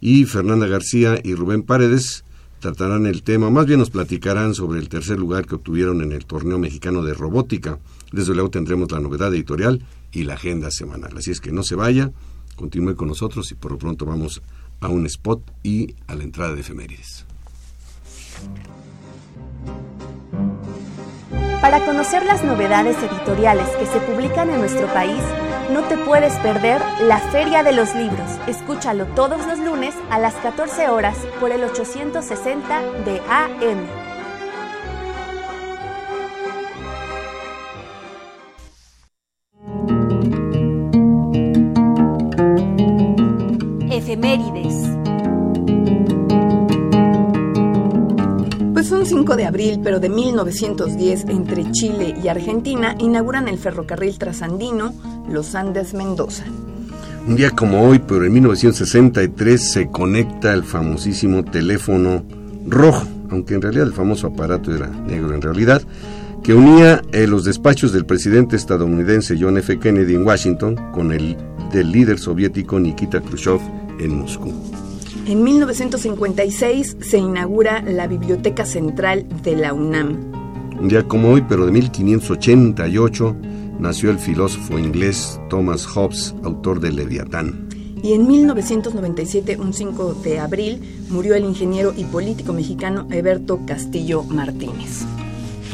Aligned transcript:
Y 0.00 0.24
Fernanda 0.24 0.66
García 0.66 1.20
y 1.22 1.34
Rubén 1.34 1.62
Paredes 1.62 2.24
tratarán 2.60 3.06
el 3.06 3.22
tema, 3.22 3.50
más 3.50 3.66
bien 3.66 3.78
nos 3.78 3.90
platicarán 3.90 4.54
sobre 4.54 4.80
el 4.80 4.88
tercer 4.88 5.18
lugar 5.18 5.46
que 5.46 5.56
obtuvieron 5.56 6.02
en 6.02 6.12
el 6.12 6.26
torneo 6.26 6.58
mexicano 6.58 7.02
de 7.02 7.14
robótica. 7.14 7.78
Desde 8.12 8.34
luego 8.34 8.50
tendremos 8.50 8.90
la 8.90 9.00
novedad 9.00 9.34
editorial 9.34 9.84
y 10.12 10.24
la 10.24 10.34
agenda 10.34 10.70
semanal. 10.70 11.16
Así 11.16 11.30
es 11.30 11.40
que 11.40 11.52
no 11.52 11.62
se 11.62 11.74
vaya, 11.74 12.12
continúe 12.56 12.94
con 12.96 13.08
nosotros 13.08 13.50
y 13.52 13.54
por 13.54 13.72
lo 13.72 13.78
pronto 13.78 14.06
vamos 14.06 14.42
a 14.80 14.88
un 14.88 15.06
spot 15.06 15.42
y 15.62 15.94
a 16.06 16.14
la 16.14 16.24
entrada 16.24 16.54
de 16.54 16.60
efemérides. 16.60 17.24
Para 21.60 21.84
conocer 21.84 22.24
las 22.24 22.44
novedades 22.44 22.96
editoriales 22.98 23.68
que 23.78 23.86
se 23.86 23.98
publican 24.00 24.48
en 24.50 24.60
nuestro 24.60 24.86
país, 24.94 25.20
no 25.70 25.82
te 25.82 25.98
puedes 25.98 26.34
perder 26.36 26.80
la 27.02 27.18
Feria 27.18 27.62
de 27.62 27.72
los 27.72 27.94
Libros. 27.94 28.38
Escúchalo 28.46 29.06
todos 29.08 29.46
los 29.46 29.58
lunes 29.58 29.94
a 30.10 30.18
las 30.18 30.34
14 30.36 30.88
horas 30.88 31.16
por 31.40 31.52
el 31.52 31.62
860 31.64 32.82
de 33.04 33.20
AM. 33.28 33.86
Efemérides. 43.90 44.98
Pues 48.72 48.92
un 48.92 49.04
5 49.04 49.36
de 49.36 49.44
abril, 49.44 49.80
pero 49.82 50.00
de 50.00 50.08
1910, 50.08 51.24
entre 51.28 51.70
Chile 51.72 52.14
y 52.22 52.28
Argentina, 52.28 52.94
inauguran 52.98 53.48
el 53.48 53.58
ferrocarril 53.58 54.18
trasandino 54.18 54.94
Los 55.30 55.54
Andes 55.54 55.94
Mendoza. 55.94 56.44
Un 57.26 57.36
día 57.36 57.50
como 57.50 57.86
hoy, 57.86 57.98
pero 57.98 58.24
en 58.24 58.32
1963, 58.32 59.72
se 59.72 59.88
conecta 59.88 60.54
el 60.54 60.64
famosísimo 60.64 61.44
teléfono 61.44 62.24
rojo, 62.66 63.06
aunque 63.30 63.54
en 63.54 63.62
realidad 63.62 63.86
el 63.86 63.92
famoso 63.92 64.28
aparato 64.28 64.74
era 64.74 64.88
negro 64.88 65.34
en 65.34 65.42
realidad, 65.42 65.82
que 66.42 66.54
unía 66.54 67.02
eh, 67.12 67.26
los 67.26 67.44
despachos 67.44 67.92
del 67.92 68.06
presidente 68.06 68.56
estadounidense 68.56 69.36
John 69.38 69.58
F. 69.58 69.78
Kennedy 69.78 70.14
en 70.14 70.26
Washington 70.26 70.76
con 70.92 71.12
el 71.12 71.36
del 71.72 71.92
líder 71.92 72.18
soviético 72.18 72.80
Nikita 72.80 73.20
Khrushchev 73.20 73.60
en 73.98 74.18
Moscú. 74.18 74.52
En 75.26 75.42
1956 75.42 76.96
se 77.00 77.18
inaugura 77.18 77.82
la 77.82 78.06
Biblioteca 78.06 78.64
Central 78.64 79.26
de 79.42 79.56
la 79.56 79.74
UNAM. 79.74 80.16
Un 80.80 80.88
día 80.88 81.06
como 81.06 81.32
hoy, 81.32 81.44
pero 81.46 81.66
de 81.66 81.72
1588, 81.72 83.36
nació 83.78 84.10
el 84.10 84.18
filósofo 84.18 84.78
inglés 84.78 85.40
Thomas 85.48 85.86
Hobbes, 85.86 86.34
autor 86.42 86.80
de 86.80 86.92
Leviatán. 86.92 87.68
Y 88.02 88.12
en 88.12 88.28
1997, 88.28 89.56
un 89.58 89.72
5 89.72 90.14
de 90.22 90.38
abril, 90.38 91.04
murió 91.08 91.34
el 91.34 91.44
ingeniero 91.44 91.92
y 91.96 92.04
político 92.04 92.52
mexicano 92.52 93.08
Eberto 93.10 93.60
Castillo 93.66 94.22
Martínez. 94.22 95.04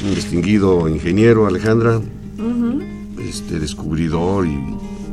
Un 0.04 0.14
distinguido 0.14 0.88
ingeniero, 0.88 1.46
Alejandra, 1.46 2.00
este 3.18 3.58
descubridor 3.58 4.46
y 4.46 4.58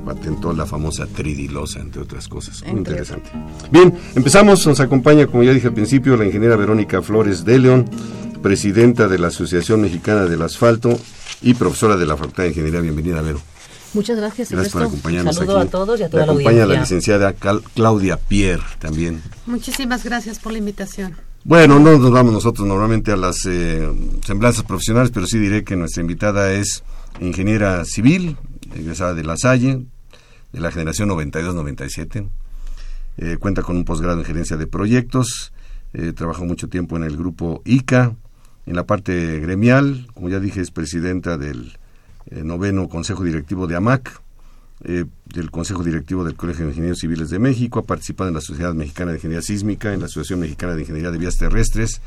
patentó 0.05 0.53
la 0.53 0.65
famosa 0.65 1.05
tridilosa, 1.05 1.79
entre 1.79 2.01
otras 2.01 2.27
cosas. 2.27 2.63
Muy 2.65 2.79
interesante. 2.79 3.29
Bien, 3.71 3.93
empezamos. 4.15 4.65
Nos 4.65 4.79
acompaña, 4.79 5.27
como 5.27 5.43
ya 5.43 5.53
dije 5.53 5.67
al 5.67 5.73
principio, 5.73 6.17
la 6.17 6.25
ingeniera 6.25 6.55
Verónica 6.55 7.01
Flores 7.01 7.45
de 7.45 7.59
León, 7.59 7.85
presidenta 8.41 9.07
de 9.07 9.19
la 9.19 9.27
Asociación 9.27 9.81
Mexicana 9.81 10.25
del 10.25 10.41
Asfalto 10.41 10.97
y 11.41 11.53
profesora 11.53 11.97
de 11.97 12.05
la 12.05 12.15
Facultad 12.17 12.43
de 12.43 12.49
Ingeniería. 12.49 12.81
Bienvenida, 12.81 13.21
Vero. 13.21 13.39
Muchas 13.93 14.17
gracias. 14.17 14.51
Gracias 14.51 14.71
por 14.73 14.83
acompañarnos 14.83 15.35
Saludo 15.35 15.57
aquí. 15.59 15.67
a 15.67 15.71
todos 15.71 15.99
y 15.99 16.03
a 16.03 16.09
toda 16.09 16.21
la 16.21 16.27
la 16.27 16.31
acompaña 16.33 16.63
audiencia. 16.63 16.75
la 16.75 16.81
licenciada 16.81 17.33
Claudia 17.75 18.17
Pierre 18.17 18.63
también. 18.79 19.21
Muchísimas 19.45 20.03
gracias 20.05 20.39
por 20.39 20.53
la 20.53 20.59
invitación. 20.59 21.15
Bueno, 21.43 21.79
no 21.79 21.97
nos 21.97 22.11
vamos 22.11 22.31
nosotros 22.31 22.67
normalmente 22.67 23.11
a 23.11 23.17
las 23.17 23.45
eh, 23.47 23.91
semblanzas 24.25 24.63
profesionales, 24.63 25.11
pero 25.13 25.25
sí 25.25 25.39
diré 25.39 25.63
que 25.63 25.75
nuestra 25.75 26.01
invitada 26.01 26.53
es 26.53 26.83
ingeniera 27.19 27.83
civil, 27.83 28.37
egresada 28.75 29.13
de 29.13 29.23
La 29.23 29.35
Salle, 29.37 29.83
de 30.53 30.59
la 30.59 30.71
generación 30.71 31.09
92-97. 31.09 32.29
Eh, 33.17 33.37
cuenta 33.39 33.61
con 33.61 33.75
un 33.75 33.83
posgrado 33.83 34.19
en 34.19 34.25
gerencia 34.25 34.55
de 34.55 34.67
proyectos. 34.67 35.51
Eh, 35.93 36.13
trabajó 36.15 36.45
mucho 36.45 36.69
tiempo 36.69 36.95
en 36.95 37.03
el 37.03 37.17
grupo 37.17 37.61
ICA. 37.65 38.15
En 38.65 38.75
la 38.75 38.85
parte 38.85 39.39
gremial, 39.39 40.07
como 40.13 40.29
ya 40.29 40.39
dije, 40.39 40.61
es 40.61 40.71
presidenta 40.71 41.37
del 41.37 41.77
eh, 42.27 42.43
noveno 42.43 42.87
Consejo 42.89 43.23
Directivo 43.23 43.67
de 43.67 43.75
AMAC, 43.75 44.21
eh, 44.83 45.05
del 45.25 45.51
Consejo 45.51 45.83
Directivo 45.83 46.23
del 46.23 46.35
Colegio 46.35 46.65
de 46.65 46.71
Ingenieros 46.71 46.99
Civiles 46.99 47.29
de 47.29 47.39
México, 47.39 47.79
ha 47.79 47.83
participado 47.83 48.29
en 48.29 48.35
la 48.35 48.41
Sociedad 48.41 48.73
Mexicana 48.73 49.11
de 49.11 49.17
Ingeniería 49.17 49.41
Sísmica, 49.41 49.93
en 49.93 49.99
la 49.99 50.05
Asociación 50.05 50.39
Mexicana 50.39 50.75
de 50.75 50.81
Ingeniería 50.81 51.11
de 51.11 51.17
Vías 51.17 51.37
Terrestres, 51.37 52.01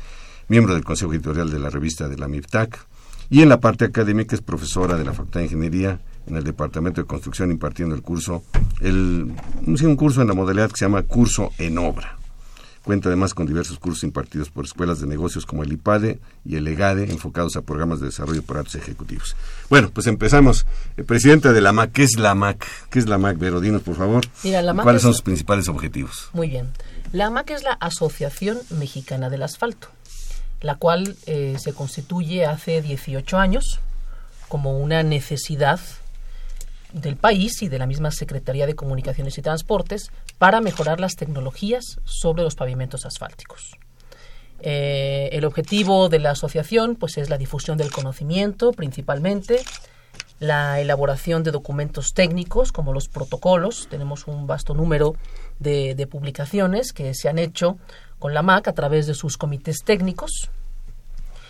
miembro 0.47 0.73
del 0.73 0.83
Consejo 0.83 1.13
Editorial 1.13 1.49
de 1.49 1.59
la 1.59 1.69
revista 1.69 2.07
de 2.07 2.17
la 2.17 2.27
MIPTAC, 2.27 2.85
y 3.29 3.41
en 3.41 3.49
la 3.49 3.59
parte 3.59 3.85
académica 3.85 4.35
es 4.35 4.41
profesora 4.41 4.97
de 4.97 5.05
la 5.05 5.13
Facultad 5.13 5.39
de 5.39 5.45
Ingeniería 5.45 5.99
en 6.27 6.35
el 6.35 6.43
Departamento 6.43 7.01
de 7.01 7.07
Construcción 7.07 7.51
impartiendo 7.51 7.95
el 7.95 8.01
curso, 8.01 8.43
el, 8.81 9.33
un 9.65 9.95
curso 9.95 10.21
en 10.21 10.27
la 10.27 10.33
modalidad 10.33 10.69
que 10.69 10.77
se 10.77 10.85
llama 10.85 11.03
Curso 11.03 11.51
en 11.57 11.77
Obra. 11.77 12.14
Cuenta 12.85 13.09
además 13.09 13.33
con 13.33 13.47
diversos 13.47 13.79
cursos 13.79 14.03
impartidos 14.03 14.49
por 14.51 14.63
escuelas 14.65 15.01
de 15.01 15.07
negocios 15.07 15.45
como 15.47 15.63
el 15.63 15.73
IPADE 15.73 16.19
y 16.45 16.55
el 16.55 16.67
EGADE, 16.67 17.11
enfocados 17.11 17.55
a 17.55 17.63
programas 17.63 17.99
de 17.99 18.05
desarrollo 18.05 18.43
para 18.43 18.59
altos 18.59 18.75
ejecutivos. 18.75 19.35
Bueno, 19.69 19.89
pues 19.91 20.05
empezamos. 20.05 20.67
Eh, 20.95 21.03
presidenta 21.03 21.51
de 21.51 21.61
la 21.61 21.71
MAC, 21.73 21.91
¿qué 21.91 22.03
es 22.03 22.17
la 22.19 22.35
MAC? 22.35 22.63
¿Qué 22.91 22.99
es 22.99 23.07
la 23.09 23.17
MAC, 23.17 23.39
Vero? 23.39 23.59
Dinos, 23.59 23.81
por 23.81 23.95
favor. 23.95 24.23
Mira, 24.43 24.61
la 24.61 24.73
MAC 24.73 24.83
¿Cuáles 24.83 24.99
es- 24.99 25.03
son 25.03 25.13
sus 25.13 25.23
principales 25.23 25.67
objetivos? 25.67 26.29
Muy 26.33 26.47
bien. 26.47 26.69
La 27.11 27.25
AMAC 27.25 27.49
es 27.51 27.63
la 27.63 27.73
Asociación 27.73 28.57
Mexicana 28.69 29.29
del 29.29 29.43
Asfalto. 29.43 29.87
la 30.61 30.75
cual 30.75 31.15
eh, 31.27 31.57
se 31.59 31.73
constituye 31.73 32.45
hace 32.45 32.81
18 32.81 33.37
años 33.37 33.79
como 34.47 34.79
una 34.79 35.03
necesidad 35.03 35.79
del 36.95 37.17
país 37.17 37.61
y 37.61 37.67
de 37.67 37.77
la 37.77 37.85
misma 37.85 38.09
Secretaría 38.09 38.65
de 38.65 38.75
Comunicaciones 38.75 39.37
y 39.37 39.41
Transportes 39.41 40.11
para 40.37 40.61
mejorar 40.61 40.99
las 40.99 41.15
tecnologías 41.15 41.99
sobre 42.05 42.43
los 42.43 42.55
pavimentos 42.55 43.05
asfálticos. 43.05 43.77
Eh, 44.61 45.29
el 45.33 45.43
objetivo 45.43 46.07
de 46.07 46.19
la 46.19 46.31
asociación 46.31 46.95
pues, 46.95 47.17
es 47.17 47.29
la 47.29 47.37
difusión 47.37 47.77
del 47.77 47.91
conocimiento 47.91 48.71
principalmente, 48.71 49.61
la 50.39 50.79
elaboración 50.79 51.43
de 51.43 51.51
documentos 51.51 52.13
técnicos 52.13 52.71
como 52.71 52.93
los 52.93 53.09
protocolos. 53.09 53.87
Tenemos 53.89 54.27
un 54.27 54.47
vasto 54.47 54.73
número 54.73 55.15
de, 55.59 55.95
de 55.95 56.07
publicaciones 56.07 56.93
que 56.93 57.13
se 57.13 57.27
han 57.27 57.39
hecho 57.39 57.77
con 58.19 58.33
la 58.33 58.41
MAC 58.41 58.69
a 58.69 58.73
través 58.73 59.05
de 59.05 59.15
sus 59.15 59.37
comités 59.37 59.83
técnicos. 59.83 60.49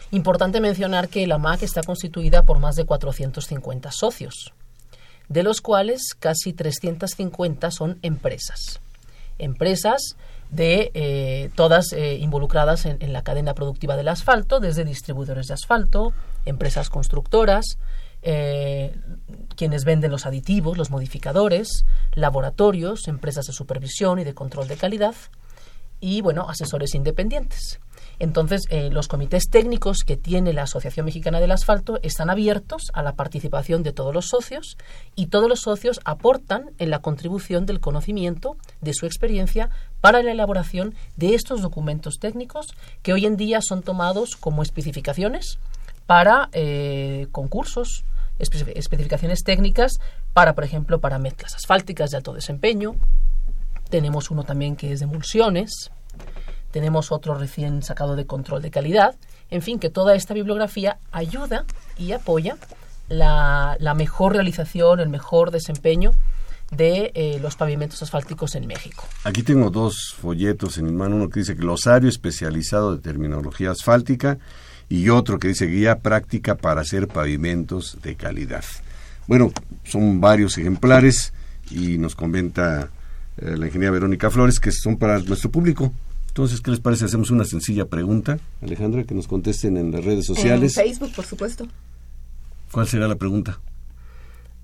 Importante 0.09 0.59
mencionar 0.59 1.07
que 1.07 1.27
la 1.27 1.37
MAC 1.37 1.61
está 1.63 1.83
constituida 1.83 2.43
por 2.43 2.57
más 2.57 2.75
de 2.75 2.85
450 2.85 3.91
socios, 3.91 4.53
de 5.29 5.43
los 5.43 5.61
cuales 5.61 6.13
casi 6.19 6.53
350 6.53 7.71
son 7.71 7.99
empresas. 8.01 8.81
Empresas 9.37 10.15
de 10.49 10.91
eh, 10.93 11.49
todas 11.55 11.91
eh, 11.93 12.15
involucradas 12.15 12.85
en, 12.85 13.13
la 13.13 13.23
cadena 13.23 13.53
productiva 13.53 13.97
del 13.97 14.07
asfalto, 14.07 14.59
desde 14.59 14.85
distribuidores 14.85 15.47
de 15.47 15.55
asfalto, 15.55 16.13
empresas 16.45 16.89
constructoras, 16.89 17.77
eh, 18.21 18.95
quienes 19.55 19.83
venden 19.83 20.11
los 20.11 20.25
aditivos, 20.25 20.77
los 20.77 20.91
modificadores, 20.91 21.85
laboratorios, 22.13 23.07
empresas 23.07 23.45
de 23.45 23.53
supervisión 23.53 24.19
y 24.19 24.23
de 24.23 24.33
control 24.33 24.67
de 24.67 24.77
calidad 24.77 25.15
y, 25.99 26.21
bueno, 26.21 26.49
asesores 26.49 26.95
independientes. 26.95 27.79
Entonces, 28.19 28.63
eh, 28.69 28.89
los 28.91 29.07
comités 29.07 29.49
técnicos 29.49 29.99
que 30.05 30.17
tiene 30.17 30.53
la 30.53 30.63
Asociación 30.63 31.05
Mexicana 31.05 31.39
del 31.39 31.51
Asfalto 31.51 31.99
están 32.01 32.29
abiertos 32.29 32.91
a 32.93 33.03
la 33.03 33.13
participación 33.13 33.83
de 33.83 33.93
todos 33.93 34.13
los 34.13 34.27
socios 34.27 34.77
y 35.15 35.27
todos 35.27 35.49
los 35.49 35.61
socios 35.61 35.99
aportan 36.05 36.71
en 36.77 36.89
la 36.89 36.99
contribución 36.99 37.65
del 37.65 37.79
conocimiento, 37.79 38.57
de 38.81 38.93
su 38.93 39.05
experiencia, 39.05 39.69
para 40.01 40.21
la 40.21 40.31
elaboración 40.31 40.95
de 41.17 41.35
estos 41.35 41.61
documentos 41.61 42.19
técnicos 42.19 42.67
que 43.01 43.13
hoy 43.13 43.25
en 43.25 43.37
día 43.37 43.59
son 43.61 43.81
tomados 43.81 44.35
como 44.35 44.61
especificaciones 44.61 45.57
para 46.05 46.49
eh, 46.53 47.27
concursos, 47.31 48.05
especificaciones 48.37 49.43
técnicas 49.43 49.93
para, 50.33 50.53
por 50.53 50.63
ejemplo, 50.63 50.99
para 50.99 51.19
mezclas 51.19 51.55
asfálticas 51.55 52.11
de 52.11 52.17
alto 52.17 52.33
desempeño. 52.33 52.95
Tenemos 53.89 54.29
uno 54.29 54.43
también 54.43 54.75
que 54.75 54.91
es 54.91 54.99
de 54.99 55.05
emulsiones. 55.05 55.91
Tenemos 56.75 57.13
otro 57.13 57.35
recién 57.35 57.83
sacado 57.83 58.17
de 58.17 58.25
control 58.25 58.61
de 58.61 58.69
calidad. 58.69 59.15
En 59.49 59.61
fin, 59.61 59.79
que 59.79 59.89
toda 59.89 60.13
esta 60.13 60.33
bibliografía 60.33 60.97
ayuda 61.13 61.63
y 61.97 62.11
apoya 62.11 62.57
la, 63.07 63.77
mejor 63.95 64.33
realización, 64.33 64.99
el 64.99 65.07
mejor 65.07 65.51
desempeño 65.51 66.11
de 66.71 67.13
eh, 67.15 67.39
los 67.41 67.55
pavimentos 67.55 68.03
asfálticos 68.03 68.55
en 68.55 68.67
México. 68.67 69.05
Aquí 69.23 69.41
tengo 69.41 69.69
dos 69.69 70.17
folletos 70.19 70.77
en 70.77 70.87
mi 70.87 70.91
mano, 70.91 71.15
uno 71.15 71.29
que 71.29 71.39
dice 71.39 71.53
Glosario 71.53 72.09
especializado 72.09 72.93
de 72.93 73.01
terminología 73.01 73.71
asfáltica 73.71 74.37
y 74.89 75.07
otro 75.07 75.39
que 75.39 75.47
dice 75.47 75.67
guía 75.67 75.99
práctica 75.99 76.55
para 76.55 76.81
hacer 76.81 77.07
pavimentos 77.07 77.97
de 78.03 78.15
calidad. 78.15 78.65
Bueno, 79.27 79.53
son 79.85 80.19
varios 80.19 80.57
ejemplares 80.57 81.31
y 81.71 81.97
nos 81.99 82.15
comenta 82.15 82.89
eh, 83.37 83.55
la 83.55 83.65
ingeniera 83.67 83.93
Verónica 83.93 84.29
Flores 84.29 84.59
que 84.59 84.73
son 84.73 84.97
para 84.97 85.19
nuestro 85.19 85.49
público. 85.49 85.93
Entonces, 86.35 86.59
¿qué 86.59 86.69
les 86.69 86.81
parece? 86.81 87.05
Hacemos 87.05 87.31
una 87.31 87.45
sencilla 87.45 87.85
pregunta, 87.85 88.39
Alejandra, 88.61 89.05
que 89.05 89.15
nos 89.15 89.25
contesten 89.25 89.77
en 89.77 89.93
las 89.93 90.03
redes 90.03 90.25
sociales. 90.25 90.77
En 90.77 90.83
Facebook, 90.83 91.13
por 91.15 91.23
supuesto. 91.23 91.65
¿Cuál 92.71 92.89
será 92.89 93.07
la 93.07 93.15
pregunta? 93.15 93.61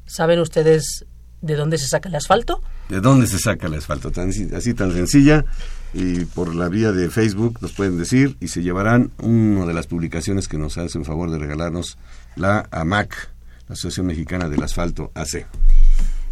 ¿Saben 0.05 0.39
ustedes 0.39 1.05
de 1.39 1.55
dónde 1.55 1.77
se 1.77 1.87
saca 1.87 2.09
el 2.09 2.15
asfalto? 2.15 2.61
¿De 2.89 2.99
dónde 2.99 3.25
se 3.25 3.39
saca 3.39 3.67
el 3.67 3.75
asfalto? 3.75 4.11
Tan, 4.11 4.31
así 4.53 4.73
tan 4.73 4.91
sencilla 4.91 5.45
y 5.93 6.25
por 6.25 6.53
la 6.53 6.67
vía 6.67 6.91
de 6.91 7.09
Facebook 7.09 7.59
nos 7.61 7.71
pueden 7.71 7.97
decir 7.97 8.35
y 8.41 8.49
se 8.49 8.63
llevarán 8.63 9.11
una 9.19 9.65
de 9.65 9.73
las 9.73 9.87
publicaciones 9.87 10.49
que 10.49 10.57
nos 10.57 10.77
hacen 10.77 11.05
favor 11.05 11.31
de 11.31 11.39
regalarnos 11.39 11.97
la 12.35 12.67
AMAC, 12.71 13.29
la 13.69 13.75
Asociación 13.75 14.07
Mexicana 14.07 14.49
del 14.49 14.61
Asfalto 14.61 15.13
AC. 15.15 15.45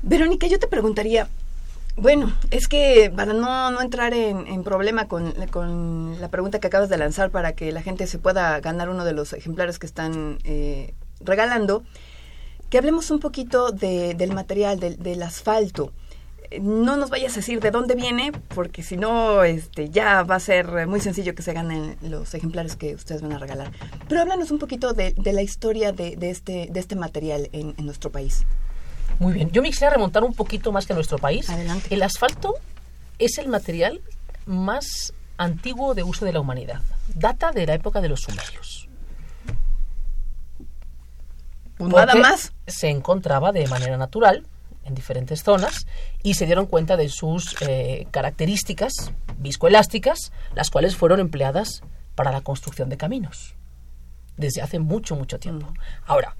Verónica, 0.01 0.47
yo 0.47 0.59
te 0.59 0.68
preguntaría, 0.68 1.30
bueno, 2.01 2.34
es 2.51 2.68
que 2.68 3.12
para 3.16 3.34
no, 3.34 3.72
no 3.72 3.81
entrar 3.81 4.13
en, 4.13 4.63
problema 4.63 5.07
con, 5.07 5.34
con, 5.51 6.19
la 6.19 6.30
pregunta 6.30 6.60
que 6.60 6.68
acabas 6.68 6.90
de 6.90 6.98
lanzar 6.98 7.31
para 7.31 7.54
que 7.54 7.72
la 7.72 7.81
gente 7.81 8.07
se 8.07 8.18
pueda 8.18 8.60
ganar 8.60 8.90
uno 8.90 9.06
de 9.06 9.13
los 9.13 9.34
ejemplares 9.34 9.80
que 9.80 9.86
están 9.86 10.38
eh, 10.44 10.94
regalando, 11.22 11.84
que 12.69 12.78
hablemos 12.78 13.12
un 13.12 13.19
poquito 13.19 13.72
de, 13.72 14.13
del 14.13 14.34
material, 14.34 14.80
del, 14.80 14.98
del 14.98 15.22
asfalto 15.24 15.92
no 16.62 16.98
nos 16.98 17.10
vayas 17.10 17.34
a 17.34 17.36
decir 17.38 17.60
de 17.60 17.72
dónde 17.72 17.96
viene, 17.96 18.31
porque 18.56 18.81
si 18.81 18.98
no, 18.98 19.44
este, 19.44 19.90
ya 19.90 20.24
va 20.24 20.36
a 20.36 20.40
ser 20.40 20.88
muy 20.88 21.00
sencillo 21.00 21.36
que 21.36 21.44
se 21.44 21.54
ganen 21.54 21.96
los 22.01 22.34
ejemplares 22.34 22.75
que 22.75 22.96
ustedes 22.96 23.22
van 23.22 23.34
a 23.34 23.40
regalar. 23.40 23.72
Pero 24.07 24.22
háblanos 24.22 24.50
un 24.51 24.60
poquito 24.60 24.94
de, 24.94 25.13
la 25.31 25.42
historia 25.42 25.92
de, 25.92 26.18
este, 26.22 26.68
de 26.72 26.80
este 26.80 26.96
material 26.96 27.50
en, 27.51 27.75
nuestro 27.86 28.12
país. 28.12 28.46
Muy 29.19 29.33
bien, 29.33 29.51
yo 29.51 29.62
me 29.62 29.69
quisiera 29.69 29.94
remontar 29.94 30.24
un 30.24 30.33
poquito 30.33 30.71
más 30.71 30.86
que 30.86 30.94
nuestro 30.94 31.18
país. 31.18 31.50
Adelante. 31.50 31.94
El 31.94 32.01
asfalto 32.04 32.56
es 33.19 33.38
el 33.38 33.50
material 33.50 34.01
más 34.45 35.13
antiguo 35.38 35.94
de 35.94 36.04
uso 36.04 36.25
de 36.25 36.33
la 36.33 36.39
humanidad. 36.39 36.81
Data 37.13 37.51
de 37.51 37.68
la 37.68 37.74
época 37.74 38.01
de 38.01 38.10
los 38.10 38.21
sumerios. 38.21 38.88
Nada 41.80 42.16
más. 42.16 42.54
Se 42.66 42.89
encontraba 42.89 43.51
de 43.51 43.68
manera 43.68 43.98
natural 43.98 44.45
en 44.86 44.95
diferentes 44.95 45.44
zonas 45.44 45.86
y 46.24 46.33
se 46.33 46.45
dieron 46.45 46.65
cuenta 46.65 46.98
de 46.98 47.10
sus 47.10 47.56
eh, 47.62 48.07
características 48.12 49.12
viscoelásticas, 49.38 50.31
las 50.56 50.69
cuales 50.69 50.95
fueron 50.95 51.19
empleadas 51.19 51.83
para 52.15 52.31
la 52.31 52.42
construcción 52.42 52.89
de 52.89 52.98
caminos 52.98 53.56
desde 54.39 54.62
hace 54.62 54.80
mucho, 54.80 55.15
mucho 55.15 55.38
tiempo. 55.39 55.68
Mm. 55.68 55.75
Ahora, 56.06 56.36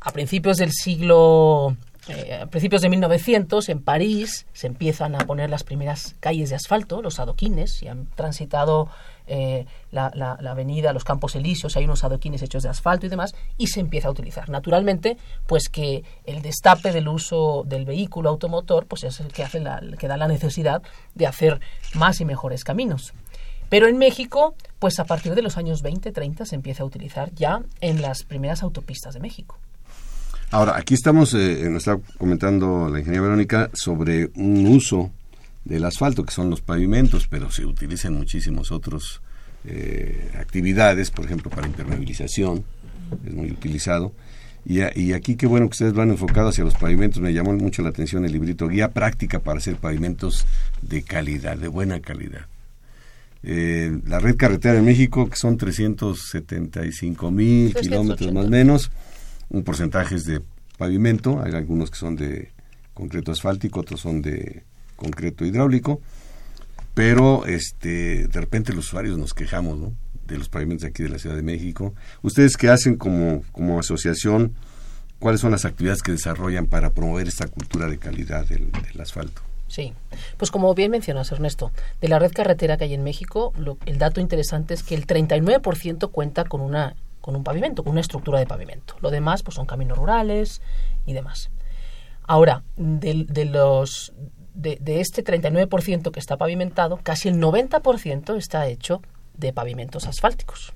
a 0.00 0.10
principios 0.10 0.56
del 0.56 0.72
siglo 0.72 1.76
eh, 2.08 2.34
a 2.34 2.46
principios 2.46 2.82
de 2.82 2.88
1900 2.88 3.68
en 3.68 3.80
París 3.80 4.46
se 4.52 4.66
empiezan 4.66 5.14
a 5.14 5.18
poner 5.20 5.50
las 5.50 5.62
primeras 5.62 6.16
calles 6.18 6.50
de 6.50 6.56
asfalto, 6.56 7.00
los 7.00 7.20
adoquines, 7.20 7.80
y 7.82 7.86
han 7.86 8.06
transitado 8.06 8.88
eh, 9.28 9.66
la, 9.92 10.08
avenida, 10.48 10.92
los 10.92 11.04
campos 11.04 11.36
elíseos, 11.36 11.76
hay 11.76 11.84
unos 11.84 12.02
adoquines 12.02 12.42
hechos 12.42 12.64
de 12.64 12.70
asfalto 12.70 13.06
y 13.06 13.08
demás, 13.08 13.36
y 13.56 13.68
se 13.68 13.78
empieza 13.78 14.08
a 14.08 14.10
utilizar. 14.10 14.48
Naturalmente, 14.48 15.16
pues 15.46 15.68
que 15.68 16.02
el 16.24 16.42
destape 16.42 16.90
del 16.90 17.06
uso 17.06 17.62
del 17.66 17.84
vehículo 17.84 18.30
automotor, 18.30 18.86
pues 18.86 19.04
es 19.04 19.20
el 19.20 19.28
que, 19.32 19.44
hace 19.44 19.60
la, 19.60 19.80
que 19.96 20.08
da 20.08 20.16
la 20.16 20.26
necesidad 20.26 20.82
de 21.14 21.28
hacer 21.28 21.60
más 21.94 22.20
y 22.20 22.24
mejores 22.24 22.64
caminos. 22.64 23.14
Pero 23.68 23.86
en 23.86 23.96
México, 23.96 24.56
pues 24.80 24.98
a 24.98 25.04
partir 25.04 25.36
de 25.36 25.42
los 25.42 25.56
años 25.56 25.82
20, 25.82 26.10
30 26.10 26.46
se 26.46 26.56
empieza 26.56 26.82
a 26.82 26.86
utilizar 26.86 27.32
ya 27.32 27.62
en 27.80 28.02
las 28.02 28.24
primeras 28.24 28.64
autopistas 28.64 29.14
de 29.14 29.20
México. 29.20 29.56
Ahora, 30.52 30.76
aquí 30.76 30.92
estamos, 30.92 31.32
eh, 31.32 31.66
nos 31.70 31.88
está 31.88 31.98
comentando 32.18 32.90
la 32.90 32.98
ingeniera 32.98 33.22
Verónica 33.22 33.70
sobre 33.72 34.30
un 34.34 34.66
uso 34.66 35.10
del 35.64 35.82
asfalto, 35.82 36.26
que 36.26 36.34
son 36.34 36.50
los 36.50 36.60
pavimentos, 36.60 37.26
pero 37.26 37.50
se 37.50 37.64
utilizan 37.64 38.12
muchísimos 38.12 38.70
otros 38.70 39.22
eh, 39.64 40.30
actividades, 40.38 41.10
por 41.10 41.24
ejemplo, 41.24 41.50
para 41.50 41.66
impermeabilización, 41.66 42.64
es 43.24 43.32
muy 43.32 43.50
utilizado. 43.50 44.12
Y, 44.66 44.80
y, 45.00 45.14
aquí 45.14 45.36
qué 45.36 45.46
bueno 45.46 45.68
que 45.68 45.72
ustedes 45.72 45.94
van 45.94 46.10
enfocados 46.10 46.50
hacia 46.50 46.64
los 46.64 46.74
pavimentos, 46.74 47.22
me 47.22 47.32
llamó 47.32 47.54
mucho 47.54 47.80
la 47.80 47.88
atención 47.88 48.26
el 48.26 48.32
librito 48.32 48.68
Guía 48.68 48.90
Práctica 48.90 49.38
para 49.38 49.56
hacer 49.56 49.76
pavimentos 49.76 50.44
de 50.82 51.02
calidad, 51.02 51.56
de 51.56 51.68
buena 51.68 52.00
calidad. 52.00 52.46
Eh, 53.42 53.90
la 54.06 54.18
red 54.18 54.36
carretera 54.36 54.74
de 54.74 54.82
México, 54.82 55.30
que 55.30 55.36
son 55.36 55.56
375 55.56 57.30
mil 57.30 57.74
kilómetros 57.74 58.34
más 58.34 58.44
o 58.44 58.50
menos, 58.50 58.90
un 59.52 59.62
porcentaje 59.64 60.16
es 60.16 60.24
de 60.24 60.40
pavimento, 60.78 61.42
hay 61.42 61.52
algunos 61.52 61.90
que 61.90 61.96
son 61.98 62.16
de 62.16 62.50
concreto 62.94 63.32
asfáltico, 63.32 63.80
otros 63.80 64.00
son 64.00 64.22
de 64.22 64.64
concreto 64.96 65.44
hidráulico, 65.44 66.00
pero 66.94 67.46
este 67.46 68.26
de 68.26 68.40
repente 68.40 68.72
los 68.72 68.86
usuarios 68.86 69.18
nos 69.18 69.34
quejamos 69.34 69.92
de 70.26 70.38
los 70.38 70.48
pavimentos 70.48 70.88
aquí 70.88 71.02
de 71.02 71.10
la 71.10 71.18
Ciudad 71.18 71.36
de 71.36 71.42
México. 71.42 71.94
¿Ustedes 72.22 72.56
qué 72.56 72.70
hacen 72.70 72.96
como, 72.96 73.42
como 73.52 73.78
asociación? 73.78 74.54
¿Cuáles 75.18 75.40
son 75.40 75.52
las 75.52 75.64
actividades 75.64 76.02
que 76.02 76.12
desarrollan 76.12 76.66
para 76.66 76.90
promover 76.90 77.28
esta 77.28 77.46
cultura 77.46 77.86
de 77.88 77.98
calidad 77.98 78.46
del, 78.46 78.70
asfalto? 79.00 79.42
Sí, 79.68 79.92
pues 80.36 80.50
como 80.50 80.74
bien 80.74 80.90
mencionas, 80.90 81.30
Ernesto, 81.32 81.72
de 82.00 82.08
la 82.08 82.18
red 82.18 82.32
carretera 82.32 82.76
que 82.76 82.84
hay 82.84 82.94
en 82.94 83.04
México, 83.04 83.52
el 83.86 83.98
dato 83.98 84.20
interesante 84.20 84.74
es 84.74 84.82
que 84.82 84.94
el 84.94 85.06
39% 85.06 86.10
cuenta 86.10 86.44
con 86.44 86.60
una 86.60 86.96
con 87.22 87.34
un 87.34 87.44
pavimento, 87.44 87.82
con 87.82 87.92
una 87.92 88.02
estructura 88.02 88.38
de 88.38 88.46
pavimento. 88.46 88.96
Lo 89.00 89.10
demás 89.10 89.42
pues 89.42 89.54
son 89.54 89.64
caminos 89.64 89.96
rurales 89.96 90.60
y 91.06 91.14
demás. 91.14 91.50
Ahora, 92.24 92.62
de, 92.76 93.24
de 93.26 93.46
los 93.46 94.12
de, 94.54 95.00
este 95.00 95.24
39% 95.24 96.10
que 96.10 96.20
está 96.20 96.36
pavimentado, 96.36 96.98
casi 97.02 97.28
el 97.28 97.40
90% 97.40 98.36
está 98.36 98.66
hecho 98.66 99.00
de 99.34 99.52
pavimentos 99.52 100.06
asfálticos. 100.06 100.74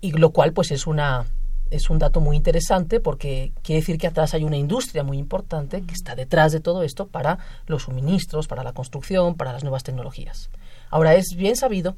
y 0.00 0.12
lo 0.12 0.30
cual 0.30 0.52
pues 0.52 0.70
es 0.70 0.86
una 0.86 1.26
es 1.70 1.90
un 1.90 1.98
dato 1.98 2.20
muy 2.20 2.36
interesante 2.36 3.00
porque 3.00 3.52
quiere 3.62 3.80
decir 3.80 3.98
que 3.98 4.06
atrás 4.06 4.34
hay 4.34 4.44
una 4.44 4.56
industria 4.56 5.02
muy 5.02 5.18
importante 5.18 5.82
que 5.82 5.94
está 5.94 6.14
detrás 6.14 6.52
de 6.52 6.60
todo 6.60 6.84
esto 6.84 7.08
para 7.08 7.38
los 7.66 7.84
suministros, 7.84 8.46
para 8.46 8.62
la 8.62 8.72
construcción, 8.72 9.34
para 9.34 9.52
las 9.52 9.64
nuevas 9.64 9.82
tecnologías. 9.82 10.48
Ahora 10.90 11.16
es 11.16 11.34
bien 11.36 11.56
sabido 11.56 11.96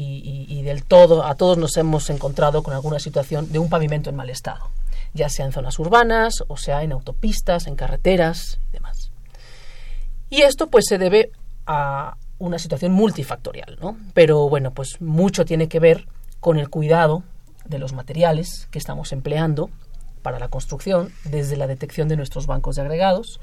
y, 0.00 0.62
del 0.62 0.84
todo 0.84 1.24
a 1.24 1.34
todos 1.34 1.58
nos 1.58 1.76
hemos 1.76 2.08
encontrado 2.10 2.62
con 2.62 2.74
alguna 2.74 2.98
situación 3.00 3.50
de 3.50 3.58
un 3.58 3.68
pavimento 3.68 4.10
en 4.10 4.16
mal 4.16 4.30
estado, 4.30 4.68
ya 5.14 5.28
sea 5.28 5.46
en 5.46 5.52
zonas 5.52 5.78
urbanas 5.78 6.44
o 6.46 6.56
sea 6.56 6.82
en 6.82 6.92
autopistas, 6.92 7.66
en 7.66 7.74
carreteras 7.74 8.60
y 8.68 8.72
demás. 8.72 9.10
Y 10.30 10.42
esto 10.42 10.68
pues 10.68 10.84
se 10.86 10.98
debe 10.98 11.32
a 11.66 12.16
una 12.38 12.58
situación 12.58 12.92
multifactorial, 12.92 13.78
¿no? 13.80 13.96
Pero 14.14 14.48
bueno, 14.48 14.72
pues 14.72 15.00
mucho 15.00 15.44
tiene 15.44 15.68
que 15.68 15.80
ver 15.80 16.06
con 16.38 16.58
el 16.58 16.68
cuidado 16.68 17.24
de 17.64 17.78
los 17.78 17.92
materiales 17.92 18.68
que 18.70 18.78
estamos 18.78 19.12
empleando 19.12 19.70
para 20.22 20.38
la 20.38 20.48
construcción, 20.48 21.12
desde 21.24 21.56
la 21.56 21.66
detección 21.66 22.08
de 22.08 22.16
nuestros 22.16 22.46
bancos 22.46 22.76
de 22.76 22.82
agregados, 22.82 23.40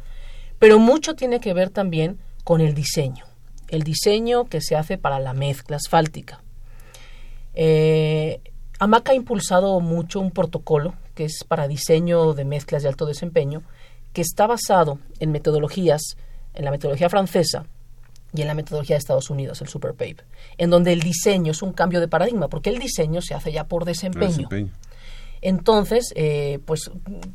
pero 0.60 0.80
mucho 0.80 1.16
tiene 1.16 1.40
que 1.40 1.54
ver 1.54 1.70
también 1.70 2.20
con 2.44 2.62
el 2.62 2.74
diseño, 2.74 3.26
el 3.68 3.84
diseño 3.84 4.46
que 4.46 4.62
se 4.62 4.76
hace 4.76 4.98
para 4.98 5.20
la 5.20 5.34
mezcla 5.34 5.78
asfáltica. 5.78 6.45
Eh, 7.56 8.42
AMAC 8.80 9.10
ha 9.10 9.14
impulsado 9.16 9.80
mucho 9.80 10.20
un 10.20 10.32
protocolo 10.32 10.94
que 11.16 11.26
es 11.26 11.44
para 11.48 11.68
diseño 11.68 12.34
de 12.34 12.46
mezclas 12.46 12.84
de 12.84 12.90
alto 12.90 13.06
desempeño, 13.06 13.64
que 14.14 14.22
está 14.22 14.46
basado 14.48 15.00
en 15.20 15.32
metodologías, 15.32 16.18
en 16.54 16.66
la 16.66 16.72
metodología 16.72 17.10
francesa 17.10 17.66
y 18.34 18.42
en 18.42 18.48
la 18.48 18.54
metodología 18.54 18.96
de 18.96 19.00
Estados 19.00 19.30
Unidos, 19.30 19.62
el 19.62 19.70
Super 19.70 19.96
en 20.58 20.70
donde 20.70 20.94
el 20.94 21.02
diseño 21.02 21.52
es 21.52 21.62
un 21.62 21.72
cambio 21.72 22.02
de 22.02 22.10
paradigma, 22.10 22.50
porque 22.50 22.70
el 22.70 22.80
diseño 22.80 23.22
se 23.22 23.34
hace 23.34 23.52
ya 23.52 23.64
por 23.64 23.86
desempeño. 23.86 24.50
Entonces, 25.42 26.12
eh, 26.16 26.60
pues, 26.66 26.92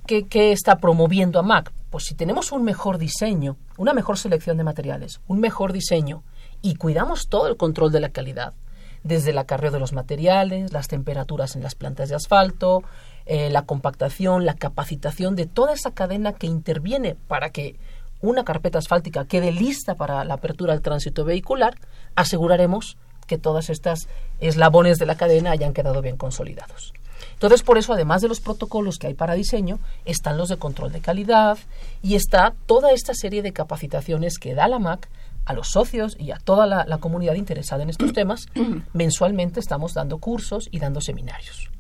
¿qué, 0.06 0.26
¿qué, 0.26 0.52
está 0.52 0.78
promoviendo 0.78 1.38
AMAC? 1.38 1.72
Pues 1.90 2.04
si 2.04 2.14
tenemos 2.14 2.52
un 2.52 2.64
mejor 2.64 2.98
diseño, 2.98 3.56
una 3.78 3.94
mejor 3.94 4.18
selección 4.18 4.56
de 4.56 4.64
materiales, 4.64 5.20
un 5.26 5.40
mejor 5.40 5.72
diseño 5.72 6.22
y 6.60 6.74
cuidamos 6.74 7.28
todo 7.28 7.46
el 7.48 7.56
control 7.56 7.92
de 7.92 8.00
la 8.00 8.08
calidad, 8.10 8.52
desde 9.02 9.30
el 9.30 9.38
acarreo 9.38 9.70
de 9.70 9.80
los 9.80 9.92
materiales, 9.92 10.72
las 10.72 10.88
temperaturas 10.88 11.56
en 11.56 11.62
las 11.62 11.74
plantas 11.74 12.08
de 12.08 12.14
asfalto, 12.14 12.82
eh, 13.26 13.50
la 13.50 13.62
compactación, 13.62 14.44
la 14.44 14.54
capacitación 14.54 15.36
de 15.36 15.46
toda 15.46 15.72
esa 15.72 15.92
cadena 15.92 16.32
que 16.32 16.46
interviene 16.46 17.16
para 17.28 17.50
que 17.50 17.76
una 18.20 18.44
carpeta 18.44 18.78
asfáltica 18.78 19.24
quede 19.24 19.52
lista 19.52 19.94
para 19.94 20.24
la 20.24 20.34
apertura 20.34 20.74
del 20.74 20.82
tránsito 20.82 21.24
vehicular, 21.24 21.74
aseguraremos 22.14 22.96
que 23.26 23.38
todas 23.38 23.70
estas 23.70 24.08
eslabones 24.40 24.98
de 24.98 25.06
la 25.06 25.14
cadena 25.14 25.52
hayan 25.52 25.72
quedado 25.72 26.02
bien 26.02 26.16
consolidados. 26.16 26.92
Entonces, 27.32 27.62
por 27.62 27.78
eso, 27.78 27.94
además 27.94 28.20
de 28.20 28.28
los 28.28 28.40
protocolos 28.40 28.98
que 28.98 29.06
hay 29.06 29.14
para 29.14 29.34
diseño, 29.34 29.78
están 30.04 30.36
los 30.36 30.48
de 30.48 30.58
control 30.58 30.92
de 30.92 31.00
calidad 31.00 31.58
y 32.02 32.14
está 32.14 32.54
toda 32.66 32.92
esta 32.92 33.14
serie 33.14 33.42
de 33.42 33.52
capacitaciones 33.52 34.38
que 34.38 34.54
da 34.54 34.68
la 34.68 34.78
MAC 34.78 35.08
a 35.44 35.52
los 35.52 35.68
socios 35.68 36.16
y 36.18 36.30
a 36.30 36.36
toda 36.36 36.66
la, 36.66 36.84
la 36.86 36.98
comunidad 36.98 37.34
interesada 37.34 37.82
en 37.82 37.90
estos 37.90 38.12
temas. 38.12 38.46
Mensualmente 38.92 39.60
estamos 39.60 39.94
dando 39.94 40.18
cursos 40.18 40.68
y 40.70 40.78
dando 40.78 41.00
seminarios. 41.00 41.70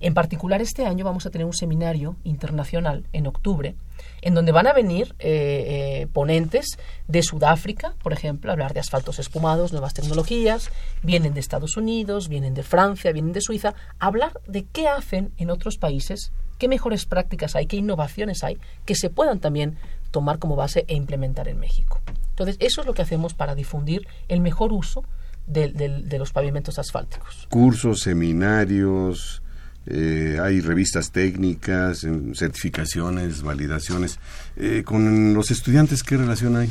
En 0.00 0.14
particular, 0.14 0.62
este 0.62 0.86
año 0.86 1.04
vamos 1.04 1.26
a 1.26 1.30
tener 1.30 1.44
un 1.44 1.52
seminario 1.52 2.16
internacional 2.22 3.04
en 3.12 3.26
octubre, 3.26 3.74
en 4.22 4.34
donde 4.34 4.52
van 4.52 4.68
a 4.68 4.72
venir 4.72 5.16
eh, 5.18 6.02
eh, 6.02 6.06
ponentes 6.12 6.78
de 7.08 7.22
Sudáfrica, 7.24 7.94
por 8.02 8.12
ejemplo, 8.12 8.50
a 8.50 8.52
hablar 8.52 8.74
de 8.74 8.80
asfaltos 8.80 9.18
espumados, 9.18 9.72
nuevas 9.72 9.94
tecnologías, 9.94 10.70
vienen 11.02 11.34
de 11.34 11.40
Estados 11.40 11.76
Unidos, 11.76 12.28
vienen 12.28 12.54
de 12.54 12.62
Francia, 12.62 13.10
vienen 13.10 13.32
de 13.32 13.40
Suiza, 13.40 13.74
a 13.98 14.06
hablar 14.06 14.40
de 14.46 14.64
qué 14.64 14.86
hacen 14.86 15.32
en 15.36 15.50
otros 15.50 15.78
países, 15.78 16.30
qué 16.58 16.68
mejores 16.68 17.04
prácticas 17.04 17.56
hay, 17.56 17.66
qué 17.66 17.76
innovaciones 17.76 18.44
hay, 18.44 18.58
que 18.84 18.94
se 18.94 19.10
puedan 19.10 19.40
también 19.40 19.78
tomar 20.12 20.38
como 20.38 20.54
base 20.54 20.84
e 20.86 20.94
implementar 20.94 21.48
en 21.48 21.58
México. 21.58 22.00
Entonces, 22.38 22.56
eso 22.60 22.80
es 22.80 22.86
lo 22.86 22.94
que 22.94 23.02
hacemos 23.02 23.34
para 23.34 23.54
difundir 23.54 24.06
el 24.28 24.40
mejor 24.40 24.72
uso 24.72 25.04
de, 25.46 25.68
de 25.68 26.18
los 26.18 26.32
pavimentos 26.32 26.78
asfálticos. 26.78 27.46
Cursos, 27.50 28.00
seminarios, 28.00 29.42
eh, 29.90 30.38
hay 30.42 30.60
revistas 30.60 31.10
técnicas, 31.10 32.06
certificaciones, 32.34 33.42
validaciones. 33.42 34.18
Eh, 34.56 34.82
¿Con 34.84 35.32
los 35.32 35.50
estudiantes 35.50 36.02
qué 36.02 36.18
relación 36.18 36.56
hay? 36.56 36.70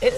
Eh, 0.00 0.12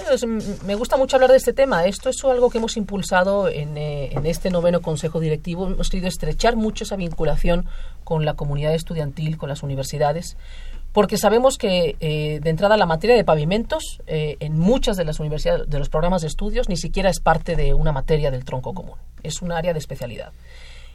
me 0.66 0.74
gusta 0.74 0.96
mucho 0.96 1.16
hablar 1.16 1.30
de 1.30 1.36
este 1.36 1.52
tema. 1.52 1.84
Esto 1.84 2.08
es 2.08 2.24
algo 2.24 2.48
que 2.48 2.56
hemos 2.56 2.78
impulsado 2.78 3.48
en, 3.48 3.76
en, 3.76 4.24
este 4.24 4.48
noveno 4.48 4.80
Consejo 4.80 5.20
Directivo. 5.20 5.66
Hemos 5.66 5.90
querido 5.90 6.08
estrechar 6.08 6.56
mucho 6.56 6.84
esa 6.84 6.96
vinculación 6.96 7.66
con 8.04 8.24
la 8.24 8.34
comunidad 8.34 8.74
estudiantil, 8.74 9.36
con 9.36 9.50
las 9.50 9.62
universidades, 9.62 10.38
porque 10.94 11.18
sabemos 11.18 11.58
que 11.58 11.96
de 12.40 12.50
entrada 12.50 12.78
la 12.78 12.86
materia 12.86 13.16
de 13.16 13.24
pavimentos 13.24 14.00
en 14.06 14.58
muchas 14.58 14.96
de 14.96 15.04
las 15.04 15.20
universidades, 15.20 15.68
de 15.68 15.78
los 15.78 15.90
programas 15.90 16.22
de 16.22 16.28
estudios, 16.28 16.70
ni 16.70 16.78
siquiera 16.78 17.10
es 17.10 17.20
parte 17.20 17.56
de 17.56 17.74
una 17.74 17.92
materia 17.92 18.30
del 18.30 18.44
tronco 18.46 18.72
común. 18.72 18.96
Es 19.22 19.42
un 19.42 19.52
área 19.52 19.72
de 19.72 19.80
especialidad. 19.80 20.32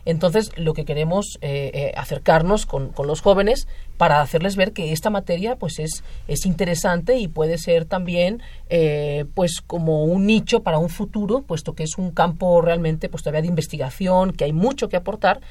Entonces, 0.06 0.52
lo 0.58 0.74
que 0.74 0.86
queremos 0.86 1.38
eh, 1.42 1.72
eh, 1.74 1.94
acercarnos 1.96 2.66
con, 2.66 2.94
los 3.04 3.22
jóvenes 3.22 3.68
para 3.98 4.22
hacerles 4.22 4.56
ver 4.56 4.72
que 4.72 4.92
esta 4.92 5.10
materia 5.10 5.56
pues 5.56 5.80
es, 5.80 6.04
es 6.28 6.46
interesante 6.46 7.18
y 7.18 7.28
puede 7.28 7.58
ser 7.58 7.86
también 7.86 8.42
eh, 8.70 9.26
pues 9.36 9.62
como 9.62 10.06
un 10.06 10.26
nicho 10.26 10.64
para 10.64 10.80
un 10.80 10.90
futuro, 10.90 11.42
puesto 11.42 11.74
que 11.74 11.84
es 11.84 11.98
un 11.98 12.12
campo 12.12 12.62
realmente 12.62 13.10
pues 13.10 13.24
todavía 13.24 13.42
de 13.42 13.48
investigación, 13.48 14.32
que 14.32 14.46
hay 14.46 14.54
mucho 14.54 14.90
que 14.90 14.98
aportar 14.98 15.42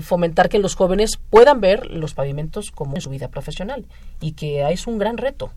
fomentar 0.00 0.48
que 0.48 0.58
los 0.58 0.76
jóvenes 0.76 1.18
puedan 1.30 1.60
ver 1.60 1.90
los 1.90 2.14
pavimentos 2.14 2.70
como 2.70 2.94
en 2.94 3.00
su 3.00 3.10
vida 3.10 3.28
profesional 3.28 3.84
y 4.20 4.32
que 4.32 4.68
es 4.70 4.86
un 4.86 4.98
gran 4.98 5.16
reto. 5.16 5.50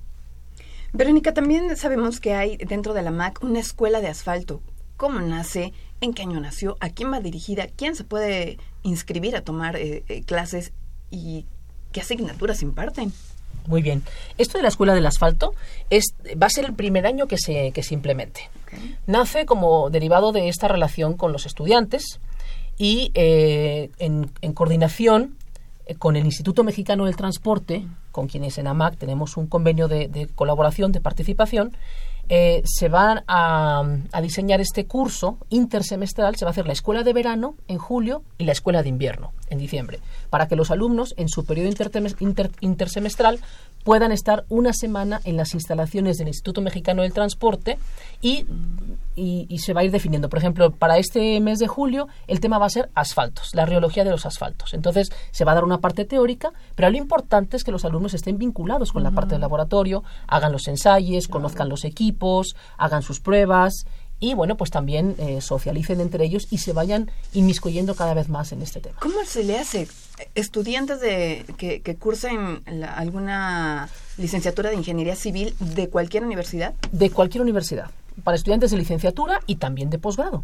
Verónica, 0.93 1.33
también 1.33 1.77
sabemos 1.77 2.19
que 2.19 2.33
hay 2.33 2.57
dentro 2.57 2.93
de 2.93 3.03
la 3.03 3.11
MAC 3.11 3.43
una 3.43 3.59
escuela 3.59 4.01
de 4.01 4.07
asfalto. 4.07 4.61
¿Cómo 4.97 5.19
nace? 5.19 5.71
en 6.01 6.13
qué 6.13 6.23
año 6.23 6.39
nació, 6.39 6.77
a 6.79 6.89
quién 6.89 7.11
va 7.11 7.19
dirigida, 7.19 7.67
quién 7.67 7.95
se 7.95 8.03
puede 8.03 8.57
inscribir 8.83 9.35
a 9.35 9.41
tomar 9.41 9.75
eh, 9.75 10.03
eh, 10.07 10.23
clases 10.23 10.71
y 11.11 11.45
qué 11.91 12.01
asignaturas 12.01 12.61
imparten. 12.61 13.11
Muy 13.67 13.81
bien. 13.81 14.03
Esto 14.37 14.57
de 14.57 14.63
la 14.63 14.69
Escuela 14.69 14.95
del 14.95 15.05
Asfalto 15.05 15.53
es, 15.89 16.05
va 16.41 16.47
a 16.47 16.49
ser 16.49 16.65
el 16.65 16.73
primer 16.73 17.05
año 17.05 17.27
que 17.27 17.37
se, 17.37 17.71
que 17.71 17.83
se 17.83 17.93
implemente. 17.93 18.49
Nace 19.05 19.45
como 19.45 19.89
derivado 19.89 20.31
de 20.31 20.47
esta 20.47 20.67
relación 20.67 21.17
con 21.17 21.31
los 21.31 21.45
estudiantes 21.45 22.19
y 22.79 23.11
eh, 23.13 23.91
en, 23.99 24.31
coordinación 24.53 25.35
con 25.99 26.15
el 26.15 26.25
Instituto 26.25 26.63
Mexicano 26.63 27.05
del 27.05 27.15
Transporte, 27.15 27.85
con 28.11 28.27
quienes 28.27 28.57
en 28.57 28.67
AMAC 28.67 28.97
tenemos 28.97 29.37
un 29.37 29.47
convenio 29.47 29.87
de, 29.87 30.29
colaboración, 30.33 30.91
de 30.91 31.01
participación, 31.01 31.75
eh, 32.29 32.61
se 32.63 32.87
van 32.87 33.23
a, 33.27 33.83
diseñar 34.21 34.61
este 34.61 34.85
curso 34.85 35.39
intersemestral, 35.49 36.35
se 36.35 36.45
va 36.45 36.49
a 36.49 36.51
hacer 36.51 36.67
la 36.67 36.73
escuela 36.73 37.03
de 37.03 37.11
verano 37.11 37.55
en 37.67 37.79
julio 37.79 38.23
y 38.37 38.45
la 38.45 38.53
escuela 38.53 38.81
de 38.81 38.89
invierno 38.89 39.33
en 39.49 39.57
diciembre, 39.57 39.99
para 40.29 40.47
que 40.47 40.55
los 40.55 40.71
alumnos 40.71 41.13
en 41.17 41.27
su 41.27 41.43
periodo 41.43 41.69
intersemestral 42.61 43.39
puedan 43.83 44.11
estar 44.11 44.45
una 44.49 44.73
semana 44.73 45.21
en 45.23 45.37
las 45.37 45.53
instalaciones 45.53 46.17
del 46.17 46.27
Instituto 46.27 46.61
Mexicano 46.61 47.01
del 47.01 47.13
Transporte 47.13 47.77
y, 48.21 48.45
y, 49.15 49.57
se 49.59 49.73
va 49.73 49.81
a 49.81 49.83
ir 49.83 49.91
definiendo. 49.91 50.29
Por 50.29 50.39
ejemplo, 50.39 50.71
para 50.71 50.97
este 50.97 51.39
mes 51.39 51.59
de 51.59 51.67
julio 51.67 52.07
el 52.27 52.39
tema 52.39 52.57
va 52.57 52.67
a 52.67 52.69
ser 52.69 52.89
asfaltos, 52.95 53.49
la 53.53 53.65
reología 53.65 54.03
de 54.03 54.11
los 54.11 54.25
asfaltos. 54.25 54.73
Entonces 54.73 55.11
se 55.31 55.45
va 55.45 55.51
a 55.51 55.55
dar 55.55 55.63
una 55.63 55.79
parte 55.79 56.05
teórica, 56.05 56.53
pero 56.75 56.89
lo 56.89 56.97
importante 56.97 57.57
es 57.57 57.63
que 57.63 57.71
los 57.71 57.85
alumnos 57.85 58.13
estén 58.13 58.37
vinculados 58.37 58.91
con 58.91 59.03
la 59.03 59.11
parte 59.11 59.35
del 59.35 59.41
laboratorio, 59.41 60.03
hagan 60.27 60.51
los 60.51 60.67
ensayos, 60.67 61.27
conozcan 61.27 61.69
los 61.69 61.85
equipos, 61.85 62.55
hagan 62.77 63.01
sus 63.01 63.19
pruebas 63.19 63.85
y 64.19 64.33
bueno, 64.33 64.57
pues 64.57 64.71
también 64.71 65.15
eh, 65.17 65.41
socialicen 65.41 66.01
entre 66.01 66.25
ellos 66.25 66.47
y 66.51 66.59
se 66.59 66.73
vayan 66.73 67.11
inmiscuyendo 67.33 67.95
cada 67.95 68.13
vez 68.13 68.29
más 68.29 68.51
en 68.51 68.61
este 68.61 68.79
tema. 68.81 68.97
¿Cómo 68.99 69.23
se 69.25 69.43
le 69.43 69.57
hace? 69.57 69.87
Estudiantes 70.35 70.99
de, 70.99 71.45
que, 71.57 71.81
que 71.81 71.95
cursen 71.95 72.61
alguna 72.95 73.89
licenciatura 74.17 74.69
de 74.69 74.75
ingeniería 74.75 75.15
civil 75.15 75.55
de 75.59 75.89
cualquier 75.89 76.23
universidad? 76.23 76.73
De 76.91 77.09
cualquier 77.09 77.41
universidad, 77.41 77.91
para 78.23 78.35
estudiantes 78.35 78.71
de 78.71 78.77
licenciatura 78.77 79.39
y 79.47 79.55
también 79.55 79.89
de 79.89 79.99
posgrado. 79.99 80.43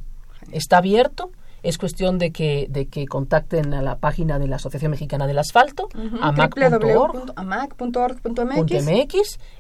Está 0.52 0.78
abierto 0.78 1.32
es 1.66 1.78
cuestión 1.80 2.20
de 2.20 2.32
que, 2.32 2.68
de 2.70 2.86
que 2.86 3.08
contacten 3.08 3.74
a 3.74 3.82
la 3.82 3.98
página 3.98 4.38
de 4.38 4.48
la 4.48 4.58
Asociación 4.58 4.92
Mexicana 4.92 5.26
del 5.26 5.40
Asfalto, 5.40 5.90
amac.org.mx. 7.36 7.80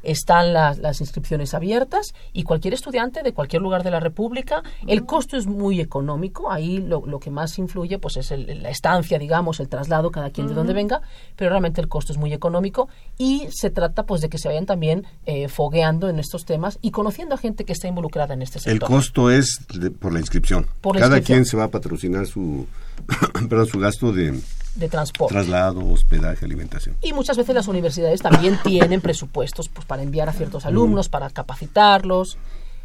Están 0.04 0.54
las, 0.54 0.78
las, 0.78 1.02
inscripciones 1.02 1.56
abiertas 1.56 2.14
y 2.32 2.44
cualquier 2.44 2.76
estudiante 2.76 3.24
de 3.24 3.34
cualquier 3.34 3.64
lugar 3.64 3.82
de 3.82 3.90
la 3.90 4.00
República. 4.00 4.62
El 4.86 5.08
costo 5.08 5.36
es 5.36 5.48
muy 5.48 5.82
económico. 5.82 6.52
Ahí 6.52 6.78
lo, 6.78 7.04
lo 7.08 7.20
que 7.20 7.32
más 7.32 7.58
influye 7.58 7.98
pues 7.98 8.18
es 8.18 8.30
la 8.30 8.70
estancia, 8.70 9.18
digamos, 9.18 9.60
el 9.60 9.68
traslado, 9.68 10.12
cada 10.12 10.30
quien 10.30 10.46
de 10.46 10.54
donde 10.54 10.74
venga, 10.74 11.02
pero 11.36 11.50
realmente 11.50 11.82
el 11.82 11.88
costo 11.88 12.14
es 12.14 12.20
muy 12.20 12.34
económico 12.34 12.88
y 13.18 13.48
se 13.50 13.72
trata 13.72 14.04
pues 14.04 14.22
de 14.22 14.30
que 14.30 14.38
se 14.38 14.48
vayan 14.48 14.68
también 14.68 15.08
eh, 15.26 15.48
fogueando 15.48 16.08
en 16.08 16.20
estos 16.20 16.46
temas 16.46 16.78
y 16.84 16.92
conociendo 16.92 17.34
a 17.34 17.40
gente 17.40 17.66
que 17.66 17.74
está 17.74 17.88
involucrada 17.88 18.36
en 18.36 18.44
este 18.44 18.60
sector. 18.60 18.74
El 18.74 18.96
costo 18.96 19.32
es 19.32 19.60
por 20.00 20.14
la 20.14 20.20
inscripción. 20.20 20.68
cada 21.00 21.20
quien 21.22 21.46
se 21.46 21.58
va 21.58 21.64
a 21.64 21.72
patrocinar 21.72 21.95
su, 22.26 22.68
pero 23.50 23.66
su 23.66 23.80
gasto 23.80 24.12
de, 24.12 24.40
de 24.76 24.90
transporte. 24.90 25.34
traslado, 25.34 25.86
hospedaje, 25.88 26.46
alimentación. 26.46 26.96
Y 27.02 27.14
muchas 27.14 27.38
veces 27.38 27.56
las 27.56 27.68
universidades 27.68 28.22
también 28.22 28.60
tienen 28.64 29.02
presupuestos 29.02 29.70
pues, 29.70 29.86
para 29.86 30.04
enviar 30.04 30.30
a 30.30 30.34
ciertos 30.34 30.66
alumnos, 30.66 31.10
para 31.10 31.30
capacitarlos. 31.30 32.38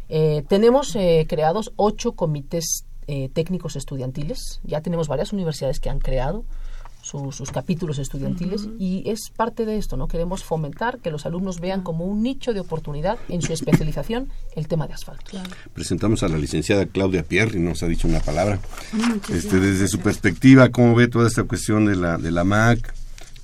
Eh, 0.09 0.43
tenemos 0.47 0.95
eh, 0.95 1.25
creados 1.29 1.71
ocho 1.75 2.13
comités 2.13 2.85
eh, 3.07 3.29
técnicos 3.33 3.75
estudiantiles. 3.75 4.59
Ya 4.63 4.81
tenemos 4.81 5.07
varias 5.07 5.33
universidades 5.33 5.79
que 5.79 5.89
han 5.89 5.99
creado 5.99 6.43
su- 7.01 7.31
sus 7.31 7.51
capítulos 7.51 7.97
estudiantiles 7.99 8.67
y 8.79 9.03
es 9.09 9.29
parte 9.35 9.65
de 9.65 9.77
esto, 9.77 9.97
¿no? 9.97 10.07
Queremos 10.07 10.43
fomentar 10.43 10.99
que 10.99 11.11
los 11.11 11.25
alumnos 11.25 11.59
vean 11.59 11.81
como 11.81 12.05
un 12.05 12.21
nicho 12.23 12.53
de 12.53 12.59
oportunidad 12.59 13.17
en 13.29 13.41
su 13.41 13.53
especialización 13.53 14.29
el 14.55 14.67
tema 14.67 14.87
de 14.87 14.93
asfalto. 14.93 15.37
Presentamos 15.73 16.23
a 16.23 16.27
la 16.27 16.37
licenciada 16.37 16.85
Claudia 16.85 17.23
Pierri, 17.23 17.59
nos 17.59 17.81
ha 17.83 17.87
dicho 17.87 18.07
una 18.07 18.19
palabra. 18.19 18.59
Este, 19.33 19.59
desde 19.59 19.87
su 19.87 19.99
perspectiva, 19.99 20.69
¿cómo 20.69 20.93
ve 20.95 21.07
toda 21.07 21.27
esta 21.27 21.43
cuestión 21.43 21.85
de 21.85 21.95
la, 21.95 22.17
de 22.17 22.31
la 22.31 22.43
MAC, 22.43 22.93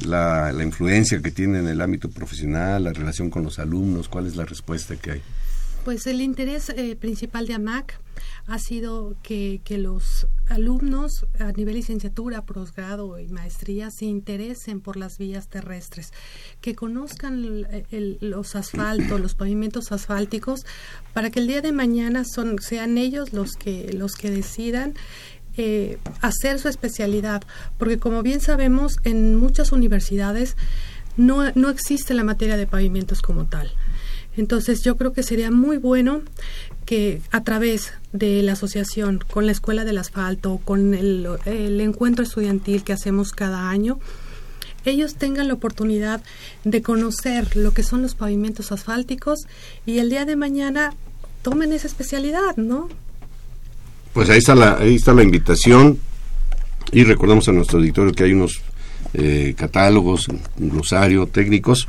la, 0.06 0.52
la 0.52 0.64
influencia 0.64 1.20
que 1.22 1.32
tiene 1.32 1.60
en 1.60 1.68
el 1.68 1.82
ámbito 1.82 2.10
profesional, 2.10 2.84
la 2.84 2.94
relación 2.94 3.30
con 3.30 3.44
los 3.44 3.58
alumnos? 3.60 4.08
¿Cuál 4.10 4.28
es 4.28 4.36
la 4.36 4.46
respuesta 4.46 4.96
que 4.96 5.12
hay? 5.12 5.22
Pues 5.88 6.06
el 6.06 6.20
interés 6.20 6.68
eh, 6.68 6.98
principal 6.98 7.48
de 7.48 7.54
AMAC 7.54 7.98
ha 8.46 8.60
sido 8.60 9.16
que, 9.24 9.62
los 9.70 10.28
alumnos 10.50 11.26
a 11.40 11.54
nivel 11.54 11.76
licenciatura, 11.76 12.42
posgrado 12.42 13.18
y 13.20 13.30
maestría 13.30 13.90
se 13.90 14.04
interesen 14.04 14.82
por 14.82 14.98
las 14.98 15.18
vías 15.18 15.48
terrestres, 15.48 16.12
que 16.60 16.76
conozcan 16.76 17.66
los 18.20 18.56
asfaltos, 18.58 19.22
los 19.22 19.34
pavimentos 19.34 19.94
asfálticos, 19.94 20.66
para 21.14 21.30
que 21.30 21.40
el 21.40 21.48
día 21.48 21.62
de 21.62 21.72
mañana 21.72 22.26
son, 22.26 22.60
sean 22.60 22.98
ellos 22.98 23.32
los 23.32 23.54
que, 23.54 23.94
los 23.94 24.16
que 24.16 24.30
decidan 24.30 24.94
eh, 25.56 26.00
hacer 26.20 26.60
su 26.60 26.68
especialidad, 26.68 27.44
porque 27.78 27.98
como 27.98 28.24
bien 28.24 28.42
sabemos, 28.42 28.98
en 29.06 29.38
muchas 29.38 29.72
universidades 29.72 30.58
no, 31.16 31.50
no 31.56 31.70
existe 31.70 32.14
la 32.14 32.26
materia 32.26 32.58
de 32.58 32.68
pavimentos 32.68 33.22
como 33.22 33.46
tal. 33.46 33.72
Entonces 34.38 34.84
yo 34.84 34.96
creo 34.98 35.14
que 35.14 35.24
sería 35.24 35.52
muy 35.52 35.78
bueno 35.78 36.22
que 36.86 37.22
a 37.32 37.44
través 37.44 37.92
de 38.14 38.42
la 38.44 38.54
asociación 38.54 39.20
con 39.30 39.46
la 39.46 39.52
Escuela 39.52 39.84
del 39.84 39.98
Asfalto, 39.98 40.62
con 40.64 40.94
el, 40.94 41.28
encuentro 41.82 42.24
estudiantil 42.24 42.84
que 42.84 42.94
hacemos 42.94 43.34
cada 43.34 43.70
año, 43.70 44.00
ellos 44.86 45.16
tengan 45.16 45.50
la 45.50 45.56
oportunidad 45.56 46.24
de 46.64 46.82
conocer 46.82 47.58
lo 47.58 47.72
que 47.72 47.84
son 47.84 48.04
los 48.04 48.16
pavimentos 48.16 48.72
asfálticos 48.72 49.48
y 49.86 49.98
el 49.98 50.10
día 50.10 50.24
de 50.24 50.38
mañana 50.38 50.94
tomen 51.42 51.74
esa 51.74 51.88
especialidad, 51.88 52.56
¿no? 52.56 52.88
Pues 54.14 54.30
ahí 54.30 54.38
está 54.38 54.56
la, 54.56 54.78
ahí 54.78 54.96
está 54.96 55.14
la 55.14 55.24
invitación 55.24 56.00
y 56.92 57.04
recordamos 57.04 57.50
a 57.50 57.52
nuestro 57.52 57.80
auditorio 57.80 58.14
que 58.14 58.24
hay 58.24 58.34
unos 58.34 58.62
eh, 59.14 59.56
catálogos, 59.58 60.28
un 60.30 60.70
glosario 60.70 61.28
técnicos 61.28 61.88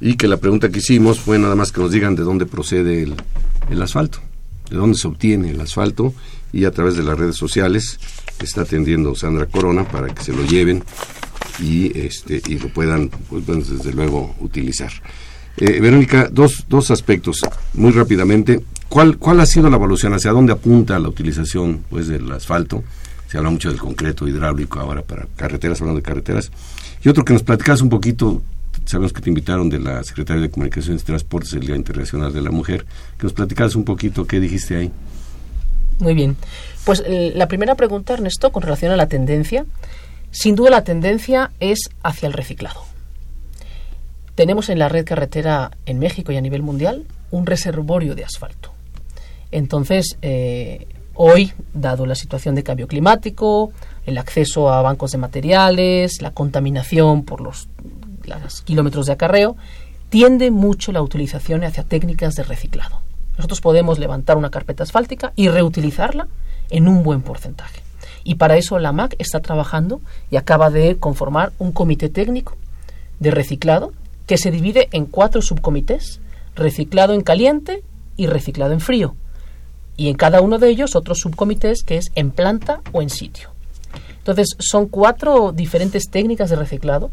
y 0.00 0.16
que 0.16 0.28
la 0.28 0.38
pregunta 0.38 0.70
que 0.70 0.78
hicimos 0.78 1.20
fue 1.20 1.38
nada 1.38 1.54
más 1.54 1.72
que 1.72 1.80
nos 1.80 1.92
digan 1.92 2.16
de 2.16 2.22
dónde 2.22 2.46
procede 2.46 3.02
el, 3.02 3.14
el 3.70 3.82
asfalto, 3.82 4.18
de 4.70 4.76
dónde 4.76 4.96
se 4.96 5.08
obtiene 5.08 5.50
el 5.50 5.60
asfalto 5.60 6.14
y 6.52 6.64
a 6.64 6.70
través 6.70 6.96
de 6.96 7.02
las 7.02 7.18
redes 7.18 7.36
sociales 7.36 7.98
está 8.40 8.62
atendiendo 8.62 9.14
Sandra 9.14 9.46
Corona 9.46 9.86
para 9.86 10.08
que 10.08 10.22
se 10.22 10.32
lo 10.32 10.44
lleven 10.44 10.82
y 11.60 11.96
este 11.98 12.40
y 12.46 12.58
lo 12.58 12.68
puedan 12.68 13.08
pues, 13.08 13.44
bueno, 13.44 13.62
desde 13.62 13.92
luego 13.92 14.34
utilizar. 14.40 14.90
Eh, 15.56 15.80
Verónica, 15.80 16.28
dos, 16.32 16.64
dos 16.68 16.90
aspectos 16.90 17.40
muy 17.74 17.90
rápidamente. 17.92 18.64
¿Cuál, 18.88 19.18
¿Cuál 19.18 19.40
ha 19.40 19.46
sido 19.46 19.68
la 19.68 19.76
evolución? 19.76 20.14
¿Hacia 20.14 20.32
dónde 20.32 20.52
apunta 20.52 20.98
la 20.98 21.08
utilización 21.08 21.84
pues, 21.90 22.08
del 22.08 22.30
asfalto? 22.32 22.82
Se 23.28 23.38
habla 23.38 23.50
mucho 23.50 23.68
del 23.68 23.78
concreto 23.78 24.26
hidráulico 24.26 24.80
ahora 24.80 25.02
para 25.02 25.26
carreteras, 25.36 25.80
hablando 25.80 26.00
de 26.00 26.02
carreteras. 26.02 26.50
Y 27.04 27.08
otro 27.08 27.24
que 27.24 27.32
nos 27.32 27.42
platicas 27.42 27.80
un 27.82 27.88
poquito, 27.88 28.42
sabemos 28.90 29.12
que 29.12 29.20
te 29.20 29.30
invitaron 29.30 29.68
de 29.68 29.78
la 29.78 30.02
Secretaría 30.02 30.42
de 30.42 30.50
Comunicaciones 30.50 31.02
y 31.02 31.04
Transportes, 31.04 31.52
el 31.54 31.60
Día 31.60 31.76
Internacional 31.76 32.32
de 32.32 32.42
la 32.42 32.50
Mujer, 32.50 32.84
que 33.16 33.24
nos 33.24 33.32
platicaras 33.32 33.74
un 33.76 33.84
poquito 33.84 34.26
qué 34.26 34.40
dijiste 34.40 34.76
ahí. 34.76 34.90
Muy 36.00 36.14
bien. 36.14 36.36
Pues 36.84 37.02
eh, 37.06 37.32
la 37.36 37.46
primera 37.46 37.74
pregunta, 37.74 38.14
Ernesto, 38.14 38.50
con 38.50 38.62
relación 38.62 38.90
a 38.90 38.96
la 38.96 39.06
tendencia. 39.06 39.64
Sin 40.30 40.56
duda 40.56 40.70
la 40.70 40.84
tendencia 40.84 41.50
es 41.60 41.90
hacia 42.02 42.26
el 42.26 42.32
reciclado. 42.32 42.82
Tenemos 44.34 44.68
en 44.70 44.78
la 44.78 44.88
red 44.88 45.04
carretera 45.04 45.70
en 45.86 45.98
México 45.98 46.32
y 46.32 46.36
a 46.36 46.40
nivel 46.40 46.62
mundial 46.62 47.04
un 47.30 47.46
reservorio 47.46 48.14
de 48.14 48.24
asfalto. 48.24 48.72
Entonces, 49.50 50.16
eh, 50.22 50.86
hoy, 51.14 51.52
dado 51.74 52.06
la 52.06 52.14
situación 52.14 52.54
de 52.54 52.62
cambio 52.62 52.88
climático, 52.88 53.72
el 54.06 54.18
acceso 54.18 54.72
a 54.72 54.82
bancos 54.82 55.12
de 55.12 55.18
materiales, 55.18 56.22
la 56.22 56.30
contaminación 56.30 57.24
por 57.24 57.40
los, 57.40 57.68
los 58.24 58.62
kilómetros 58.62 59.06
de 59.06 59.12
acarreo, 59.12 59.56
tiende 60.08 60.50
mucho 60.50 60.92
la 60.92 61.02
utilización 61.02 61.64
hacia 61.64 61.84
técnicas 61.84 62.34
de 62.34 62.42
reciclado. 62.42 63.00
Nosotros 63.36 63.60
podemos 63.60 63.98
levantar 63.98 64.36
una 64.36 64.50
carpeta 64.50 64.82
asfáltica 64.82 65.32
y 65.36 65.48
reutilizarla 65.48 66.28
en 66.68 66.88
un 66.88 67.02
buen 67.02 67.22
porcentaje. 67.22 67.80
Y 68.24 68.34
para 68.34 68.56
eso 68.56 68.78
la 68.78 68.92
MAC 68.92 69.14
está 69.18 69.40
trabajando 69.40 70.00
y 70.30 70.36
acaba 70.36 70.70
de 70.70 70.96
conformar 70.96 71.52
un 71.58 71.72
comité 71.72 72.08
técnico 72.08 72.56
de 73.18 73.30
reciclado 73.30 73.92
que 74.26 74.36
se 74.36 74.50
divide 74.50 74.88
en 74.92 75.06
cuatro 75.06 75.42
subcomités, 75.42 76.20
reciclado 76.54 77.14
en 77.14 77.22
caliente 77.22 77.82
y 78.16 78.26
reciclado 78.26 78.72
en 78.72 78.80
frío. 78.80 79.14
Y 79.96 80.08
en 80.08 80.16
cada 80.16 80.40
uno 80.40 80.58
de 80.58 80.68
ellos 80.68 80.96
otros 80.96 81.18
subcomités 81.20 81.82
que 81.82 81.96
es 81.96 82.12
en 82.14 82.30
planta 82.30 82.80
o 82.92 83.02
en 83.02 83.10
sitio. 83.10 83.50
Entonces 84.18 84.54
son 84.58 84.86
cuatro 84.86 85.52
diferentes 85.52 86.10
técnicas 86.10 86.50
de 86.50 86.56
reciclado 86.56 87.10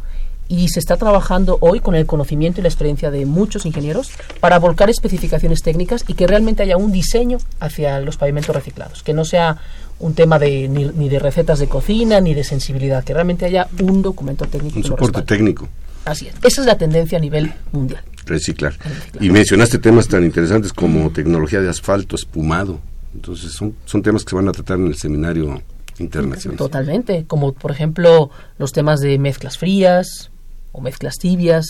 y 0.49 0.69
se 0.69 0.79
está 0.79 0.97
trabajando 0.97 1.57
hoy 1.61 1.79
con 1.79 1.95
el 1.95 2.05
conocimiento 2.05 2.59
y 2.59 2.63
la 2.63 2.69
experiencia 2.69 3.11
de 3.11 3.25
muchos 3.25 3.65
ingenieros 3.65 4.11
para 4.39 4.59
volcar 4.59 4.89
especificaciones 4.89 5.61
técnicas 5.61 6.03
y 6.07 6.13
que 6.13 6.27
realmente 6.27 6.63
haya 6.63 6.77
un 6.77 6.91
diseño 6.91 7.37
hacia 7.59 7.99
los 7.99 8.17
pavimentos 8.17 8.55
reciclados, 8.55 9.03
que 9.03 9.13
no 9.13 9.25
sea 9.25 9.57
un 9.99 10.13
tema 10.13 10.39
de 10.39 10.67
ni, 10.67 10.85
ni 10.85 11.09
de 11.09 11.19
recetas 11.19 11.59
de 11.59 11.67
cocina 11.67 12.21
ni 12.21 12.33
de 12.33 12.43
sensibilidad, 12.43 13.03
que 13.03 13.13
realmente 13.13 13.45
haya 13.45 13.67
un 13.81 14.01
documento 14.01 14.45
técnico. 14.45 14.77
Un 14.77 14.83
soporte 14.83 15.21
técnico, 15.23 15.67
Así 16.05 16.27
es. 16.27 16.35
Esa 16.41 16.61
es 16.61 16.67
la 16.67 16.77
tendencia 16.77 17.17
a 17.17 17.21
nivel 17.21 17.53
mundial. 17.73 18.01
reciclar. 18.25 18.73
Reciclar. 18.79 19.23
Y 19.23 19.29
mencionaste 19.29 19.77
temas 19.77 20.07
tan 20.07 20.23
interesantes 20.23 20.71
como 20.71 21.09
tecnología 21.11 21.59
de 21.59 21.69
asfalto, 21.69 22.15
espumado. 22.15 22.79
Entonces 23.13 23.51
son, 23.51 23.75
son 23.85 24.01
temas 24.01 24.23
que 24.23 24.29
se 24.29 24.35
van 24.37 24.47
a 24.47 24.53
tratar 24.53 24.77
en 24.77 24.87
el 24.87 24.95
seminario 24.95 25.61
internacional. 25.99 26.57
Totalmente, 26.57 27.25
como 27.25 27.53
por 27.53 27.71
ejemplo 27.71 28.29
los 28.57 28.71
temas 28.71 29.01
de 29.01 29.17
mezclas 29.17 29.57
frías 29.57 30.31
o 30.77 30.81
mezclas 30.81 31.15
tibias 31.15 31.65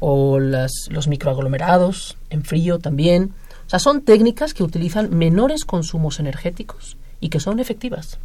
o 0.00 0.38
las, 0.40 0.72
los 0.88 1.06
microaglomerados 1.08 2.16
en 2.30 2.42
frío 2.44 2.78
también. 2.78 3.32
O 3.66 3.70
sea, 3.70 3.78
son 3.78 4.00
técnicas 4.00 4.54
que 4.54 4.62
utilizan 4.62 5.16
menores 5.16 5.64
consumos 5.64 6.18
energéticos 6.18 6.96
y 7.20 7.28
que 7.28 7.38
son 7.40 7.60
efectivas. 7.60 8.18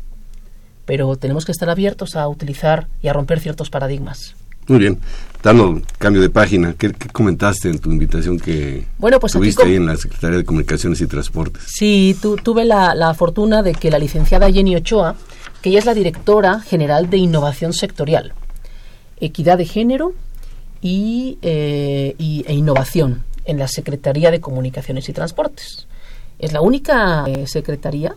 Pero 0.86 1.16
tenemos 1.18 1.46
que 1.46 1.52
estar 1.52 1.70
abiertos 1.70 2.16
a 2.16 2.28
utilizar 2.28 2.88
y 3.02 3.10
a 3.10 3.14
romper 3.14 3.40
ciertos 3.42 3.70
paradigmas. 3.70 4.36
Muy 4.68 4.80
bien. 4.80 5.00
Dando 5.44 5.80
cambio 6.00 6.22
de 6.24 6.30
página, 6.30 6.74
¿qué, 6.74 6.92
qué 6.94 7.10
comentaste 7.10 7.70
en 7.70 7.78
tu 7.80 7.92
invitación 7.92 8.40
que 8.40 8.86
Bueno, 8.98 9.20
pues 9.20 9.34
tuviste 9.34 9.64
ahí 9.64 9.76
en 9.76 9.86
la 9.86 9.96
Secretaría 9.98 10.38
de 10.38 10.46
Comunicaciones 10.46 11.02
y 11.02 11.08
Transportes? 11.08 11.64
Sí, 11.68 12.18
tu- 12.20 12.38
tuve 12.38 12.66
la, 12.66 12.96
la 12.96 13.14
fortuna 13.14 13.62
de 13.62 13.74
que 13.74 13.92
la 13.92 14.00
licenciada 14.00 14.50
Jenny 14.52 14.76
Ochoa, 14.76 15.16
que 15.62 15.70
ella 15.70 15.80
es 15.80 15.86
la 15.86 15.94
directora 15.94 16.62
general 16.62 17.10
de 17.12 17.18
innovación 17.18 17.74
sectorial, 17.74 18.34
equidad 19.20 19.58
de 19.58 19.66
género 19.66 20.14
y, 20.82 21.38
eh, 21.42 22.16
y- 22.18 22.44
e 22.48 22.54
innovación 22.54 23.24
en 23.46 23.60
la 23.60 23.68
Secretaría 23.68 24.32
de 24.32 24.42
Comunicaciones 24.42 25.08
y 25.10 25.14
Transportes. 25.14 25.88
Es 26.40 26.52
la 26.52 26.62
única 26.62 27.26
eh, 27.28 27.46
secretaría 27.48 28.16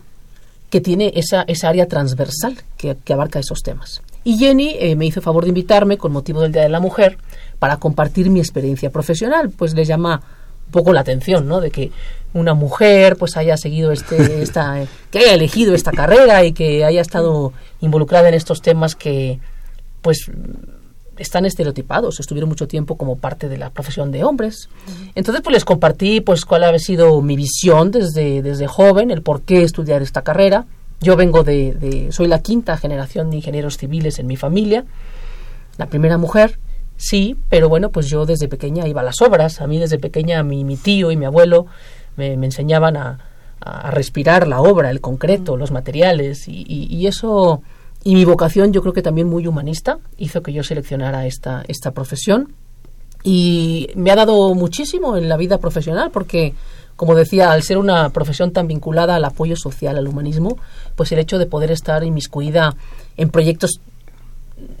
que 0.69 0.81
tiene 0.81 1.11
esa, 1.15 1.43
esa 1.43 1.69
área 1.69 1.87
transversal 1.87 2.57
que, 2.77 2.95
que 3.03 3.13
abarca 3.13 3.39
esos 3.39 3.61
temas. 3.63 4.01
Y 4.23 4.37
Jenny 4.37 4.75
eh, 4.79 4.95
me 4.95 5.05
hizo 5.05 5.21
favor 5.21 5.43
de 5.43 5.49
invitarme 5.49 5.97
con 5.97 6.11
motivo 6.11 6.41
del 6.41 6.51
Día 6.51 6.63
de 6.63 6.69
la 6.69 6.79
Mujer 6.79 7.17
para 7.57 7.77
compartir 7.77 8.29
mi 8.29 8.39
experiencia 8.39 8.89
profesional, 8.91 9.49
pues 9.49 9.73
le 9.73 9.85
llama 9.85 10.21
un 10.67 10.71
poco 10.71 10.93
la 10.93 10.99
atención, 11.01 11.47
¿no? 11.47 11.61
De 11.61 11.71
que 11.71 11.91
una 12.33 12.53
mujer 12.53 13.15
pues 13.15 13.37
haya 13.37 13.57
seguido 13.57 13.91
este, 13.91 14.41
esta, 14.43 14.85
que 15.09 15.19
haya 15.19 15.33
elegido 15.33 15.73
esta 15.73 15.91
carrera 15.91 16.43
y 16.43 16.51
que 16.51 16.83
haya 16.85 17.01
estado 17.01 17.53
involucrada 17.81 18.27
en 18.27 18.35
estos 18.35 18.61
temas 18.61 18.95
que 18.95 19.39
pues 20.01 20.29
están 21.19 21.45
estereotipados, 21.45 22.19
estuvieron 22.19 22.49
mucho 22.49 22.67
tiempo 22.67 22.95
como 22.95 23.17
parte 23.17 23.49
de 23.49 23.57
la 23.57 23.69
profesión 23.69 24.11
de 24.11 24.23
hombres. 24.23 24.69
Entonces, 25.15 25.43
pues 25.43 25.53
les 25.53 25.65
compartí 25.65 26.21
pues 26.21 26.45
cuál 26.45 26.63
había 26.63 26.79
sido 26.79 27.21
mi 27.21 27.35
visión 27.35 27.91
desde, 27.91 28.41
desde 28.41 28.67
joven, 28.67 29.11
el 29.11 29.21
por 29.21 29.41
qué 29.41 29.63
estudiar 29.63 30.01
esta 30.01 30.23
carrera. 30.23 30.65
Yo 31.01 31.15
vengo 31.15 31.43
de, 31.43 31.73
de, 31.73 32.11
soy 32.11 32.27
la 32.27 32.39
quinta 32.41 32.77
generación 32.77 33.29
de 33.29 33.37
ingenieros 33.37 33.77
civiles 33.77 34.19
en 34.19 34.27
mi 34.27 34.35
familia, 34.35 34.85
la 35.77 35.85
primera 35.85 36.17
mujer, 36.17 36.59
sí, 36.97 37.37
pero 37.49 37.69
bueno, 37.69 37.89
pues 37.89 38.07
yo 38.07 38.25
desde 38.25 38.47
pequeña 38.47 38.87
iba 38.87 39.01
a 39.01 39.05
las 39.05 39.21
obras, 39.21 39.61
a 39.61 39.67
mí 39.67 39.77
desde 39.77 39.97
pequeña 39.97 40.43
mi, 40.43 40.63
mi 40.63 40.75
tío 40.75 41.11
y 41.11 41.17
mi 41.17 41.25
abuelo 41.25 41.67
me, 42.17 42.35
me 42.35 42.47
enseñaban 42.47 42.97
a, 42.97 43.19
a 43.61 43.91
respirar 43.91 44.47
la 44.47 44.61
obra, 44.61 44.89
el 44.89 44.99
concreto, 44.99 45.55
los 45.55 45.71
materiales, 45.71 46.47
y, 46.47 46.65
y, 46.67 46.93
y 46.93 47.07
eso 47.07 47.61
y 48.03 48.15
mi 48.15 48.25
vocación, 48.25 48.71
yo 48.71 48.81
creo 48.81 48.93
que 48.93 49.01
también 49.01 49.27
muy 49.27 49.45
humanista, 49.47 49.99
hizo 50.17 50.41
que 50.41 50.53
yo 50.53 50.63
seleccionara 50.63 51.25
esta, 51.25 51.63
esta 51.67 51.91
profesión. 51.91 52.53
Y 53.23 53.89
me 53.95 54.11
ha 54.11 54.15
dado 54.15 54.53
muchísimo 54.55 55.17
en 55.17 55.27
la 55.27 55.35
vida 55.35 55.57
profesional 55.57 56.09
porque, 56.09 56.53
como 56.95 57.15
decía, 57.15 57.51
al 57.51 57.63
ser 57.63 57.77
una 57.77 58.09
profesión 58.11 58.51
tan 58.51 58.67
vinculada 58.67 59.15
al 59.15 59.25
apoyo 59.25 59.57
social, 59.57 59.97
al 59.97 60.07
humanismo, 60.07 60.57
pues 60.95 61.11
el 61.11 61.19
hecho 61.19 61.37
de 61.37 61.45
poder 61.45 61.71
estar 61.71 62.05
inmiscuida 62.05 62.75
en 63.17 63.29
proyectos 63.29 63.81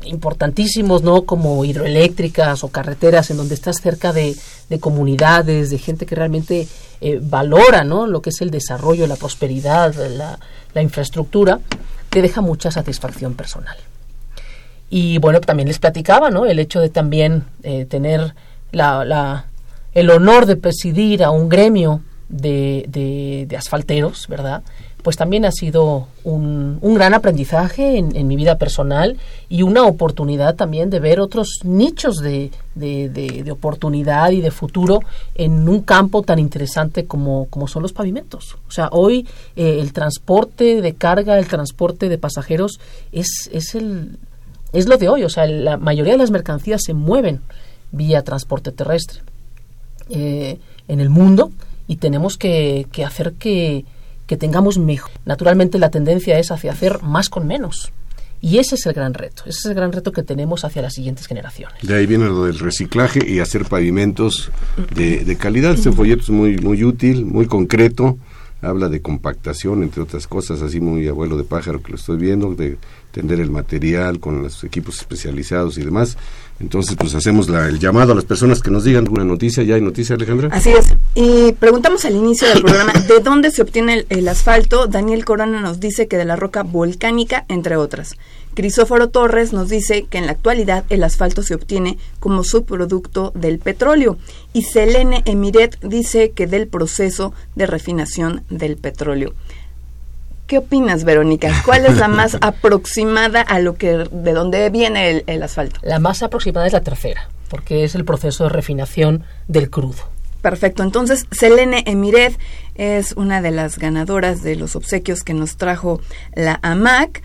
importantísimos, 0.05 1.03
¿no? 1.03 1.23
Como 1.23 1.63
hidroeléctricas 1.65 2.63
o 2.63 2.69
carreteras 2.69 3.31
en 3.31 3.37
donde 3.37 3.55
estás 3.55 3.81
cerca 3.81 4.13
de, 4.13 4.35
de 4.69 4.79
comunidades, 4.79 5.69
de 5.69 5.77
gente 5.77 6.05
que 6.05 6.15
realmente 6.15 6.67
eh, 7.01 7.19
valora, 7.21 7.83
¿no? 7.83 8.07
Lo 8.07 8.21
que 8.21 8.29
es 8.29 8.41
el 8.41 8.51
desarrollo, 8.51 9.07
la 9.07 9.15
prosperidad, 9.17 9.93
la, 10.09 10.39
la 10.73 10.81
infraestructura, 10.81 11.59
te 12.09 12.21
deja 12.21 12.41
mucha 12.41 12.71
satisfacción 12.71 13.35
personal. 13.35 13.77
Y 14.89 15.19
bueno, 15.19 15.39
también 15.41 15.67
les 15.67 15.79
platicaba, 15.79 16.29
¿no? 16.31 16.45
El 16.45 16.59
hecho 16.59 16.79
de 16.79 16.89
también 16.89 17.43
eh, 17.63 17.85
tener 17.85 18.33
la, 18.71 19.05
la, 19.05 19.45
el 19.93 20.09
honor 20.09 20.45
de 20.45 20.55
presidir 20.55 21.23
a 21.23 21.31
un 21.31 21.47
gremio 21.47 22.01
de, 22.27 22.85
de, 22.87 23.45
de 23.47 23.57
asfalteros, 23.57 24.27
¿verdad? 24.27 24.63
Pues 25.01 25.15
también 25.15 25.45
ha 25.45 25.51
sido 25.51 26.07
un, 26.23 26.77
un 26.81 26.93
gran 26.93 27.13
aprendizaje 27.13 27.97
en, 27.97 28.15
en, 28.15 28.27
mi 28.27 28.35
vida 28.35 28.57
personal 28.57 29.17
y 29.47 29.61
una 29.61 29.83
oportunidad 29.83 30.55
también 30.55 30.89
de 30.89 30.99
ver 30.99 31.21
otros 31.21 31.59
nichos 31.63 32.17
de, 32.17 32.51
de, 32.75 33.09
de, 33.09 33.51
oportunidad 33.51 34.31
y 34.31 34.41
de 34.41 34.51
futuro 34.51 34.99
en 35.35 35.69
un 35.69 35.81
campo 35.83 36.21
tan 36.21 36.37
interesante 36.37 37.05
como, 37.05 37.45
como 37.45 37.67
son 37.67 37.81
los 37.81 37.93
pavimentos. 37.93 38.57
O 38.67 38.71
sea, 38.71 38.89
hoy 38.91 39.25
eh, 39.55 39.79
el 39.79 39.93
transporte 39.93 40.81
de 40.81 40.93
carga, 40.93 41.39
el 41.39 41.47
transporte 41.47 42.09
de 42.09 42.17
pasajeros 42.17 42.79
es, 43.13 43.49
es, 43.53 43.75
el, 43.75 44.17
es 44.73 44.87
lo 44.89 44.97
de 44.97 45.07
hoy. 45.07 45.23
O 45.23 45.29
sea, 45.29 45.45
la 45.47 45.77
mayoría 45.77 46.13
de 46.13 46.19
las 46.19 46.31
mercancías 46.31 46.81
se 46.83 46.93
mueven 46.93 47.39
vía 47.91 48.23
transporte 48.23 48.71
terrestre 48.73 49.21
eh, 50.09 50.59
en 50.89 50.99
el 50.99 51.09
mundo 51.09 51.51
y 51.87 51.95
tenemos 51.95 52.37
que 52.37 52.85
hacer 53.05 53.33
que 53.33 53.85
que 54.29 54.37
tengamos 54.37 54.77
mejor. 54.77 55.09
Naturalmente 55.25 55.79
la 55.79 55.89
tendencia 55.89 56.37
es 56.37 56.51
hacia 56.51 56.71
hacer 56.71 57.01
más 57.01 57.29
con 57.29 57.47
menos. 57.47 57.91
Y 58.41 58.59
ese 58.59 58.75
es 58.75 58.85
el 58.85 58.93
gran 58.93 59.15
reto, 59.15 59.41
ese 59.47 59.57
es 59.57 59.65
el 59.65 59.73
gran 59.73 59.91
reto 59.91 60.11
que 60.11 60.21
tenemos 60.21 60.63
hacia 60.63 60.83
las 60.83 60.93
siguientes 60.93 61.25
generaciones. 61.25 61.81
De 61.81 61.95
ahí 61.95 62.05
viene 62.05 62.25
lo 62.25 62.45
del 62.45 62.59
reciclaje 62.59 63.27
y 63.27 63.39
hacer 63.39 63.65
pavimentos 63.65 64.51
de, 64.95 65.35
calidad. 65.35 65.73
Este 65.73 65.91
folleto 65.91 66.21
es 66.21 66.29
muy, 66.29 66.57
muy 66.57 66.83
útil, 66.83 67.25
muy 67.25 67.47
concreto, 67.47 68.19
habla 68.61 68.87
de 68.87 69.01
compactación, 69.01 69.81
entre 69.81 70.03
otras 70.03 70.27
cosas, 70.27 70.61
así 70.61 70.79
muy 70.79 71.07
abuelo 71.07 71.35
de 71.35 71.43
pájaro 71.43 71.81
que 71.81 71.89
lo 71.89 71.97
estoy 71.97 72.17
viendo, 72.17 72.53
de 72.53 72.77
tender 73.11 73.39
el 73.39 73.49
material 73.49 74.19
con 74.19 74.43
los 74.43 74.63
equipos 74.63 74.99
especializados 74.99 75.79
y 75.79 75.83
demás. 75.83 76.17
Entonces, 76.59 76.95
pues 76.97 77.15
hacemos 77.15 77.47
la, 77.47 77.67
el 77.67 77.79
llamado 77.79 78.11
a 78.11 78.15
las 78.15 78.25
personas 78.25 78.61
que 78.61 78.69
nos 78.69 78.83
digan 78.83 79.05
alguna 79.05 79.23
noticia. 79.23 79.63
¿Ya 79.63 79.75
hay 79.75 79.81
noticia, 79.81 80.15
Alejandra? 80.15 80.49
Así 80.51 80.71
es. 80.71 80.87
Y 81.15 81.53
preguntamos 81.53 82.03
al 82.03 82.15
inicio 82.15 82.49
del 82.49 82.61
programa 82.61 82.91
de 82.93 83.19
dónde 83.19 83.51
se 83.51 83.61
obtiene 83.61 83.93
el, 83.93 84.05
el, 84.09 84.27
asfalto. 84.27 84.87
Daniel 84.87 85.23
Corona 85.23 85.61
nos 85.61 85.79
dice 85.79 86.07
que 86.07 86.17
de 86.17 86.25
la 86.25 86.35
roca 86.35 86.63
volcánica, 86.63 87.45
entre 87.47 87.77
otras. 87.77 88.17
Crisóforo 88.55 89.09
Torres 89.09 89.53
nos 89.53 89.69
dice 89.69 90.05
que 90.09 90.17
en 90.17 90.25
la 90.25 90.33
actualidad 90.33 90.83
el 90.89 91.03
asfalto 91.05 91.43
se 91.43 91.55
obtiene 91.55 91.97
como 92.19 92.43
subproducto 92.43 93.31
del 93.33 93.59
petróleo. 93.59 94.17
Y 94.51 94.63
Selene 94.63 95.21
Emiret 95.25 95.79
dice 95.81 96.31
que 96.31 96.45
del 96.45 96.67
proceso 96.67 97.33
de 97.55 97.67
refinación 97.67 98.43
del 98.49 98.75
petróleo. 98.75 99.33
¿Qué 100.49 100.57
opinas, 100.57 101.03
Verónica? 101.03 101.53
¿Cuál 101.63 101.85
es 101.85 101.97
la 101.97 102.07
más 102.07 102.35
aproximada 102.41 103.39
a 103.39 103.59
lo 103.59 103.75
que 103.75 103.89
de 104.11 104.33
dónde 104.33 104.71
viene 104.71 105.11
el, 105.11 105.23
el, 105.27 105.43
asfalto? 105.43 105.79
La 105.83 105.99
más 105.99 106.23
aproximada 106.23 106.65
es 106.65 106.73
la 106.73 106.81
tercera, 106.81 107.29
porque 107.49 107.83
es 107.83 107.93
el 107.93 108.03
proceso 108.03 108.45
de 108.45 108.49
refinación 108.49 109.23
del 109.47 109.69
crudo. 109.69 110.09
Perfecto. 110.41 110.81
Entonces, 110.81 111.27
Selene 111.29 111.83
Emiret 111.85 112.35
es 112.73 113.11
una 113.11 113.43
de 113.43 113.51
las 113.51 113.77
ganadoras 113.77 114.41
de 114.41 114.55
los 114.55 114.75
obsequios 114.75 115.21
que 115.21 115.35
nos 115.35 115.55
trajo 115.57 116.01
la 116.33 116.57
AMAC. 116.63 117.21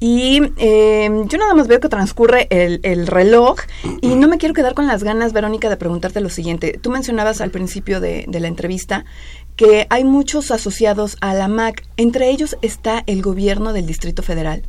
Y 0.00 0.40
eh, 0.58 1.08
yo 1.26 1.38
nada 1.38 1.54
más 1.54 1.68
veo 1.68 1.78
que 1.78 1.88
transcurre 1.88 2.48
el, 2.50 2.80
el, 2.82 3.06
reloj 3.06 3.60
y 4.02 4.16
no 4.16 4.26
me 4.26 4.36
quiero 4.36 4.52
quedar 4.52 4.74
con 4.74 4.88
las 4.88 5.04
ganas, 5.04 5.32
Verónica, 5.32 5.70
de 5.70 5.76
preguntarte 5.76 6.20
lo 6.20 6.28
siguiente. 6.28 6.78
Tú 6.82 6.90
mencionabas 6.90 7.40
al 7.40 7.50
principio 7.50 8.00
de, 8.00 8.24
de 8.26 8.40
la 8.40 8.48
entrevista 8.48 9.04
que 9.56 9.86
hay 9.90 10.04
muchos 10.04 10.50
asociados 10.50 11.16
a 11.20 11.34
la 11.34 11.48
MAC. 11.48 11.84
Entre 11.96 12.30
ellos 12.30 12.56
está 12.62 13.04
el 13.06 13.22
gobierno 13.22 13.72
del 13.72 13.86
Distrito 13.86 14.22
Federal. 14.22 14.62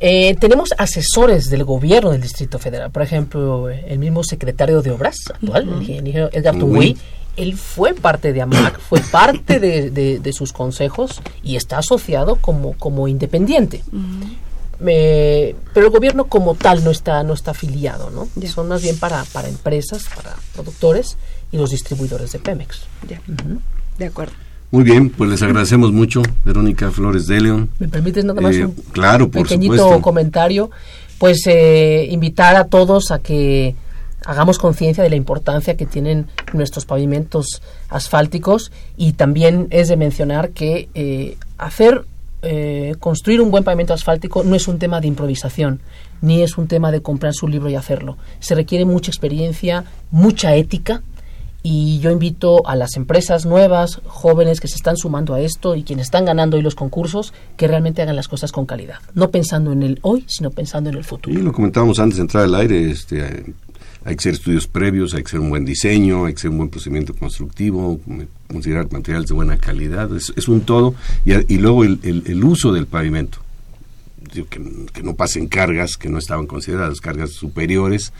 Eh, 0.00 0.36
tenemos 0.38 0.70
asesores 0.78 1.50
del 1.50 1.64
gobierno 1.64 2.12
del 2.12 2.20
Distrito 2.20 2.58
Federal. 2.58 2.90
Por 2.90 3.02
ejemplo, 3.02 3.68
el 3.68 3.98
mismo 3.98 4.22
secretario 4.22 4.80
de 4.80 4.92
Obras 4.92 5.16
actual, 5.34 5.68
uh 5.68 5.72
-huh. 5.72 5.74
el 5.74 5.82
ingeniero 5.82 6.30
Edgar 6.32 6.56
Tungui, 6.56 6.96
él 7.36 7.56
fue 7.56 7.94
parte 7.94 8.32
de 8.32 8.42
AMAC, 8.42 8.78
fue 8.80 9.00
parte 9.00 9.58
de, 9.58 9.90
de, 9.90 10.18
de, 10.20 10.32
sus 10.32 10.52
consejos 10.52 11.20
y 11.42 11.56
está 11.56 11.78
asociado 11.78 12.36
como, 12.36 12.74
como 12.74 13.08
independiente. 13.08 13.82
Uh 13.92 13.96
-huh. 13.96 14.36
Me, 14.80 15.56
pero 15.74 15.86
el 15.86 15.92
gobierno 15.92 16.26
como 16.26 16.54
tal 16.54 16.84
no 16.84 16.92
está, 16.92 17.24
no 17.24 17.32
está 17.32 17.50
afiliado, 17.50 18.10
¿no? 18.10 18.28
Yeah. 18.40 18.52
Son 18.52 18.68
más 18.68 18.80
bien 18.80 18.96
para, 18.96 19.24
para 19.32 19.48
empresas, 19.48 20.04
para 20.14 20.36
productores 20.54 21.16
y 21.52 21.56
los 21.56 21.70
distribuidores 21.70 22.32
de 22.32 22.38
Pemex. 22.38 22.82
Yeah. 23.08 23.20
Uh 23.28 23.32
-huh. 23.32 23.58
De 23.98 24.06
acuerdo. 24.06 24.32
Muy 24.70 24.84
bien, 24.84 25.08
pues 25.08 25.30
les 25.30 25.42
agradecemos 25.42 25.92
mucho, 25.92 26.22
Verónica 26.44 26.90
Flores 26.90 27.26
de 27.26 27.40
León. 27.40 27.70
¿Me 27.78 27.88
permites 27.88 28.24
nada 28.24 28.40
más 28.40 28.54
eh, 28.54 28.66
un 28.66 28.74
claro, 28.92 29.30
por 29.30 29.42
pequeñito 29.42 29.76
supuesto. 29.76 30.02
comentario? 30.02 30.70
Pues 31.18 31.46
eh, 31.46 32.06
invitar 32.10 32.54
a 32.56 32.64
todos 32.64 33.10
a 33.10 33.18
que 33.18 33.74
hagamos 34.26 34.58
conciencia 34.58 35.02
de 35.02 35.10
la 35.10 35.16
importancia 35.16 35.76
que 35.76 35.86
tienen 35.86 36.26
nuestros 36.52 36.84
pavimentos 36.84 37.62
asfálticos 37.88 38.72
y 38.96 39.12
también 39.14 39.68
es 39.70 39.88
de 39.88 39.96
mencionar 39.96 40.50
que 40.50 40.88
eh, 40.94 41.38
hacer 41.56 42.04
eh, 42.42 42.94
construir 43.00 43.40
un 43.40 43.50
buen 43.50 43.64
pavimento 43.64 43.94
asfáltico 43.94 44.44
no 44.44 44.54
es 44.54 44.68
un 44.68 44.78
tema 44.78 45.00
de 45.00 45.08
improvisación, 45.08 45.80
ni 46.20 46.42
es 46.42 46.56
un 46.56 46.68
tema 46.68 46.92
de 46.92 47.02
comprar 47.02 47.34
su 47.34 47.48
libro 47.48 47.68
y 47.68 47.74
hacerlo. 47.74 48.16
Se 48.38 48.54
requiere 48.54 48.84
mucha 48.84 49.10
experiencia, 49.10 49.84
mucha 50.10 50.54
ética, 50.54 51.02
y 51.62 51.98
yo 51.98 52.10
invito 52.10 52.66
a 52.66 52.76
las 52.76 52.96
empresas 52.96 53.44
nuevas, 53.44 54.00
jóvenes 54.06 54.60
que 54.60 54.68
se 54.68 54.76
están 54.76 54.96
sumando 54.96 55.34
a 55.34 55.40
esto 55.40 55.74
y 55.74 55.82
quienes 55.82 56.06
están 56.06 56.24
ganando 56.24 56.56
hoy 56.56 56.62
los 56.62 56.74
concursos, 56.74 57.34
que 57.56 57.66
realmente 57.66 58.00
hagan 58.02 58.16
las 58.16 58.28
cosas 58.28 58.52
con 58.52 58.64
calidad. 58.64 58.96
No 59.14 59.30
pensando 59.30 59.72
en 59.72 59.82
el 59.82 59.98
hoy, 60.02 60.24
sino 60.28 60.50
pensando 60.50 60.90
en 60.90 60.96
el 60.96 61.04
futuro. 61.04 61.38
Y 61.38 61.42
lo 61.42 61.52
comentábamos 61.52 61.98
antes 61.98 62.16
de 62.16 62.22
entrar 62.22 62.44
al 62.44 62.54
aire, 62.54 62.90
este, 62.90 63.54
hay 64.04 64.14
que 64.14 64.20
hacer 64.20 64.34
estudios 64.34 64.68
previos, 64.68 65.14
hay 65.14 65.22
que 65.22 65.28
hacer 65.28 65.40
un 65.40 65.50
buen 65.50 65.64
diseño, 65.64 66.26
hay 66.26 66.34
que 66.34 66.38
hacer 66.38 66.50
un 66.50 66.58
buen 66.58 66.70
procedimiento 66.70 67.12
constructivo, 67.14 68.00
considerar 68.46 68.90
materiales 68.92 69.28
de 69.28 69.34
buena 69.34 69.58
calidad, 69.58 70.08
es, 70.14 70.48
un 70.48 70.60
todo. 70.60 70.94
Y, 71.24 71.32
y 71.52 71.58
luego 71.58 71.82
el, 71.82 71.98
el, 72.04 72.44
uso 72.44 72.72
del 72.72 72.86
pavimento, 72.86 73.38
que 74.32 75.02
no 75.02 75.14
pasen 75.14 75.48
cargas 75.48 75.96
que 75.96 76.08
no 76.08 76.18
estaban 76.18 76.46
consideradas, 76.46 77.00
cargas 77.00 77.30
superiores 77.30 78.12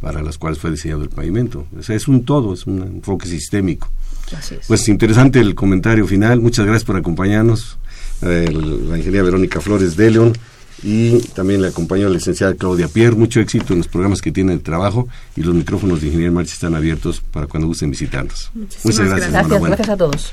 para 0.00 0.22
las 0.22 0.38
cuales 0.38 0.58
fue 0.58 0.70
diseñado 0.70 1.02
el 1.02 1.08
pavimento. 1.08 1.66
O 1.78 1.82
sea, 1.82 1.96
es 1.96 2.08
un 2.08 2.24
todo, 2.24 2.54
es 2.54 2.66
un 2.66 2.82
enfoque 2.82 3.28
sistémico. 3.28 3.88
Así 4.36 4.56
es. 4.56 4.66
Pues 4.66 4.88
interesante 4.88 5.40
el 5.40 5.54
comentario 5.54 6.06
final. 6.06 6.40
Muchas 6.40 6.66
gracias 6.66 6.84
por 6.84 6.96
acompañarnos. 6.96 7.78
Eh, 8.22 8.50
la 8.50 8.96
ingeniera 8.96 9.24
Verónica 9.24 9.60
Flores 9.60 9.96
de 9.96 10.10
León 10.10 10.32
y 10.82 11.18
también 11.34 11.62
le 11.62 11.68
acompañó 11.68 12.08
la 12.08 12.14
licenciada 12.14 12.54
Claudia 12.54 12.88
Pierre. 12.88 13.16
Mucho 13.16 13.40
éxito 13.40 13.72
en 13.72 13.78
los 13.78 13.88
programas 13.88 14.20
que 14.20 14.32
tiene 14.32 14.52
de 14.52 14.58
trabajo 14.58 15.08
y 15.36 15.42
los 15.42 15.54
micrófonos 15.54 16.00
de 16.00 16.06
Ingeniería 16.06 16.28
en 16.28 16.34
Marcha 16.34 16.52
están 16.52 16.74
abiertos 16.74 17.20
para 17.20 17.46
cuando 17.46 17.66
gusten 17.66 17.90
visitarnos. 17.90 18.50
Muchas 18.54 19.06
gracias. 19.06 19.32
Gracias, 19.32 19.62
gracias 19.62 19.88
a 19.88 19.96
todos. 19.96 20.32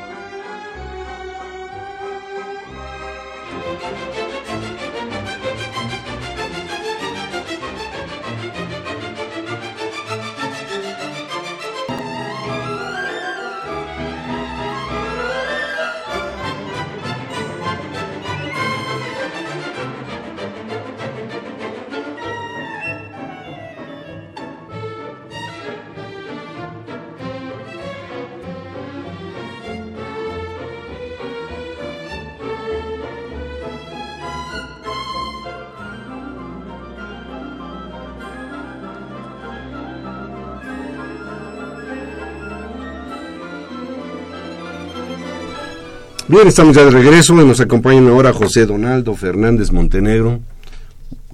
Bien, 46.31 46.47
estamos 46.47 46.77
ya 46.77 46.85
de 46.85 46.91
regreso 46.91 47.33
y 47.33 47.45
nos 47.45 47.59
acompañan 47.59 48.07
ahora 48.07 48.31
José 48.31 48.65
Donaldo 48.65 49.13
Fernández 49.15 49.69
Montenegro. 49.73 50.39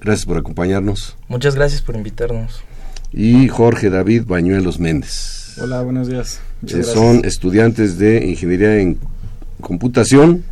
Gracias 0.00 0.26
por 0.26 0.38
acompañarnos. 0.38 1.16
Muchas 1.28 1.54
gracias 1.54 1.82
por 1.82 1.94
invitarnos. 1.94 2.64
Y 3.12 3.46
Jorge 3.46 3.90
David 3.90 4.24
Bañuelos 4.26 4.80
Méndez. 4.80 5.56
Hola, 5.62 5.82
buenos 5.82 6.08
días. 6.08 6.40
Eh, 6.66 6.82
son 6.82 7.24
estudiantes 7.24 7.96
de 7.96 8.26
Ingeniería 8.26 8.80
en 8.80 8.98
Computación 9.60 10.42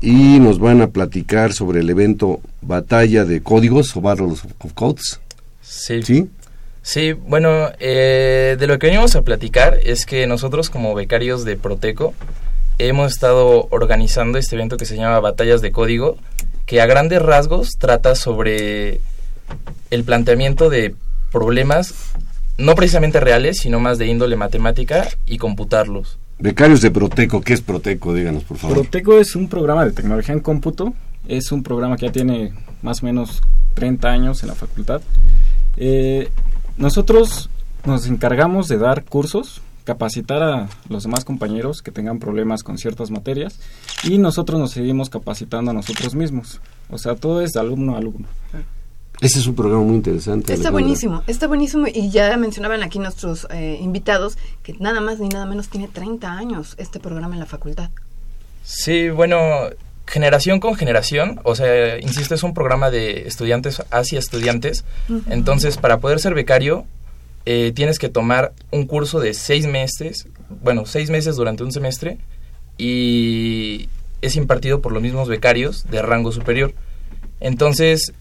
y 0.00 0.40
nos 0.40 0.58
van 0.58 0.82
a 0.82 0.88
platicar 0.88 1.52
sobre 1.52 1.78
el 1.78 1.88
evento 1.88 2.40
Batalla 2.60 3.24
de 3.24 3.40
Códigos 3.40 3.96
o 3.96 4.00
Battle 4.00 4.32
of 4.32 4.72
Codes. 4.74 5.20
Sí. 5.62 6.02
¿Sí? 6.02 6.28
Sí, 6.82 7.12
bueno, 7.12 7.70
eh, 7.78 8.56
de 8.58 8.66
lo 8.66 8.80
que 8.80 8.88
venimos 8.88 9.14
a 9.14 9.22
platicar 9.22 9.78
es 9.84 10.06
que 10.06 10.26
nosotros 10.26 10.70
como 10.70 10.92
becarios 10.96 11.44
de 11.44 11.56
Proteco 11.56 12.14
hemos 12.78 13.12
estado 13.12 13.68
organizando 13.70 14.38
este 14.38 14.56
evento 14.56 14.76
que 14.76 14.86
se 14.86 14.96
llama 14.96 15.20
Batallas 15.20 15.60
de 15.60 15.72
Código, 15.72 16.16
que 16.66 16.80
a 16.80 16.86
grandes 16.86 17.22
rasgos 17.22 17.70
trata 17.78 18.14
sobre 18.14 19.00
el 19.90 20.04
planteamiento 20.04 20.70
de 20.70 20.94
problemas 21.30 21.94
no 22.56 22.74
precisamente 22.74 23.20
reales, 23.20 23.58
sino 23.58 23.80
más 23.80 23.98
de 23.98 24.06
índole 24.06 24.36
matemática 24.36 25.08
y 25.26 25.38
computarlos. 25.38 26.18
Becarios 26.38 26.80
de 26.80 26.90
Proteco, 26.90 27.40
¿qué 27.40 27.52
es 27.52 27.60
Proteco? 27.60 28.14
Díganos, 28.14 28.44
por 28.44 28.56
favor. 28.56 28.78
Proteco 28.78 29.18
es 29.18 29.36
un 29.36 29.48
programa 29.48 29.84
de 29.84 29.92
tecnología 29.92 30.34
en 30.34 30.40
cómputo, 30.40 30.94
es 31.26 31.52
un 31.52 31.62
programa 31.62 31.96
que 31.96 32.06
ya 32.06 32.12
tiene 32.12 32.52
más 32.82 33.02
o 33.02 33.06
menos 33.06 33.42
30 33.74 34.08
años 34.08 34.42
en 34.42 34.48
la 34.48 34.54
facultad. 34.54 35.00
Eh, 35.76 36.28
nosotros 36.76 37.50
nos 37.84 38.06
encargamos 38.06 38.68
de 38.68 38.78
dar 38.78 39.04
cursos, 39.04 39.62
capacitar 39.84 40.42
a 40.42 40.68
los 40.88 41.02
demás 41.04 41.24
compañeros 41.24 41.82
que 41.82 41.90
tengan 41.90 42.18
problemas 42.18 42.62
con 42.62 42.78
ciertas 42.78 43.10
materias 43.10 43.58
y 44.02 44.18
nosotros 44.18 44.58
nos 44.58 44.72
seguimos 44.72 45.10
capacitando 45.10 45.70
a 45.70 45.74
nosotros 45.74 46.14
mismos. 46.14 46.60
O 46.90 46.98
sea, 46.98 47.14
todo 47.14 47.42
es 47.42 47.52
de 47.52 47.60
alumno 47.60 47.94
a 47.94 47.98
alumno. 47.98 48.26
Ese 49.20 49.38
es 49.38 49.46
un 49.46 49.54
programa 49.54 49.84
muy 49.84 49.94
interesante. 49.94 50.52
Está 50.52 50.70
buenísimo, 50.70 51.22
está 51.26 51.46
buenísimo 51.46 51.86
y 51.86 52.10
ya 52.10 52.36
mencionaban 52.36 52.82
aquí 52.82 52.98
nuestros 52.98 53.46
eh, 53.50 53.78
invitados 53.80 54.36
que 54.62 54.74
nada 54.80 55.00
más 55.00 55.20
ni 55.20 55.28
nada 55.28 55.46
menos 55.46 55.68
tiene 55.68 55.88
30 55.88 56.32
años 56.32 56.74
este 56.78 56.98
programa 56.98 57.34
en 57.34 57.40
la 57.40 57.46
facultad. 57.46 57.90
Sí, 58.64 59.10
bueno, 59.10 59.38
generación 60.06 60.58
con 60.58 60.74
generación, 60.74 61.40
o 61.44 61.54
sea, 61.54 61.98
insisto, 61.98 62.34
es 62.34 62.42
un 62.42 62.54
programa 62.54 62.90
de 62.90 63.26
estudiantes 63.28 63.82
hacia 63.90 64.18
estudiantes, 64.18 64.84
entonces 65.28 65.76
para 65.76 66.00
poder 66.00 66.18
ser 66.18 66.34
becario 66.34 66.86
eh, 67.46 67.72
tienes 67.74 67.98
que 67.98 68.08
tomar 68.08 68.52
un 68.70 68.86
curso 68.86 69.20
de 69.20 69.34
seis 69.34 69.66
meses, 69.66 70.26
bueno, 70.62 70.86
seis 70.86 71.10
meses 71.10 71.36
durante 71.36 71.62
un 71.62 71.72
semestre 71.72 72.18
y 72.78 73.88
es 74.22 74.36
impartido 74.36 74.80
por 74.80 74.92
los 74.92 75.02
mismos 75.02 75.28
becarios 75.28 75.84
de 75.90 76.02
rango 76.02 76.32
superior. 76.32 76.74
Entonces, 77.40 78.14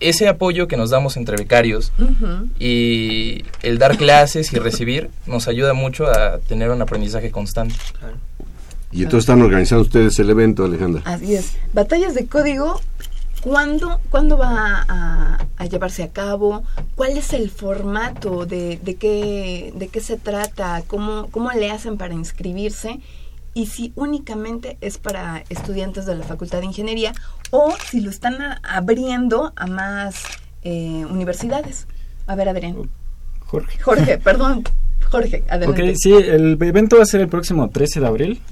ese 0.00 0.28
apoyo 0.28 0.66
que 0.68 0.76
nos 0.76 0.90
damos 0.90 1.16
entre 1.16 1.36
becarios 1.36 1.92
y 2.58 3.44
el 3.62 3.78
dar 3.78 3.96
clases 3.96 4.52
y 4.52 4.58
recibir 4.58 5.10
nos 5.26 5.48
ayuda 5.48 5.74
mucho 5.74 6.06
a 6.06 6.38
tener 6.38 6.70
un 6.70 6.82
aprendizaje 6.82 7.30
constante. 7.30 7.74
Y 8.90 9.04
entonces 9.04 9.20
están 9.20 9.40
organizando 9.40 9.82
ustedes 9.82 10.18
el 10.18 10.28
evento, 10.30 10.64
Alejandra. 10.64 11.02
Así 11.04 11.34
es. 11.34 11.56
Batallas 11.72 12.14
de 12.14 12.26
código, 12.26 12.80
¿cuándo, 13.42 14.00
¿cuándo 14.10 14.38
va 14.38 14.86
a, 14.88 15.38
llevarse 15.70 16.02
a 16.02 16.08
cabo? 16.08 16.64
¿Cuál 16.96 17.16
es 17.16 17.32
el 17.32 17.50
formato? 17.50 18.46
¿De, 18.46 18.78
de, 18.82 18.96
qué, 18.96 19.72
de 19.76 19.88
qué 19.88 20.00
se 20.00 20.16
trata? 20.16 20.82
¿Cómo, 20.86 21.28
¿Cómo 21.30 21.50
le 21.52 21.70
hacen 21.70 21.98
para 21.98 22.14
inscribirse? 22.14 23.00
Y 23.54 23.66
si 23.66 23.92
únicamente 23.94 24.78
es 24.80 24.98
para 24.98 25.44
estudiantes 25.50 26.06
de 26.06 26.16
la 26.16 26.24
Facultad 26.24 26.60
de 26.60 26.66
Ingeniería 26.66 27.12
o 27.50 27.72
si 27.90 28.00
lo 28.00 28.10
están 28.10 28.38
abriendo 28.62 29.52
a 29.56 29.66
más 29.66 30.24
eh, 30.62 31.04
universidades. 31.08 31.86
A 32.26 32.34
ver, 32.34 32.48
Adrián. 32.48 32.90
Jorge. 33.40 33.78
Jorge, 33.80 34.18
perdón. 34.24 34.64
Jorge, 35.10 35.44
adelante. 35.48 35.90
Ok, 35.90 35.96
sí, 35.96 36.12
el 36.12 36.56
evento 36.62 36.96
va 36.96 37.02
a 37.02 37.06
ser 37.06 37.20
el 37.20 37.28
próximo 37.28 37.68
13 37.68 38.00
de 38.00 38.06
abril. 38.06 38.42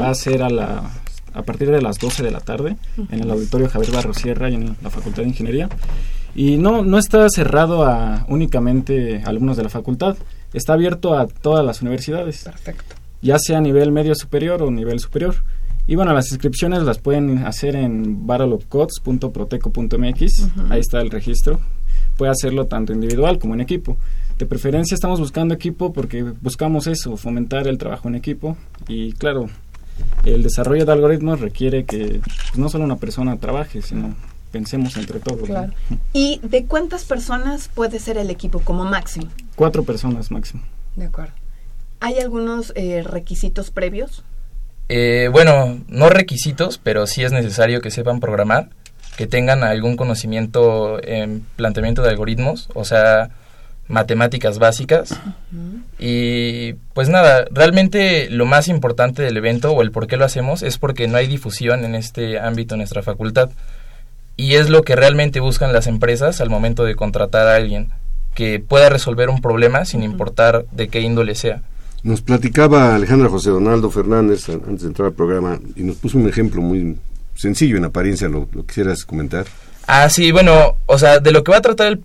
Va 0.00 0.10
a 0.10 0.14
ser 0.14 0.42
a 0.42 0.48
la 0.48 0.90
a 1.36 1.42
partir 1.42 1.70
de 1.70 1.82
las 1.82 1.98
12 1.98 2.22
de 2.22 2.30
la 2.30 2.40
tarde 2.40 2.76
en 3.10 3.20
el 3.20 3.30
auditorio 3.30 3.68
Javier 3.68 3.92
Barrosierra 3.92 4.48
y 4.50 4.54
en 4.54 4.76
la 4.82 4.88
Facultad 4.90 5.22
de 5.22 5.28
Ingeniería. 5.28 5.68
Y 6.34 6.56
no, 6.56 6.82
no 6.84 6.98
está 6.98 7.28
cerrado 7.30 7.84
a 7.84 8.26
únicamente 8.28 9.22
alumnos 9.24 9.56
de 9.56 9.62
la 9.62 9.70
facultad, 9.70 10.16
está 10.52 10.74
abierto 10.74 11.18
a 11.18 11.26
todas 11.26 11.64
las 11.64 11.80
universidades. 11.82 12.44
Perfecto. 12.44 12.94
Ya 13.22 13.38
sea 13.38 13.56
a 13.58 13.60
nivel 13.60 13.92
medio 13.92 14.14
superior 14.14 14.62
o 14.62 14.70
nivel 14.70 15.00
superior. 15.00 15.34
Y 15.86 15.94
bueno, 15.94 16.12
las 16.12 16.30
inscripciones 16.30 16.82
las 16.82 16.98
pueden 16.98 17.46
hacer 17.46 17.76
en 17.76 18.26
battleofcodes.proteco.mx. 18.26 20.48
Ahí 20.68 20.80
está 20.80 21.00
el 21.00 21.10
registro. 21.10 21.60
Puede 22.16 22.32
hacerlo 22.32 22.66
tanto 22.66 22.92
individual 22.92 23.38
como 23.38 23.54
en 23.54 23.60
equipo. 23.60 23.96
De 24.38 24.44
preferencia 24.44 24.94
estamos 24.94 25.18
buscando 25.18 25.54
equipo 25.54 25.94
porque 25.94 26.22
buscamos 26.22 26.86
eso, 26.86 27.16
fomentar 27.16 27.66
el 27.66 27.78
trabajo 27.78 28.08
en 28.08 28.16
equipo. 28.16 28.58
Y 28.88 29.12
claro, 29.12 29.48
el 30.24 30.42
desarrollo 30.42 30.84
de 30.84 30.92
algoritmos 30.92 31.40
requiere 31.40 31.84
que 31.84 32.20
pues, 32.22 32.58
no 32.58 32.68
solo 32.68 32.84
una 32.84 32.96
persona 32.96 33.36
trabaje, 33.36 33.82
sino 33.82 34.14
pensemos 34.52 34.96
entre 34.96 35.20
todos. 35.20 35.42
Claro. 35.42 35.72
¿Y 36.12 36.40
de 36.42 36.64
cuántas 36.64 37.04
personas 37.04 37.68
puede 37.68 37.98
ser 37.98 38.18
el 38.18 38.30
equipo 38.30 38.60
como 38.60 38.84
máximo? 38.84 39.28
Cuatro 39.54 39.84
personas 39.84 40.30
máximo. 40.30 40.62
De 40.96 41.06
acuerdo. 41.06 41.32
¿Hay 42.00 42.18
algunos 42.18 42.72
eh, 42.76 43.02
requisitos 43.04 43.70
previos? 43.70 44.22
Eh, 44.88 45.28
bueno, 45.32 45.80
no 45.88 46.08
requisitos, 46.10 46.78
pero 46.78 47.06
sí 47.06 47.24
es 47.24 47.32
necesario 47.32 47.80
que 47.80 47.90
sepan 47.90 48.20
programar, 48.20 48.70
que 49.16 49.26
tengan 49.26 49.64
algún 49.64 49.96
conocimiento 49.96 51.02
en 51.02 51.44
planteamiento 51.56 52.02
de 52.02 52.10
algoritmos, 52.10 52.68
o 52.74 52.84
sea, 52.84 53.30
matemáticas 53.88 54.58
básicas. 54.58 55.18
Y 55.98 56.74
pues 56.94 57.08
nada, 57.08 57.46
realmente 57.50 58.28
lo 58.30 58.46
más 58.46 58.68
importante 58.68 59.22
del 59.22 59.36
evento 59.36 59.72
o 59.72 59.82
el 59.82 59.90
por 59.90 60.06
qué 60.06 60.16
lo 60.16 60.24
hacemos 60.24 60.62
es 60.62 60.78
porque 60.78 61.08
no 61.08 61.16
hay 61.16 61.26
difusión 61.26 61.84
en 61.84 61.94
este 61.94 62.38
ámbito 62.38 62.74
en 62.74 62.80
nuestra 62.80 63.02
facultad. 63.02 63.50
Y 64.36 64.54
es 64.54 64.68
lo 64.68 64.82
que 64.82 64.96
realmente 64.96 65.40
buscan 65.40 65.72
las 65.72 65.86
empresas 65.86 66.40
al 66.40 66.50
momento 66.50 66.84
de 66.84 66.94
contratar 66.94 67.48
a 67.48 67.54
alguien, 67.54 67.88
que 68.34 68.60
pueda 68.60 68.90
resolver 68.90 69.30
un 69.30 69.40
problema 69.40 69.84
sin 69.86 70.02
importar 70.02 70.66
de 70.72 70.88
qué 70.88 71.00
índole 71.00 71.34
sea. 71.34 71.62
Nos 72.02 72.20
platicaba 72.20 72.94
Alejandra 72.94 73.30
José 73.30 73.50
Donaldo 73.50 73.90
Fernández 73.90 74.48
antes 74.48 74.82
de 74.82 74.88
entrar 74.88 75.08
al 75.08 75.14
programa 75.14 75.58
y 75.74 75.82
nos 75.82 75.96
puso 75.96 76.18
un 76.18 76.28
ejemplo 76.28 76.60
muy 76.60 76.96
sencillo 77.34 77.76
en 77.76 77.84
apariencia, 77.84 78.28
¿lo, 78.28 78.46
quisieras 78.66 79.04
comentar? 79.04 79.46
Ah, 79.86 80.08
sí, 80.08 80.32
bueno, 80.32 80.76
o 80.86 80.98
sea, 80.98 81.18
de 81.18 81.32
lo 81.32 81.42
que 81.42 81.52
va 81.52 81.58
a 81.58 81.62
tratar 81.62 81.88
el, 81.88 82.00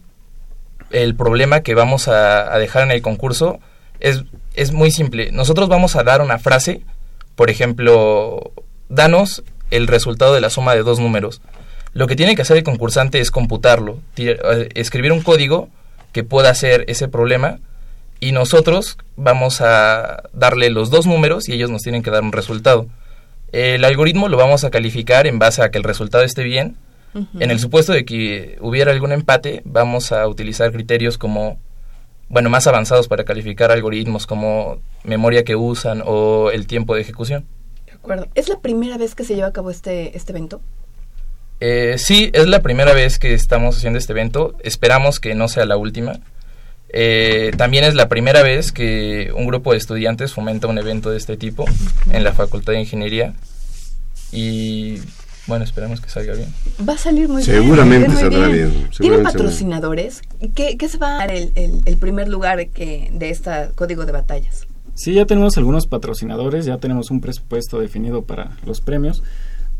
el 0.92 1.16
problema 1.16 1.62
que 1.62 1.76
vamos 1.76 2.08
a, 2.08 2.58
dejar 2.58 2.84
en 2.84 2.92
el 2.92 3.02
concurso 3.02 3.60
es, 4.00 4.24
es 4.54 4.72
muy 4.72 4.92
simple. 4.92 5.32
Nosotros 5.32 5.70
vamos 5.70 5.96
a 5.96 6.04
dar 6.04 6.22
una 6.22 6.40
frase, 6.40 6.82
por 7.36 7.50
ejemplo, 7.50 8.52
danos 8.90 9.44
el 9.72 9.88
resultado 9.88 10.34
de 10.34 10.42
la 10.42 10.50
suma 10.50 10.76
de 10.76 10.84
dos 10.84 11.00
números. 11.00 11.42
Lo 11.94 12.08
que 12.08 12.16
tiene 12.16 12.36
que 12.36 12.42
hacer 12.42 12.58
el 12.58 12.64
concursante 12.64 13.20
es 13.20 13.32
computarlo, 13.32 14.00
eh, 14.18 14.70
escribir 14.76 15.12
un 15.12 15.22
código 15.22 15.70
que 16.12 16.24
pueda 16.24 16.50
hacer 16.50 16.86
ese 16.88 17.08
problema 17.08 17.60
y 18.20 18.32
nosotros 18.34 18.98
vamos 19.18 19.62
a 19.62 20.24
darle 20.34 20.70
los 20.70 20.90
dos 20.90 21.08
números 21.08 21.50
y 21.50 21.54
ellos 21.54 21.70
nos 21.70 21.82
tienen 21.82 22.04
que 22.04 22.12
dar 22.12 22.24
un 22.24 22.32
resultado. 22.32 22.88
El 23.52 23.84
algoritmo 23.84 24.30
lo 24.30 24.38
vamos 24.38 24.64
a 24.64 24.70
calificar 24.70 25.28
en 25.28 25.40
base 25.40 25.62
a 25.62 25.72
que 25.72 25.78
el 25.78 25.84
resultado 25.84 26.24
esté 26.24 26.44
bien. 26.44 26.78
En 27.14 27.52
el 27.52 27.60
supuesto 27.60 27.92
de 27.92 28.06
que 28.06 28.58
hubiera 28.62 28.92
algún 28.92 29.12
empate, 29.12 29.62
vamos 29.66 30.12
a 30.12 30.28
utilizar 30.28 30.72
criterios 30.72 31.18
como, 31.18 31.60
bueno, 32.30 32.50
más 32.50 32.68
avanzados 32.68 33.08
para 33.08 33.26
calificar 33.26 33.72
algoritmos 33.72 34.28
como 34.28 34.80
memoria 35.04 35.44
que 35.44 35.56
usan 35.56 36.04
o 36.06 36.52
el 36.52 36.68
tiempo 36.68 36.96
de 36.96 37.02
ejecución. 37.02 37.46
De 37.86 37.94
acuerdo. 37.94 38.28
¿Es 38.36 38.48
la 38.48 38.60
primera 38.60 38.98
vez 38.98 39.16
que 39.16 39.24
se 39.24 39.36
lleva 39.36 39.48
a 39.48 39.54
cabo 39.54 39.72
este, 39.72 40.16
este 40.16 40.32
evento? 40.32 40.62
Eh, 41.60 41.98
sí, 41.98 42.32
es 42.34 42.48
la 42.48 42.62
primera 42.62 42.94
vez 42.94 43.20
que 43.20 43.34
estamos 43.34 43.78
haciendo 43.78 44.00
este 44.00 44.14
evento. 44.14 44.56
Esperamos 44.64 45.20
que 45.20 45.36
no 45.36 45.48
sea 45.48 45.66
la 45.66 45.78
última. 45.78 46.20
Eh, 46.94 47.52
también 47.58 47.84
es 47.84 47.94
la 47.94 48.10
primera 48.10 48.42
vez 48.42 48.72
que 48.72 49.32
un 49.36 49.48
grupo 49.48 49.72
de 49.72 49.78
estudiantes 49.78 50.34
fomenta 50.34 50.68
un 50.68 50.78
evento 50.78 51.10
de 51.10 51.18
este 51.18 51.38
tipo 51.38 51.66
en 52.12 52.24
la 52.24 52.34
Facultad 52.34 52.74
de 52.74 52.82
Ingeniería 52.82 53.34
y 54.32 55.00
bueno, 55.48 55.64
esperemos 55.64 56.00
que 56.02 56.10
salga 56.10 56.34
bien. 56.34 56.54
Va 56.88 56.94
a 56.94 56.98
salir 56.98 57.28
muy 57.28 57.44
bien. 57.44 57.62
Seguramente 57.62 58.12
saldrá 58.12 58.48
bien. 58.48 58.90
¿Tiene 58.98 59.20
patrocinadores? 59.20 60.22
¿Qué, 60.56 60.78
¿Qué, 60.78 60.88
se 60.88 60.98
va 60.98 61.16
a 61.16 61.18
dar 61.18 61.32
el, 61.32 61.52
el, 61.56 61.98
primer 61.98 62.28
lugar 62.28 62.68
que, 62.70 63.12
de 63.14 63.30
este 63.30 63.70
código 63.76 64.06
de 64.06 64.12
batallas? 64.12 64.68
Sí, 64.94 65.14
ya 65.14 65.26
tenemos 65.26 65.58
algunos 65.58 65.88
patrocinadores, 65.88 66.66
ya 66.66 66.78
tenemos 66.78 67.12
un 67.12 67.22
presupuesto 67.22 67.80
definido 67.80 68.24
para 68.24 68.58
los 68.66 68.82
premios, 68.82 69.24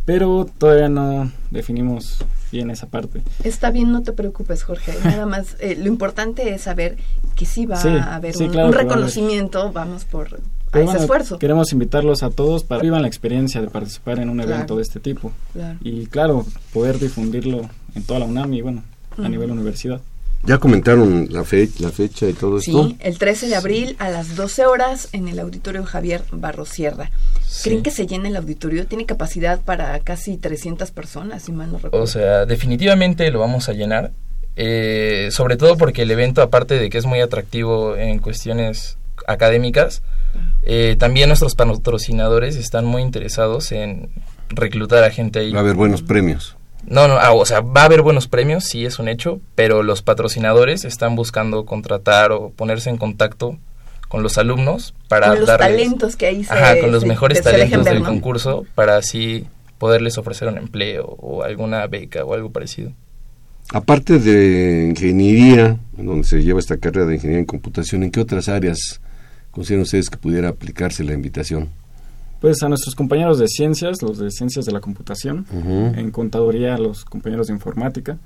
pero 0.06 0.48
todavía 0.58 0.90
no 0.90 1.32
definimos 1.52 2.18
bien 2.52 2.70
esa 2.72 2.88
parte. 2.88 3.22
Está 3.44 3.72
bien, 3.72 3.92
no 3.92 4.02
te 4.02 4.14
preocupes, 4.14 4.64
Jorge. 4.64 4.94
Nada 5.04 5.26
más, 5.26 5.58
eh, 5.60 5.76
lo 5.78 5.88
importante 5.88 6.54
es 6.54 6.62
saber 6.62 6.98
que 7.36 7.46
sí 7.46 7.66
va 7.66 7.80
a 7.80 8.16
haber 8.16 8.36
un, 8.38 8.74
reconocimiento, 8.74 9.72
vamos, 9.72 10.06
por 10.06 10.40
a 10.72 10.80
ese 10.80 10.98
esfuerzo. 10.98 11.40
Queremos 11.40 11.72
invitarlos 11.74 12.24
a 12.24 12.30
todos 12.30 12.64
para 12.64 12.82
que 12.82 12.88
vivan 12.88 13.02
la 13.02 13.08
experiencia 13.08 13.62
de 13.62 13.68
participar 13.68 14.20
en 14.20 14.30
un 14.30 14.40
evento 14.40 14.76
de 14.76 14.84
este 14.84 15.00
tipo. 15.00 15.32
Y 15.82 16.08
claro, 16.08 16.46
poder 16.74 17.00
difundirlo 17.00 17.70
en 17.96 18.04
toda 18.04 18.20
la 18.20 18.26
UNAM 18.26 18.54
y 18.54 18.62
bueno, 18.62 18.84
a 19.18 19.30
nivel 19.30 19.52
universidad. 19.52 20.02
Ya 20.44 20.58
comentaron 20.58 21.28
la, 21.30 21.42
la 21.42 21.92
fecha 21.92 22.28
y 22.28 22.34
todo 22.34 22.58
esto. 22.58 22.88
Sí, 22.88 22.98
el 23.00 23.20
13 23.20 23.48
de 23.48 23.56
abril 23.56 23.96
a 24.00 24.10
las 24.10 24.36
12 24.36 24.66
horas 24.66 25.10
en 25.12 25.28
el 25.28 25.38
auditorio 25.40 25.84
Javier 25.84 26.24
Barrosierra. 26.32 27.12
¿Creen 27.64 27.84
que 27.84 27.92
se 27.92 28.08
llena 28.08 28.28
el 28.28 28.36
auditorio? 28.36 28.88
Tiene 28.88 29.06
capacidad 29.06 29.62
para 29.62 30.00
casi 30.00 30.38
300 30.38 30.90
personas, 30.92 31.44
si 31.44 31.52
mal 31.52 31.72
no 31.72 31.78
recuerdo. 31.78 32.04
O 32.04 32.08
sea, 32.08 32.48
definitivamente 32.48 33.30
lo 33.30 33.40
vamos 33.40 33.70
a 33.70 33.74
llenar. 33.74 34.12
Eh, 34.56 35.30
sobre 35.32 35.58
todo 35.58 35.78
porque 35.78 36.02
el 36.02 36.12
evento, 36.12 36.42
aparte 36.42 36.76
de 36.76 36.90
que 36.90 36.98
es 36.98 37.06
muy 37.06 37.22
atractivo 37.22 37.96
en 37.96 38.20
cuestiones 38.20 38.98
académicas, 39.28 40.02
eh, 40.64 40.96
también 41.00 41.30
nuestros 41.30 41.56
patrocinadores 41.56 42.56
están 42.56 42.86
muy 42.86 43.02
interesados 43.02 43.72
en 43.72 44.10
reclutar 44.50 45.04
a 45.04 45.12
gente 45.12 45.40
ahí. 45.40 45.52
Va 45.52 45.60
a 45.60 45.62
haber 45.62 45.76
buenos 45.76 46.02
premios. 46.02 46.56
No, 46.86 47.08
no, 47.08 47.16
ah, 47.20 47.32
o 47.32 47.46
sea, 47.46 47.62
va 47.62 47.82
a 47.82 47.86
haber 47.86 48.02
buenos 48.02 48.28
premios, 48.28 48.64
sí 48.64 48.86
es 48.86 49.00
un 49.00 49.08
hecho, 49.08 49.40
pero 49.56 49.84
los 49.84 50.02
patrocinadores 50.02 50.84
están 50.84 51.16
buscando 51.16 51.66
contratar 51.66 52.32
o 52.32 52.50
ponerse 52.50 52.90
en 52.90 52.98
contacto 52.98 53.58
con 54.08 54.24
los 54.24 54.38
alumnos 54.38 54.94
para 55.08 55.30
con 55.30 55.40
los 55.42 55.58
talentos 55.58 56.16
que 56.16 56.26
ahí 56.26 56.44
se, 56.44 56.54
ajá, 56.54 56.80
con 56.82 56.92
los 56.92 57.06
mejores 57.06 57.42
talentos 57.42 57.86
del 57.86 58.04
concurso 58.04 58.66
para 58.76 58.98
así 58.98 59.46
poderles 59.78 60.18
ofrecer 60.18 60.48
un 60.48 60.58
empleo 60.58 61.06
o 61.06 61.44
alguna 61.44 61.88
beca 61.88 62.26
o 62.26 62.34
algo 62.34 62.52
parecido. 62.52 62.92
Aparte 63.74 64.20
de 64.20 64.88
ingeniería, 64.90 65.78
donde 65.94 66.26
se 66.26 66.44
lleva 66.44 66.60
esta 66.60 66.78
carrera 66.78 67.06
de 67.06 67.16
ingeniería 67.16 67.40
en 67.40 67.46
computación, 67.46 68.04
¿en 68.04 68.12
qué 68.12 68.20
otras 68.20 68.50
áreas 68.50 69.00
consideran 69.52 69.84
ustedes 69.84 70.10
que 70.10 70.18
pudiera 70.18 70.50
aplicarse 70.50 71.04
la 71.04 71.14
invitación? 71.14 71.70
Pues 72.40 72.64
a 72.64 72.70
nuestros 72.70 72.96
compañeros 72.96 73.38
de 73.38 73.48
ciencias, 73.48 74.02
los 74.02 74.18
de 74.18 74.32
ciencias 74.32 74.66
de 74.66 74.72
la 74.72 74.80
computación, 74.80 75.46
en 75.96 76.10
contaduría 76.10 76.76
los 76.80 77.06
compañeros 77.06 77.48
de 77.48 77.54
informática. 77.54 78.18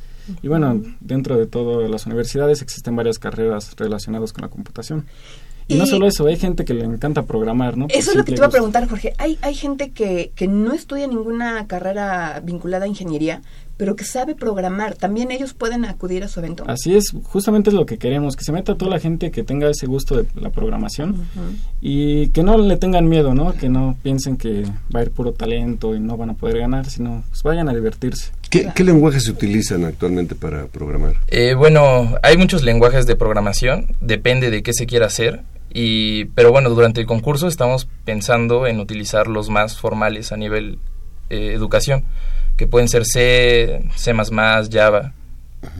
Y 0.41 0.47
bueno, 0.47 0.81
dentro 1.01 1.37
de 1.37 1.47
todas 1.47 1.89
las 1.89 2.05
universidades 2.05 2.61
existen 2.61 2.95
varias 2.95 3.19
carreras 3.19 3.75
relacionadas 3.75 4.31
con 4.31 4.43
la 4.43 4.47
computación. 4.47 5.05
Y, 5.67 5.75
no 5.75 5.85
solo 5.87 6.07
eso, 6.07 6.27
hay 6.27 6.37
gente 6.37 6.63
que 6.63 6.75
le 6.75 6.85
encanta 6.85 7.23
programar, 7.23 7.75
¿no? 7.75 7.87
Eso 7.89 8.11
es 8.11 8.17
lo 8.17 8.23
que 8.23 8.33
te 8.33 8.37
iba 8.37 8.45
a 8.45 8.51
preguntar, 8.51 8.87
Jorge. 8.87 9.13
Hay, 9.17 9.39
hay 9.41 9.55
gente 9.55 9.89
que, 9.91 10.31
que 10.35 10.47
no 10.47 10.73
estudia 10.73 11.07
ninguna 11.07 11.65
carrera 11.65 12.39
vinculada 12.43 12.85
a 12.85 12.87
ingeniería, 12.87 13.41
pero 13.77 13.95
que 13.95 14.05
sabe 14.05 14.35
programar, 14.35 14.95
también 14.95 15.31
ellos 15.31 15.53
pueden 15.53 15.85
acudir 15.85 16.23
a 16.23 16.27
su 16.27 16.39
evento. 16.39 16.63
Así 16.67 16.95
es, 16.95 17.13
justamente 17.23 17.69
es 17.69 17.73
lo 17.73 17.85
que 17.85 17.97
queremos, 17.97 18.35
que 18.35 18.43
se 18.43 18.51
meta 18.51 18.75
toda 18.75 18.91
la 18.91 18.99
gente 18.99 19.31
que 19.31 19.43
tenga 19.43 19.69
ese 19.69 19.85
gusto 19.85 20.15
de 20.15 20.27
la 20.35 20.49
programación 20.49 21.27
y 21.81 22.29
que 22.29 22.43
no 22.43 22.57
le 22.57 22.77
tengan 22.77 23.07
miedo, 23.07 23.33
¿no? 23.33 23.53
Que 23.53 23.67
no 23.67 23.97
piensen 24.01 24.37
que 24.37 24.63
va 24.95 25.01
a 25.01 25.03
ir 25.03 25.11
puro 25.11 25.33
talento 25.33 25.95
y 25.95 25.99
no 25.99 26.15
van 26.15 26.29
a 26.29 26.33
poder 26.35 26.59
ganar, 26.59 26.89
sino 26.89 27.23
pues 27.29 27.43
vayan 27.43 27.67
a 27.67 27.73
divertirse. 27.73 28.31
¿Qué, 28.49 28.83
lenguajes 28.83 29.23
se 29.23 29.31
utilizan 29.31 29.83
actualmente 29.83 30.35
para 30.35 30.67
programar? 30.67 31.15
Eh, 31.27 31.55
bueno, 31.55 32.15
hay 32.23 32.37
muchos 32.37 32.63
lenguajes 32.63 33.05
de 33.05 33.17
programación, 33.17 33.95
depende 33.99 34.49
de 34.49 34.63
qué 34.63 34.73
se 34.73 34.85
quiera 34.85 35.07
hacer. 35.07 35.41
Y, 35.77 36.25
pero 36.35 36.53
bueno, 36.53 36.69
durante 36.69 37.01
el 37.01 37.07
concurso 37.07 37.49
estamos 37.49 37.89
pensando 38.05 38.65
en 38.65 38.79
utilizar 38.79 39.27
los 39.27 39.49
más 39.49 39.75
formales 39.77 40.31
a 40.31 40.37
nivel 40.37 40.79
eh, 41.29 41.51
educación 41.53 42.05
que 42.57 42.67
pueden 42.67 42.87
ser 42.87 43.05
C, 43.05 43.83
C++, 43.95 44.13
Java. 44.71 45.13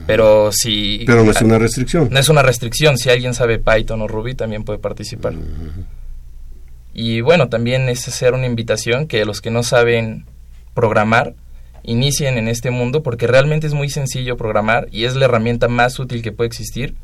Pero 0.06 0.50
si... 0.52 1.04
Pero 1.06 1.24
no 1.24 1.30
es 1.30 1.40
una 1.40 1.58
restricción. 1.58 2.08
No 2.10 2.18
es 2.18 2.28
una 2.28 2.42
restricción. 2.42 2.98
Si 2.98 3.08
alguien 3.08 3.34
sabe 3.34 3.58
Python 3.58 4.02
o 4.02 4.08
Ruby, 4.08 4.34
también 4.34 4.64
puede 4.64 4.78
participar. 4.78 5.34
Y 6.92 7.20
bueno, 7.20 7.48
también 7.48 7.88
es 7.88 8.06
hacer 8.08 8.34
una 8.34 8.46
invitación 8.46 9.06
que 9.06 9.24
los 9.24 9.40
que 9.40 9.50
no 9.50 9.62
saben 9.62 10.24
programar, 10.74 11.34
inicien 11.82 12.36
en 12.36 12.48
este 12.48 12.70
mundo, 12.70 13.02
porque 13.02 13.26
realmente 13.26 13.66
es 13.66 13.74
muy 13.74 13.88
sencillo 13.88 14.36
programar 14.36 14.88
y 14.90 15.04
es 15.04 15.14
la 15.14 15.26
herramienta 15.26 15.68
más 15.68 15.98
útil 15.98 16.22
que 16.22 16.32
puede 16.32 16.48
existir, 16.48 16.94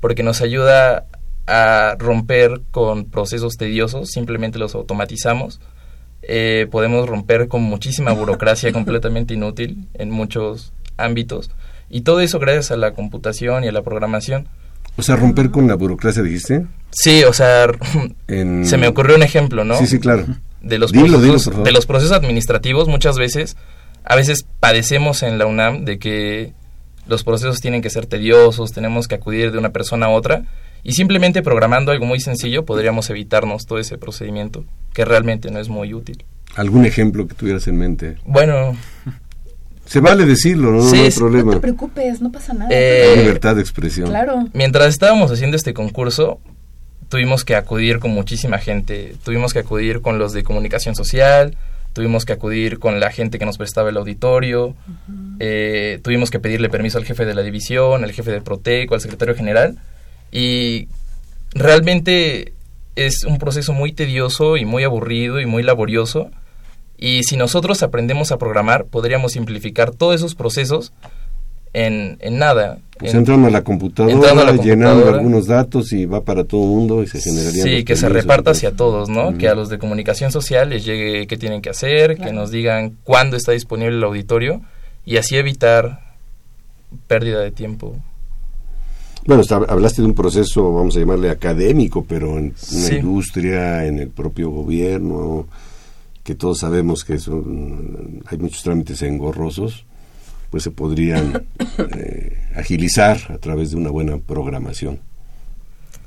porque 0.00 0.22
nos 0.22 0.42
ayuda 0.42 1.06
a 1.46 1.94
romper 1.98 2.60
con 2.70 3.06
procesos 3.06 3.56
tediosos, 3.56 4.10
simplemente 4.10 4.58
los 4.58 4.74
automatizamos 4.74 5.60
eh, 6.28 6.66
podemos 6.70 7.08
romper 7.08 7.48
con 7.48 7.62
muchísima 7.62 8.12
burocracia 8.12 8.72
completamente 8.72 9.34
inútil 9.34 9.86
en 9.94 10.10
muchos 10.10 10.72
ámbitos. 10.96 11.50
Y 11.88 12.00
todo 12.00 12.20
eso 12.20 12.38
gracias 12.40 12.72
a 12.72 12.76
la 12.76 12.92
computación 12.92 13.64
y 13.64 13.68
a 13.68 13.72
la 13.72 13.82
programación. 13.82 14.48
O 14.96 15.02
sea, 15.02 15.16
romper 15.16 15.50
con 15.50 15.68
la 15.68 15.74
burocracia, 15.74 16.22
dijiste. 16.22 16.66
Sí, 16.90 17.22
o 17.24 17.32
sea, 17.32 17.68
se 18.28 18.76
me 18.76 18.88
ocurrió 18.88 19.16
un 19.16 19.22
ejemplo, 19.22 19.64
¿no? 19.64 19.76
Sí, 19.76 19.86
sí, 19.86 20.00
claro. 20.00 20.26
De 20.62 20.78
los, 20.78 20.90
procesos, 20.90 21.62
de 21.62 21.70
los 21.70 21.86
procesos 21.86 22.16
administrativos, 22.16 22.88
muchas 22.88 23.16
veces, 23.16 23.56
a 24.04 24.16
veces 24.16 24.44
padecemos 24.58 25.22
en 25.22 25.38
la 25.38 25.46
UNAM 25.46 25.84
de 25.84 26.00
que 26.00 26.54
los 27.06 27.22
procesos 27.22 27.60
tienen 27.60 27.82
que 27.82 27.90
ser 27.90 28.06
tediosos, 28.06 28.72
tenemos 28.72 29.06
que 29.06 29.14
acudir 29.14 29.52
de 29.52 29.58
una 29.58 29.70
persona 29.70 30.06
a 30.06 30.08
otra, 30.08 30.44
y 30.86 30.92
simplemente 30.92 31.42
programando 31.42 31.90
algo 31.90 32.06
muy 32.06 32.20
sencillo 32.20 32.64
podríamos 32.64 33.10
evitarnos 33.10 33.66
todo 33.66 33.80
ese 33.80 33.98
procedimiento 33.98 34.64
que 34.94 35.04
realmente 35.04 35.50
no 35.50 35.58
es 35.58 35.68
muy 35.68 35.92
útil. 35.92 36.24
¿Algún 36.54 36.86
ejemplo 36.86 37.26
que 37.26 37.34
tuvieras 37.34 37.66
en 37.66 37.76
mente? 37.76 38.18
Bueno... 38.24 38.76
Se 39.84 39.98
vale 40.00 40.24
decirlo, 40.26 40.70
no, 40.72 40.88
hay 40.88 41.10
problema. 41.10 41.52
No 41.52 41.58
te 41.58 41.60
preocupes, 41.60 42.20
no 42.20 42.32
pasa 42.32 42.52
nada. 42.54 42.68
Eh, 42.72 43.14
libertad 43.16 43.54
de 43.56 43.62
expresión. 43.62 44.08
Claro. 44.08 44.48
Mientras 44.52 44.88
estábamos 44.88 45.30
haciendo 45.30 45.56
este 45.56 45.74
concurso, 45.74 46.40
tuvimos 47.08 47.44
que 47.44 47.54
acudir 47.54 48.00
con 48.00 48.12
muchísima 48.12 48.58
gente. 48.58 49.14
Tuvimos 49.24 49.52
que 49.52 49.60
acudir 49.60 50.00
con 50.02 50.18
los 50.18 50.32
de 50.32 50.42
comunicación 50.42 50.96
social, 50.96 51.56
tuvimos 51.92 52.24
que 52.24 52.32
acudir 52.32 52.80
con 52.80 52.98
la 52.98 53.10
gente 53.10 53.38
que 53.38 53.46
nos 53.46 53.58
prestaba 53.58 53.90
el 53.90 53.96
auditorio, 53.96 54.74
eh, 55.38 56.00
tuvimos 56.02 56.32
que 56.32 56.40
pedirle 56.40 56.68
permiso 56.68 56.98
al 56.98 57.04
jefe 57.04 57.24
de 57.24 57.34
la 57.34 57.42
división, 57.42 58.02
al 58.02 58.12
jefe 58.12 58.32
de 58.32 58.40
Proteco, 58.40 58.94
al 58.94 59.00
secretario 59.00 59.36
general. 59.36 59.78
Y 60.32 60.88
realmente 61.54 62.52
es 62.96 63.24
un 63.24 63.38
proceso 63.38 63.72
muy 63.72 63.92
tedioso 63.92 64.56
y 64.56 64.64
muy 64.64 64.84
aburrido 64.84 65.40
y 65.40 65.46
muy 65.46 65.62
laborioso. 65.62 66.30
Y 66.98 67.24
si 67.24 67.36
nosotros 67.36 67.82
aprendemos 67.82 68.32
a 68.32 68.38
programar, 68.38 68.86
podríamos 68.86 69.32
simplificar 69.32 69.90
todos 69.90 70.16
esos 70.16 70.34
procesos 70.34 70.92
en, 71.74 72.16
en 72.20 72.38
nada. 72.38 72.78
Pues 72.98 73.12
entrando 73.12 73.48
a 73.48 73.50
la 73.50 73.62
computadora, 73.62 74.52
llenando 74.56 75.08
algunos 75.10 75.46
datos 75.46 75.92
y 75.92 76.06
va 76.06 76.22
para 76.24 76.44
todo 76.44 76.62
el 76.62 76.68
mundo 76.68 77.02
y 77.02 77.06
se 77.06 77.20
generaría. 77.20 77.62
Sí, 77.62 77.84
que 77.84 77.96
se 77.96 78.08
reparta 78.08 78.52
hacia 78.52 78.72
todos, 78.72 79.10
¿no? 79.10 79.36
Que 79.36 79.48
a 79.48 79.54
los 79.54 79.68
de 79.68 79.78
comunicación 79.78 80.32
social 80.32 80.70
les 80.70 80.86
llegue 80.86 81.26
qué 81.26 81.36
tienen 81.36 81.60
que 81.60 81.68
hacer, 81.68 82.16
que 82.16 82.32
nos 82.32 82.50
digan 82.50 82.96
cuándo 83.04 83.36
está 83.36 83.52
disponible 83.52 83.96
el 83.96 84.04
auditorio 84.04 84.62
y 85.04 85.18
así 85.18 85.36
evitar 85.36 86.00
pérdida 87.08 87.40
de 87.40 87.50
tiempo. 87.50 87.96
Bueno, 89.26 89.42
hablaste 89.68 90.02
de 90.02 90.08
un 90.08 90.14
proceso, 90.14 90.72
vamos 90.72 90.96
a 90.96 91.00
llamarle 91.00 91.30
académico, 91.30 92.04
pero 92.04 92.38
en 92.38 92.54
una 92.72 92.94
industria, 92.94 93.84
en 93.84 93.98
el 93.98 94.08
propio 94.08 94.50
gobierno, 94.50 95.48
que 96.22 96.36
todos 96.36 96.60
sabemos 96.60 97.04
que 97.04 97.18
son, 97.18 98.22
hay 98.26 98.38
muchos 98.38 98.62
trámites 98.62 99.02
engorrosos, 99.02 99.84
pues 100.50 100.62
se 100.62 100.70
podrían 100.70 101.44
eh, 101.96 102.38
agilizar 102.54 103.18
a 103.30 103.38
través 103.38 103.72
de 103.72 103.76
una 103.76 103.90
buena 103.90 104.16
programación. 104.18 105.00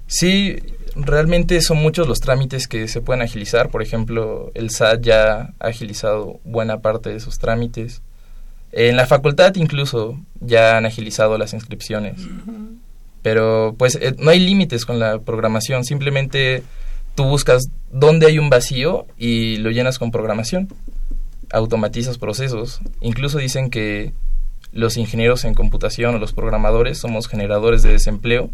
Sí, 0.07 0.55
realmente 0.95 1.61
son 1.61 1.77
muchos 1.77 2.07
los 2.07 2.19
trámites 2.19 2.67
que 2.67 2.87
se 2.87 3.01
pueden 3.01 3.21
agilizar. 3.21 3.69
Por 3.69 3.81
ejemplo, 3.81 4.51
el 4.55 4.69
SAT 4.69 5.01
ya 5.01 5.53
ha 5.59 5.67
agilizado 5.67 6.39
buena 6.45 6.79
parte 6.79 7.09
de 7.09 7.17
esos 7.17 7.37
trámites. 7.37 8.01
En 8.71 8.95
la 8.95 9.05
facultad 9.07 9.55
incluso 9.55 10.19
ya 10.39 10.77
han 10.77 10.85
agilizado 10.85 11.37
las 11.37 11.53
inscripciones. 11.53 12.21
Pero 13.21 13.75
pues 13.77 13.95
eh, 13.95 14.15
no 14.17 14.31
hay 14.31 14.39
límites 14.39 14.85
con 14.85 14.99
la 14.99 15.19
programación, 15.19 15.83
simplemente 15.83 16.63
tú 17.15 17.25
buscas 17.25 17.69
dónde 17.91 18.27
hay 18.27 18.39
un 18.39 18.49
vacío 18.49 19.05
y 19.17 19.57
lo 19.57 19.71
llenas 19.71 19.99
con 19.99 20.11
programación. 20.11 20.69
Automatizas 21.51 22.17
procesos. 22.17 22.79
Incluso 23.01 23.39
dicen 23.39 23.69
que 23.69 24.13
los 24.71 24.97
ingenieros 24.97 25.45
en 25.45 25.53
computación 25.53 26.15
o 26.15 26.19
los 26.19 26.33
programadores 26.33 26.99
somos 26.99 27.27
generadores 27.27 27.81
de 27.81 27.91
desempleo 27.91 28.49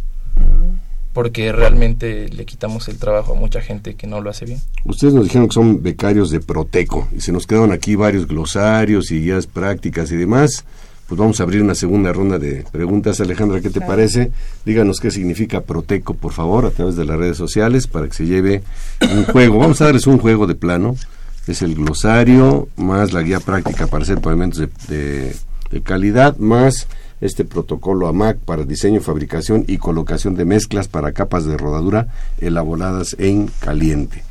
porque 1.16 1.54
realmente 1.54 2.28
le 2.28 2.46
quitamos 2.46 2.90
el 2.90 2.98
trabajo 2.98 3.34
a 3.34 3.36
mucha 3.36 3.62
gente 3.62 3.96
que 3.96 4.06
no 4.06 4.20
lo 4.20 4.30
hace 4.30 4.44
bien. 4.44 4.60
Ustedes 4.84 5.14
nos 5.14 5.24
dijeron 5.24 5.48
que 5.48 5.54
son 5.54 5.82
becarios 5.82 6.30
de 6.30 6.42
Proteco 6.42 7.08
y 7.16 7.22
se 7.22 7.32
nos 7.32 7.48
quedaron 7.48 7.72
aquí 7.72 7.96
varios 7.96 8.28
glosarios 8.28 9.12
y 9.12 9.22
guías 9.22 9.48
prácticas 9.48 10.12
y 10.12 10.18
demás 10.18 10.66
pues 11.08 11.20
vamos 11.20 11.40
a 11.40 11.44
abrir 11.44 11.62
una 11.62 11.76
segunda 11.76 12.12
ronda 12.12 12.40
de 12.40 12.66
preguntas. 12.72 13.20
Alejandra, 13.22 13.62
¿qué 13.62 13.70
te 13.70 13.82
parece? 13.82 14.32
Díganos 14.66 15.00
qué 15.00 15.12
significa 15.12 15.62
Proteco, 15.62 16.16
por 16.16 16.34
favor, 16.34 16.66
a 16.66 16.72
través 16.72 16.96
de 16.96 17.06
las 17.06 17.18
redes 17.18 17.38
sociales 17.38 17.88
para 17.88 18.08
que 18.08 18.14
se 18.14 18.26
lleve 18.26 18.64
un 19.02 19.26
juego. 19.26 19.60
Vamos 19.60 19.82
a 19.82 19.86
darles 19.86 20.08
un 20.08 20.18
juego 20.18 20.48
de 20.48 20.56
plano. 20.56 20.96
Es 21.48 21.62
el 21.62 21.76
glosario 21.76 22.68
más 22.76 23.14
la 23.14 23.22
guía 23.22 23.40
práctica 23.40 23.86
para 23.86 24.04
hacer 24.04 24.20
pavimentos 24.20 24.68
de, 24.88 25.36
de 25.72 25.82
calidad 25.82 26.38
más 26.38 26.88
este 27.22 27.46
protocolo 27.46 28.08
AMAC 28.08 28.38
para 28.40 28.64
diseño, 28.64 29.00
fabricación 29.00 29.64
y 29.68 29.78
colocación 29.78 30.36
de 30.36 30.46
mezclas 30.46 30.88
para 30.88 31.12
capas 31.12 31.46
de 31.46 31.58
rodadura 31.58 32.08
elaboradas 32.40 33.16
en 33.20 33.50
caliente. 33.60 34.24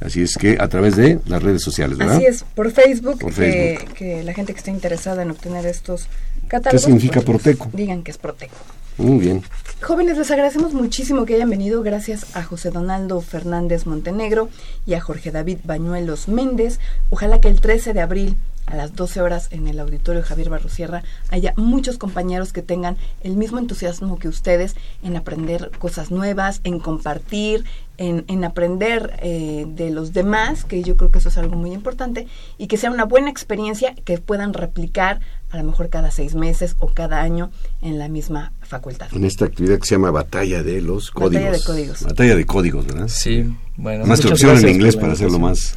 Así 0.00 0.22
es 0.22 0.36
que 0.36 0.56
a 0.58 0.68
través 0.68 0.96
de 0.96 1.18
las 1.26 1.42
redes 1.42 1.62
sociales, 1.62 1.98
¿verdad? 1.98 2.16
Así 2.16 2.24
es, 2.26 2.44
por 2.54 2.70
Facebook, 2.72 3.18
Por 3.18 3.30
que- 3.34 3.76
Facebook. 3.78 3.94
Que, 3.94 4.22
la 4.24 4.32
gente 4.32 4.52
que 4.54 4.58
esté 4.58 4.70
interesada 4.70 5.22
en 5.22 5.30
obtener 5.30 5.66
estos 5.66 6.06
catálogos. 6.48 6.82
significa 6.84 7.20
pues, 7.20 7.42
Proteco? 7.42 7.68
Digan 7.72 8.02
que 8.02 8.10
es 8.10 8.18
Proteco. 8.18 8.54
Muy 8.96 9.18
bien. 9.18 9.42
Jóvenes, 9.82 10.18
les 10.18 10.30
agradecemos 10.30 10.74
muchísimo 10.74 11.24
que 11.24 11.34
hayan 11.34 11.48
venido. 11.48 11.82
Gracias 11.82 12.26
a 12.36 12.42
José 12.42 12.70
Donaldo 12.70 13.20
Fernández 13.22 13.86
Montenegro 13.86 14.50
y 14.86 14.92
a 14.94 15.00
Jorge 15.00 15.30
David 15.30 15.58
Bañuelos 15.64 16.28
Méndez. 16.28 16.78
Ojalá 17.08 17.40
que 17.40 17.48
el 17.48 17.60
13 17.60 17.94
de 17.94 18.00
abril 18.02 18.36
a 18.70 18.76
las 18.76 18.94
12 18.94 19.20
horas 19.20 19.48
en 19.50 19.66
el 19.68 19.78
auditorio 19.80 20.22
Javier 20.22 20.50
Barrosierra 20.50 21.02
haya 21.30 21.52
muchos 21.56 21.98
compañeros 21.98 22.52
que 22.52 22.62
tengan 22.62 22.96
el 23.22 23.36
mismo 23.36 23.58
entusiasmo 23.58 24.18
que 24.18 24.28
ustedes 24.28 24.76
en 25.02 25.16
aprender 25.16 25.70
cosas 25.78 26.10
nuevas, 26.10 26.60
en 26.64 26.78
compartir, 26.78 27.64
en, 27.98 28.24
en 28.28 28.44
aprender 28.44 29.18
eh, 29.20 29.66
de 29.68 29.90
los 29.90 30.12
demás, 30.12 30.64
que 30.64 30.82
yo 30.82 30.96
creo 30.96 31.10
que 31.10 31.18
eso 31.18 31.28
es 31.28 31.36
algo 31.36 31.56
muy 31.56 31.72
importante, 31.72 32.26
y 32.56 32.66
que 32.66 32.78
sea 32.78 32.90
una 32.90 33.04
buena 33.04 33.28
experiencia 33.28 33.94
que 33.94 34.18
puedan 34.18 34.54
replicar 34.54 35.20
a 35.50 35.56
lo 35.58 35.64
mejor 35.64 35.88
cada 35.88 36.10
seis 36.10 36.34
meses 36.34 36.76
o 36.78 36.88
cada 36.88 37.20
año 37.20 37.50
en 37.82 37.98
la 37.98 38.08
misma 38.08 38.52
facultad. 38.62 39.08
En 39.12 39.24
esta 39.24 39.44
actividad 39.44 39.78
que 39.78 39.86
se 39.86 39.94
llama 39.94 40.10
Batalla 40.10 40.62
de 40.62 40.80
los 40.80 41.10
Códigos. 41.10 41.42
Batalla 41.42 41.52
de 41.58 41.64
Códigos. 41.64 42.02
Batalla 42.02 42.36
de 42.36 42.46
Códigos, 42.46 42.86
¿verdad? 42.86 43.08
Sí, 43.08 43.52
bueno. 43.76 44.06
Más 44.06 44.20
traducción 44.20 44.58
en 44.58 44.68
inglés 44.68 44.96
para 44.96 45.12
hacerlo 45.12 45.38
más, 45.38 45.76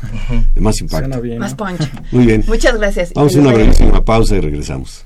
de 0.53 0.61
más 0.61 0.75
Suena 0.77 0.97
impacto. 1.07 1.21
bien. 1.21 1.39
Más 1.39 1.55
punch. 1.55 1.89
Muy 2.11 2.25
bien. 2.25 2.43
Muchas 2.47 2.77
gracias. 2.77 3.13
Vamos 3.13 3.35
a 3.35 3.39
una 3.39 3.53
brevísima 3.53 4.03
pausa 4.03 4.35
y 4.35 4.41
regresamos. 4.41 5.05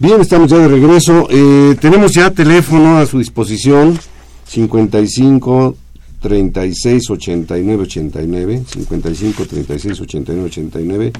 Bien, 0.00 0.20
estamos 0.20 0.50
ya 0.50 0.58
de 0.58 0.68
regreso. 0.68 1.28
Eh, 1.30 1.76
tenemos 1.80 2.12
ya 2.12 2.30
teléfono 2.30 2.96
a 2.98 3.06
su 3.06 3.18
disposición 3.18 3.98
55 4.46 5.76
36 6.22 7.10
89 7.10 7.82
89 7.82 8.62
55 8.66 9.46
36 9.46 10.00
89 10.00 10.46
89. 10.46 11.12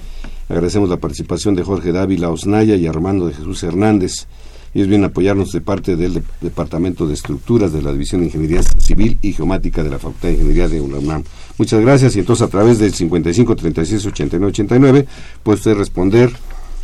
Agradecemos 0.48 0.88
la 0.88 0.96
participación 0.96 1.54
de 1.54 1.62
Jorge 1.62 1.92
Dávila 1.92 2.30
Osnaya 2.30 2.74
y 2.74 2.86
Armando 2.86 3.26
de 3.26 3.34
Jesús 3.34 3.62
Hernández. 3.62 4.26
Ellos 4.72 4.86
vienen 4.88 5.04
a 5.04 5.08
apoyarnos 5.08 5.50
de 5.52 5.60
parte 5.60 5.96
del 5.96 6.14
de- 6.14 6.22
Departamento 6.40 7.06
de 7.06 7.14
Estructuras 7.14 7.72
de 7.72 7.82
la 7.82 7.92
División 7.92 8.20
de 8.20 8.28
Ingeniería 8.28 8.62
Civil 8.62 9.18
y 9.20 9.32
Geomática 9.32 9.82
de 9.82 9.90
la 9.90 9.98
Facultad 9.98 10.28
de 10.28 10.34
Ingeniería 10.34 10.68
de 10.68 10.80
UNAM. 10.80 11.24
Muchas 11.58 11.80
gracias 11.80 12.16
y 12.16 12.20
entonces 12.20 12.46
a 12.46 12.50
través 12.50 12.78
del 12.78 12.94
55 12.94 13.56
36 13.56 14.06
89 14.06 14.46
89 14.52 15.06
puede 15.42 15.58
usted 15.58 15.74
responder 15.74 16.30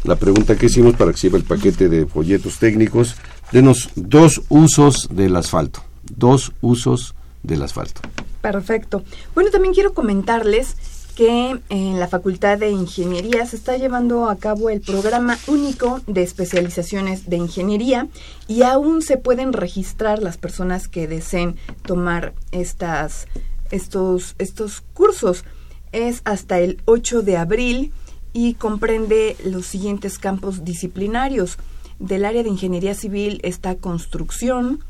la 0.06 0.16
pregunta 0.16 0.56
que 0.56 0.66
hicimos 0.66 0.94
para 0.94 1.12
que 1.12 1.18
sirva 1.18 1.38
el 1.38 1.44
paquete 1.44 1.88
de 1.88 2.06
folletos 2.06 2.58
técnicos. 2.58 3.16
Denos 3.52 3.90
dos 3.96 4.42
usos 4.48 5.08
del 5.10 5.36
asfalto. 5.36 5.82
Dos 6.16 6.52
usos 6.60 7.14
del 7.42 7.62
asfalto. 7.62 8.00
Perfecto. 8.40 9.02
Bueno, 9.34 9.50
también 9.50 9.74
quiero 9.74 9.94
comentarles 9.94 10.76
que 11.16 11.58
en 11.70 11.98
la 11.98 12.08
Facultad 12.08 12.58
de 12.58 12.70
Ingeniería 12.70 13.46
se 13.46 13.56
está 13.56 13.78
llevando 13.78 14.28
a 14.28 14.36
cabo 14.36 14.68
el 14.68 14.82
programa 14.82 15.38
único 15.46 16.02
de 16.06 16.22
especializaciones 16.22 17.30
de 17.30 17.38
ingeniería 17.38 18.06
y 18.46 18.62
aún 18.62 19.00
se 19.00 19.16
pueden 19.16 19.54
registrar 19.54 20.22
las 20.22 20.36
personas 20.36 20.88
que 20.88 21.08
deseen 21.08 21.56
tomar 21.82 22.34
estas, 22.52 23.28
estos, 23.70 24.34
estos 24.38 24.82
cursos. 24.92 25.44
Es 25.90 26.20
hasta 26.24 26.60
el 26.60 26.82
8 26.84 27.22
de 27.22 27.38
abril 27.38 27.92
y 28.36 28.52
comprende 28.52 29.34
los 29.44 29.64
siguientes 29.64 30.18
campos 30.18 30.62
disciplinarios. 30.62 31.56
Del 31.98 32.26
área 32.26 32.42
de 32.42 32.50
ingeniería 32.50 32.94
civil 32.94 33.40
está 33.42 33.76
construcción, 33.76 34.80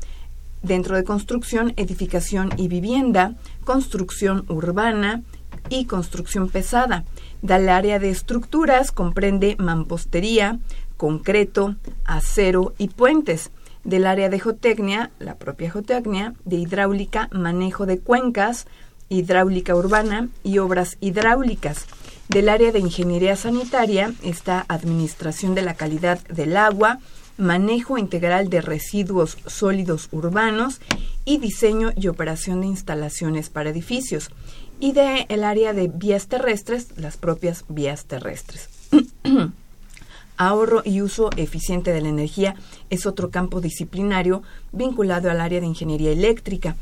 Dentro 0.63 0.95
de 0.95 1.03
construcción, 1.03 1.71
edificación 1.77 2.49
y 2.57 2.67
vivienda, 2.67 3.35
construcción 3.63 4.43
urbana 4.49 5.21
y 5.69 5.85
construcción 5.85 6.49
pesada. 6.49 7.05
Del 7.43 7.69
área 7.69 7.99
de 7.99 8.09
estructuras 8.09 8.91
comprende 8.91 9.55
mampostería, 9.59 10.59
concreto, 10.97 11.75
acero 12.05 12.73
y 12.79 12.89
puentes. 12.89 13.51
Del 13.83 14.07
área 14.07 14.29
de 14.29 14.39
geotecnia, 14.39 15.11
la 15.19 15.35
propia 15.35 15.71
geotecnia, 15.71 16.33
de 16.43 16.57
hidráulica, 16.57 17.29
manejo 17.31 17.85
de 17.85 17.99
cuencas, 17.99 18.65
hidráulica 19.07 19.75
urbana 19.75 20.27
y 20.43 20.57
obras 20.57 20.97
hidráulicas. 20.99 21.85
Del 22.29 22.49
área 22.49 22.73
de 22.73 22.79
ingeniería 22.79 23.37
sanitaria 23.37 24.13
está 24.21 24.65
administración 24.67 25.55
de 25.55 25.61
la 25.61 25.75
calidad 25.75 26.19
del 26.27 26.57
agua, 26.57 26.99
manejo 27.37 27.97
integral 27.97 28.49
de 28.49 28.59
residuos 28.59 29.37
sólidos 29.45 30.09
urbanos 30.11 30.81
y 31.23 31.37
diseño 31.37 31.93
y 31.95 32.09
operación 32.09 32.61
de 32.61 32.67
instalaciones 32.67 33.49
para 33.49 33.69
edificios. 33.69 34.29
Y 34.79 34.91
de 34.91 35.25
el 35.29 35.43
área 35.45 35.71
de 35.71 35.87
vías 35.87 36.27
terrestres, 36.27 36.89
las 36.97 37.15
propias 37.15 37.63
vías 37.69 38.05
terrestres. 38.05 38.69
Ahorro 40.37 40.81
y 40.83 41.01
uso 41.01 41.29
eficiente 41.37 41.91
de 41.91 42.01
la 42.01 42.09
energía 42.09 42.55
es 42.89 43.05
otro 43.05 43.31
campo 43.31 43.61
disciplinario 43.61 44.43
vinculado 44.73 45.31
al 45.31 45.41
área 45.41 45.61
de 45.61 45.65
ingeniería 45.65 46.11
eléctrica 46.11 46.75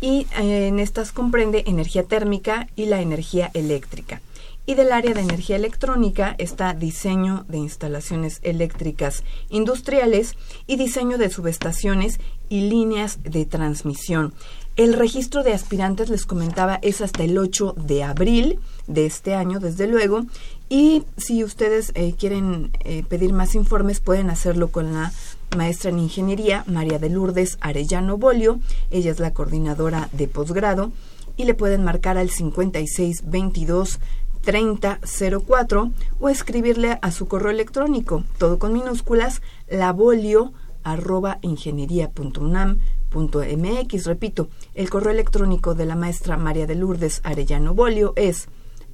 y 0.00 0.26
eh, 0.38 0.68
en 0.68 0.78
estas 0.78 1.12
comprende 1.12 1.64
energía 1.66 2.04
térmica 2.04 2.68
y 2.76 2.86
la 2.86 3.02
energía 3.02 3.50
eléctrica. 3.52 4.22
Y 4.64 4.76
del 4.76 4.92
área 4.92 5.12
de 5.12 5.22
energía 5.22 5.56
electrónica 5.56 6.36
está 6.38 6.72
diseño 6.72 7.44
de 7.48 7.58
instalaciones 7.58 8.38
eléctricas 8.42 9.24
industriales 9.48 10.36
y 10.68 10.76
diseño 10.76 11.18
de 11.18 11.30
subestaciones 11.30 12.20
y 12.48 12.68
líneas 12.68 13.18
de 13.24 13.44
transmisión. 13.44 14.32
El 14.76 14.94
registro 14.94 15.42
de 15.42 15.52
aspirantes, 15.52 16.08
les 16.08 16.24
comentaba, 16.24 16.78
es 16.80 17.00
hasta 17.00 17.24
el 17.24 17.36
8 17.36 17.74
de 17.76 18.04
abril 18.04 18.60
de 18.86 19.04
este 19.04 19.34
año, 19.34 19.58
desde 19.58 19.86
luego. 19.86 20.24
Y 20.68 21.02
si 21.18 21.44
ustedes 21.44 21.92
eh, 21.94 22.14
quieren 22.16 22.70
eh, 22.84 23.04
pedir 23.06 23.32
más 23.32 23.54
informes, 23.54 24.00
pueden 24.00 24.30
hacerlo 24.30 24.68
con 24.68 24.94
la 24.94 25.12
maestra 25.56 25.90
en 25.90 25.98
ingeniería, 25.98 26.64
María 26.66 26.98
de 26.98 27.10
Lourdes 27.10 27.58
Arellano 27.60 28.16
Bolio. 28.16 28.60
Ella 28.90 29.10
es 29.10 29.18
la 29.18 29.34
coordinadora 29.34 30.08
de 30.12 30.28
posgrado. 30.28 30.92
Y 31.36 31.44
le 31.44 31.54
pueden 31.54 31.82
marcar 31.82 32.16
al 32.16 32.30
5622 32.30 33.98
3004 34.42 35.92
o 36.20 36.28
escribirle 36.28 36.98
a 37.00 37.10
su 37.10 37.28
correo 37.28 37.50
electrónico, 37.50 38.24
todo 38.38 38.58
con 38.58 38.72
minúsculas, 38.72 39.42
labolio 39.68 40.52
arroba 40.82 41.38
ingeniería.unam.mx. 41.42 44.06
Repito, 44.06 44.48
el 44.74 44.90
correo 44.90 45.12
electrónico 45.12 45.74
de 45.74 45.86
la 45.86 45.96
maestra 45.96 46.36
María 46.36 46.66
de 46.66 46.74
Lourdes 46.74 47.20
Arellano 47.24 47.72
Bolio 47.74 48.12
es 48.16 48.48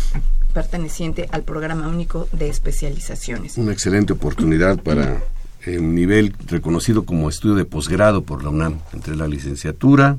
perteneciente 0.57 1.29
al 1.31 1.43
programa 1.43 1.87
único 1.87 2.27
de 2.31 2.49
especializaciones. 2.49 3.59
Una 3.59 3.73
excelente 3.73 4.13
oportunidad 4.13 4.81
para 4.81 5.21
un 5.67 5.93
nivel 5.93 6.33
reconocido 6.47 7.05
como 7.05 7.29
estudio 7.29 7.53
de 7.53 7.65
posgrado 7.65 8.23
por 8.23 8.43
la 8.43 8.49
UNAM, 8.49 8.79
entre 8.91 9.15
la 9.15 9.27
licenciatura 9.27 10.17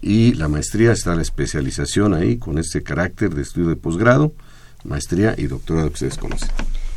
y 0.00 0.34
la 0.34 0.46
maestría 0.46 0.92
está 0.92 1.16
la 1.16 1.22
especialización 1.22 2.14
ahí 2.14 2.36
con 2.36 2.58
este 2.58 2.84
carácter 2.84 3.34
de 3.34 3.42
estudio 3.42 3.70
de 3.70 3.74
posgrado, 3.74 4.32
maestría 4.84 5.34
y 5.36 5.48
doctorado 5.48 5.88
que 5.88 5.94
ustedes 5.94 6.18
conocen. 6.18 6.50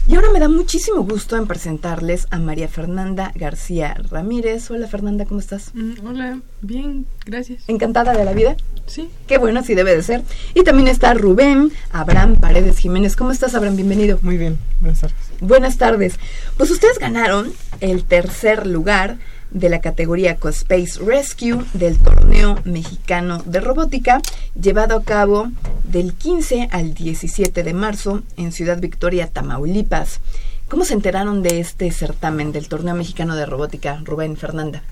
Y 0.10 0.16
ahora 0.16 0.32
me 0.34 0.39
da 0.39 0.49
muchísimo 0.49 1.03
gusto 1.03 1.38
en 1.38 1.45
presentarles 1.45 2.26
a 2.32 2.39
María 2.39 2.68
Fernanda 2.68 3.32
García 3.36 3.95
Ramírez. 4.10 4.72
Hola 4.72 4.88
Fernanda, 4.88 5.26
¿cómo 5.26 5.39
estás? 5.39 5.70
Mm, 5.76 6.03
hola, 6.03 6.39
bien, 6.62 7.05
gracias. 7.28 7.62
¿Encantada 7.68 8.14
de 8.14 8.26
la 8.26 8.34
vida? 8.34 8.57
Sí. 8.88 9.07
Qué 9.28 9.38
bueno, 9.38 9.60
así 9.60 9.76
debe 9.76 9.95
de 9.95 10.01
ser. 10.01 10.24
Y 10.55 10.64
también 10.64 10.88
está 10.88 11.14
Rubén 11.14 11.72
Abraham 11.91 12.38
Paredes 12.38 12.80
Jiménez. 12.80 13.16
¿Cómo 13.16 13.30
estás, 13.30 13.53
Abraham? 13.53 13.76
Bienvenido. 13.76 14.18
Muy 14.24 14.38
bien, 14.38 14.57
buenas 14.82 15.01
tardes. 15.01 15.18
Buenas 15.41 15.78
tardes. 15.78 16.20
Pues 16.57 16.72
ustedes 16.72 16.97
ganaron 16.97 17.53
el 17.80 18.03
tercer 18.03 18.66
lugar 18.66 19.18
de 19.52 19.70
la 19.70 19.82
categoría 19.82 20.38
Co-Space 20.38 21.00
Rescue 21.04 21.64
del 21.74 21.97
torneo 21.97 22.60
mexicano 22.66 23.41
de 23.45 23.60
robótica 23.60 24.22
llevado 24.60 24.97
a 24.97 25.04
cabo 25.04 25.52
del 25.84 26.14
15 26.14 26.70
al 26.72 26.93
17 26.93 27.64
de 27.64 27.74
marzo 27.74 28.22
en 28.38 28.52
Ciudad 28.52 28.80
Victoria, 28.80 29.28
Tamaulipas. 29.28 30.20
¿Cómo 30.68 30.86
se 30.86 30.93
enteraron 30.93 31.41
de 31.41 31.60
este 31.60 31.91
certamen 31.91 32.52
del 32.52 32.68
torneo 32.68 32.93
mexicano 32.93 33.36
de 33.36 33.45
robótica, 33.45 34.02
Rubén 34.06 34.38
Fernanda? 34.38 34.84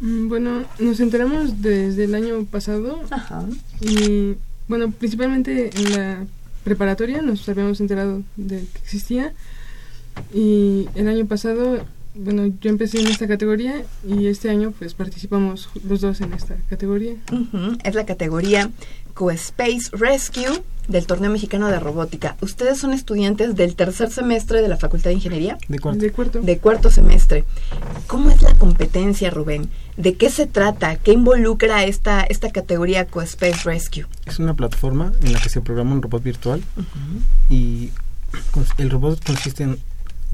Mm, 0.00 0.28
bueno, 0.28 0.64
nos 0.78 1.00
enteramos 1.00 1.60
desde 1.60 2.04
el 2.04 2.14
año 2.14 2.44
pasado. 2.44 3.00
Ajá. 3.10 3.44
Y 3.80 4.36
bueno, 4.68 4.92
principalmente 4.92 5.70
en 5.76 5.92
la 5.96 6.24
preparatoria 6.62 7.20
nos 7.20 7.48
habíamos 7.48 7.80
enterado 7.80 8.22
de 8.36 8.60
que 8.60 8.78
existía. 8.78 9.32
Y 10.32 10.88
el 10.94 11.08
año 11.08 11.26
pasado 11.26 11.84
bueno, 12.14 12.46
yo 12.60 12.70
empecé 12.70 13.00
en 13.00 13.08
esta 13.08 13.26
categoría 13.26 13.84
y 14.06 14.26
este 14.26 14.48
año 14.50 14.72
pues 14.78 14.94
participamos 14.94 15.68
los 15.88 16.00
dos 16.00 16.20
en 16.20 16.32
esta 16.32 16.56
categoría. 16.70 17.14
Es 17.82 17.94
la 17.94 18.06
categoría 18.06 18.70
Co-Space 19.14 19.90
Rescue 19.92 20.62
del 20.88 21.06
Torneo 21.06 21.30
Mexicano 21.30 21.68
de 21.68 21.78
Robótica. 21.80 22.36
Ustedes 22.40 22.78
son 22.78 22.92
estudiantes 22.92 23.54
del 23.56 23.74
tercer 23.74 24.10
semestre 24.10 24.60
de 24.60 24.68
la 24.68 24.76
Facultad 24.76 25.10
de 25.10 25.14
Ingeniería, 25.14 25.56
De 25.68 25.78
cuarto. 25.78 26.00
De 26.00 26.10
cuarto. 26.12 26.40
de 26.40 26.58
cuarto 26.58 26.90
semestre. 26.90 27.44
¿Cómo 28.06 28.30
es 28.30 28.42
la 28.42 28.54
competencia, 28.54 29.30
Rubén? 29.30 29.70
¿De 29.96 30.14
qué 30.14 30.30
se 30.30 30.46
trata? 30.46 30.96
¿Qué 30.96 31.12
involucra 31.12 31.84
esta, 31.84 32.22
esta 32.22 32.50
categoría 32.50 33.06
Co-Space 33.06 33.62
Rescue? 33.64 34.06
Es 34.26 34.38
una 34.38 34.54
plataforma 34.54 35.12
en 35.22 35.32
la 35.32 35.40
que 35.40 35.48
se 35.48 35.60
programa 35.60 35.92
un 35.92 36.02
robot 36.02 36.22
virtual 36.22 36.62
y 37.48 37.90
el 38.78 38.90
robot 38.90 39.24
consiste 39.24 39.62
en 39.64 39.78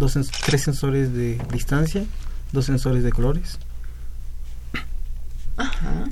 dos 0.01 0.17
sens- 0.17 0.31
tres 0.45 0.63
sensores 0.63 1.13
de 1.15 1.39
distancia, 1.53 2.03
dos 2.53 2.65
sensores 2.65 3.05
de 3.05 3.13
colores. 3.13 3.59
Ajá. 5.57 6.05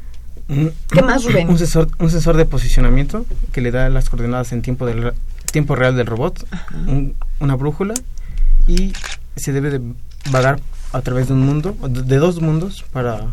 ¿Qué 0.91 1.03
más, 1.03 1.25
Rubén? 1.25 1.49
Un 1.49 1.59
sensor, 1.59 1.89
un 1.99 2.11
sensor 2.11 2.37
de 2.37 2.45
posicionamiento 2.47 3.27
que 3.53 3.61
le 3.61 3.71
da 3.71 3.89
las 3.91 4.09
coordenadas 4.09 4.53
en 4.53 4.63
tiempo, 4.63 4.87
del, 4.87 5.13
tiempo 5.53 5.75
real 5.75 5.97
del 5.97 6.07
robot, 6.07 6.47
un- 6.87 7.15
una 7.41 7.55
brújula 7.57 7.95
y 8.67 8.93
se 9.37 9.53
debe 9.53 9.71
de 9.71 9.81
vagar 10.31 10.61
a 10.93 11.03
través 11.03 11.29
de 11.29 11.35
un 11.35 11.41
mundo, 11.45 11.77
de 11.89 12.17
dos 12.17 12.41
mundos 12.41 12.85
para 12.93 13.27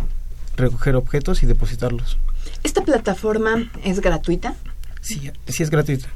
recoger 0.57 0.95
objetos 0.95 1.41
y 1.43 1.45
depositarlos. 1.45 2.17
¿Esta 2.63 2.83
plataforma 2.83 3.69
es 3.83 4.01
gratuita? 4.01 4.55
Sí, 5.01 5.31
sí 5.47 5.63
es 5.63 5.69
gratuito. 5.69 6.07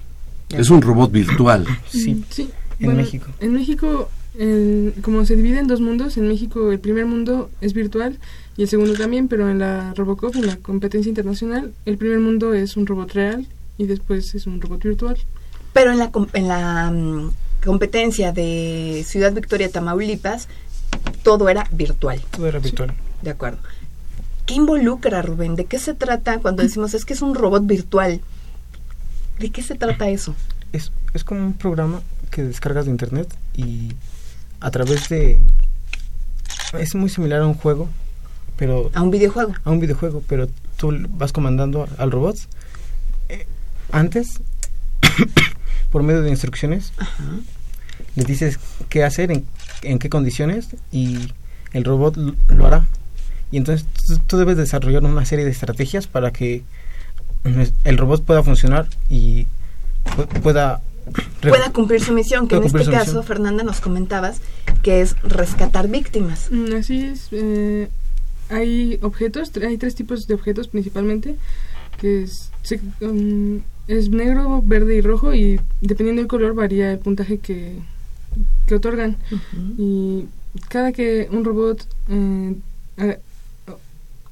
Es 0.49 0.69
un 0.69 0.81
robot 0.81 1.11
virtual. 1.11 1.65
Sí. 1.89 2.15
Mm, 2.15 2.23
sí. 2.29 2.49
En 2.79 2.95
México. 2.95 3.27
En 3.39 3.53
México, 3.53 4.09
el- 4.39 4.93
como 5.03 5.25
se 5.25 5.35
divide 5.35 5.59
en 5.59 5.67
dos 5.67 5.81
mundos, 5.81 6.17
en 6.17 6.27
México 6.27 6.71
el 6.71 6.79
primer 6.79 7.05
mundo 7.05 7.51
es 7.61 7.73
virtual 7.73 8.17
y 8.57 8.63
el 8.63 8.67
segundo 8.69 8.93
también, 8.93 9.27
pero 9.27 9.49
en 9.49 9.59
la 9.59 9.93
Robocop, 9.95 10.35
en 10.35 10.47
la 10.47 10.55
competencia 10.57 11.09
internacional, 11.09 11.73
el 11.85 11.97
primer 11.97 12.19
mundo 12.19 12.53
es 12.53 12.75
un 12.77 12.87
robot 12.87 13.11
real 13.13 13.45
y 13.77 13.85
después 13.85 14.33
es 14.35 14.47
un 14.47 14.59
robot 14.61 14.83
virtual. 14.83 15.17
Pero 15.73 15.91
en 15.91 15.99
la, 15.99 16.09
com- 16.11 16.27
en 16.33 16.47
la 16.47 16.89
mm, 16.91 17.31
competencia 17.63 18.31
de 18.31 19.03
Ciudad 19.05 19.31
Victoria, 19.33 19.69
Tamaulipas, 19.69 20.47
todo 21.21 21.47
era 21.49 21.67
virtual. 21.71 22.19
Todo 22.31 22.47
era 22.47 22.59
virtual. 22.59 22.93
De 23.21 23.29
acuerdo. 23.29 23.59
¿Qué 24.45 24.55
involucra, 24.55 25.21
Rubén? 25.21 25.55
¿De 25.55 25.65
qué 25.65 25.77
se 25.77 25.93
trata 25.93 26.39
cuando 26.39 26.63
decimos 26.63 26.93
es 26.95 27.05
que 27.05 27.13
es 27.13 27.21
un 27.21 27.35
robot 27.35 27.67
virtual? 27.67 28.19
¿De 29.37 29.49
qué 29.51 29.61
se 29.61 29.75
trata 29.75 30.09
eso? 30.09 30.33
Es, 30.73 30.91
es 31.13 31.23
como 31.23 31.45
un 31.45 31.53
programa 31.53 32.01
que 32.31 32.43
descargas 32.43 32.85
de 32.85 32.91
internet 32.91 33.27
y 33.55 33.91
a 34.60 34.72
través 34.72 35.10
de... 35.10 35.39
Es 36.78 36.93
muy 36.95 37.10
similar 37.10 37.41
a 37.41 37.47
un 37.47 37.53
juego, 37.55 37.89
pero... 38.57 38.91
A 38.93 39.01
un 39.01 39.12
videojuego. 39.12 39.53
A 39.64 39.72
un 39.72 39.80
videojuego, 39.80 40.24
pero 40.28 40.47
tú 40.78 40.93
vas 41.18 41.32
comandando 41.32 41.88
al 41.97 42.12
robot. 42.12 42.36
Eh, 43.30 43.45
antes, 43.91 44.39
por 45.91 46.03
medio 46.03 46.22
de 46.22 46.30
instrucciones, 46.30 46.93
le 48.16 48.24
dices 48.24 48.60
qué 48.89 49.03
hacer, 49.03 49.32
en, 49.32 49.45
en 49.82 49.99
qué 49.99 50.10
condiciones 50.10 50.68
y 50.91 51.34
el 51.74 51.84
robot 51.86 52.18
lo 52.47 52.68
hará. 52.68 52.86
Y 53.51 53.57
entonces 53.57 53.88
tú- 54.07 54.20
tú 54.28 54.38
debes 54.38 54.57
desarrollar 54.57 55.03
una 55.03 55.26
serie 55.26 55.45
de 55.45 55.51
estrategias 55.51 56.05
para 56.07 56.32
que 56.32 56.64
mm, 57.45 57.64
el 57.86 57.97
robot 57.97 58.24
pueda 58.24 58.43
funcionar 58.43 58.88
y 59.10 59.47
pu- 60.05 60.28
pueda 60.41 60.82
Pueda 61.41 61.72
cumplir 61.72 62.01
su 62.01 62.14
misión, 62.14 62.47
que 62.47 62.55
en 62.57 62.64
este 62.64 62.86
caso, 62.86 63.05
misión. 63.05 63.24
Fernanda, 63.24 63.64
nos 63.64 63.80
comentabas 63.82 64.41
que 64.84 65.01
es 65.01 65.16
rescatar 65.24 65.88
víctimas. 65.88 66.49
Mm, 66.51 66.74
Así 66.76 66.99
es. 67.05 67.28
eh, 67.32 67.88
hay 68.49 68.97
objetos, 69.01 69.51
hay 69.66 69.78
tres 69.78 69.95
tipos 69.95 70.26
de 70.28 70.34
objetos 70.34 70.68
principalmente, 70.68 71.36
que 71.99 72.24
es, 72.24 72.49
se- 72.64 72.80
mm, 73.01 73.57
es 73.88 74.10
negro, 74.10 74.62
verde 74.66 74.95
y 74.95 75.01
rojo 75.01 75.34
y 75.34 75.60
dependiendo 75.82 76.22
del 76.22 76.28
color 76.30 76.53
varía 76.53 76.91
el 76.91 76.99
puntaje 76.99 77.38
que, 77.39 77.76
que 78.68 78.76
otorgan. 78.76 79.18
Y 79.78 80.26
cada 80.70 80.91
que 80.91 81.28
un 81.32 81.43
robot 81.45 81.86
eh, 82.10 82.55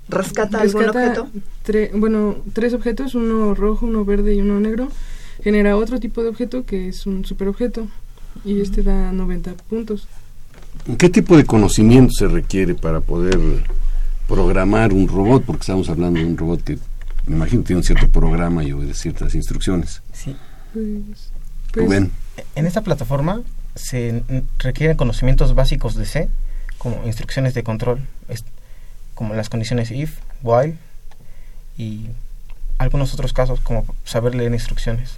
Rescata 0.10 0.62
algún 0.62 0.88
objeto. 0.88 1.28
tre- 1.66 1.92
bueno, 1.94 2.38
tres 2.54 2.74
objetos, 2.74 3.14
uno 3.14 3.54
rojo, 3.54 3.86
uno 3.86 4.06
verde 4.06 4.36
y 4.36 4.42
uno 4.42 4.58
negro, 4.60 4.88
genera 5.44 5.76
otro 5.76 6.00
tipo 6.00 6.24
de 6.24 6.30
objeto 6.30 6.66
que 6.66 6.90
es 6.90 7.06
un 7.06 7.26
superobjeto 7.26 7.88
y 8.44 8.62
este 8.62 8.84
da 8.84 9.12
90 9.12 9.54
puntos. 9.70 10.08
¿Qué 10.98 11.10
tipo 11.10 11.36
de 11.36 11.46
conocimiento 11.46 12.14
se 12.14 12.28
requiere 12.28 12.76
para 12.76 13.02
poder 13.02 13.40
programar 14.28 14.94
un 14.94 15.08
robot? 15.08 15.44
Porque 15.44 15.62
estamos 15.62 15.90
hablando 15.90 16.20
de 16.20 16.26
un 16.26 16.38
robot 16.38 16.64
que 16.64 16.78
me 17.26 17.36
imagino 17.36 17.64
tiene 17.64 17.80
un 17.80 17.84
cierto 17.84 18.08
programa 18.10 18.64
y 18.64 18.72
obedece 18.72 19.02
ciertas 19.02 19.36
instrucciones. 19.36 20.02
Sí. 20.14 20.36
Pues, 20.74 21.32
pues, 21.72 21.86
Rubén, 21.86 22.12
En 22.56 22.66
esta 22.66 22.82
plataforma 22.82 23.42
se 23.76 24.24
requieren 24.60 24.98
conocimientos 24.98 25.54
básicos 25.56 25.96
de 25.96 26.06
C, 26.06 26.30
como 26.78 27.06
instrucciones 27.06 27.54
de 27.54 27.64
control, 27.64 28.00
como 29.14 29.34
las 29.34 29.50
condiciones 29.50 29.92
if, 29.92 30.20
while 30.42 30.78
y 31.78 32.08
algunos 32.78 33.14
otros 33.14 33.34
casos 33.34 33.60
como 33.60 33.86
saber 34.06 34.36
leer 34.36 34.54
instrucciones. 34.54 35.18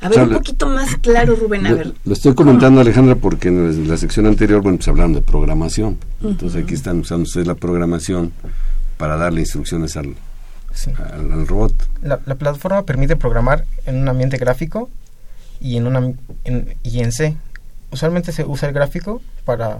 A 0.00 0.08
ver, 0.08 0.10
O 0.10 0.14
sea, 0.14 0.24
un 0.24 0.32
poquito 0.34 0.66
más 0.68 0.94
claro, 0.96 1.34
Rubén, 1.34 1.66
a 1.66 1.70
lo, 1.70 1.76
ver. 1.76 1.92
lo 2.04 2.12
estoy 2.12 2.34
comentando 2.34 2.80
Alejandra 2.80 3.16
porque 3.16 3.48
en 3.48 3.88
la 3.88 3.96
sección 3.96 4.26
anterior, 4.26 4.62
bueno, 4.62 4.78
pues 4.78 4.86
hablaron 4.88 5.12
de 5.12 5.22
programación. 5.22 5.98
Entonces 6.22 6.62
aquí 6.62 6.74
están 6.74 7.00
usando 7.00 7.24
ustedes 7.24 7.46
la 7.48 7.56
programación 7.56 8.32
para 8.96 9.16
darle 9.16 9.40
instrucciones 9.40 9.96
al, 9.96 10.14
Sí. 10.72 10.92
al, 11.12 11.32
al 11.32 11.46
robot. 11.48 11.72
La, 12.02 12.20
la 12.26 12.36
plataforma 12.36 12.82
permite 12.84 13.16
programar 13.16 13.64
en 13.86 13.96
un 13.96 14.08
ambiente 14.08 14.36
gráfico 14.36 14.88
y 15.60 15.76
en, 15.76 15.86
una, 15.88 16.12
en- 16.44 16.76
y 16.84 17.00
en 17.00 17.10
C. 17.10 17.36
Usualmente 17.90 18.30
se 18.32 18.44
usa 18.44 18.68
el 18.68 18.74
gráfico 18.74 19.20
para 19.44 19.78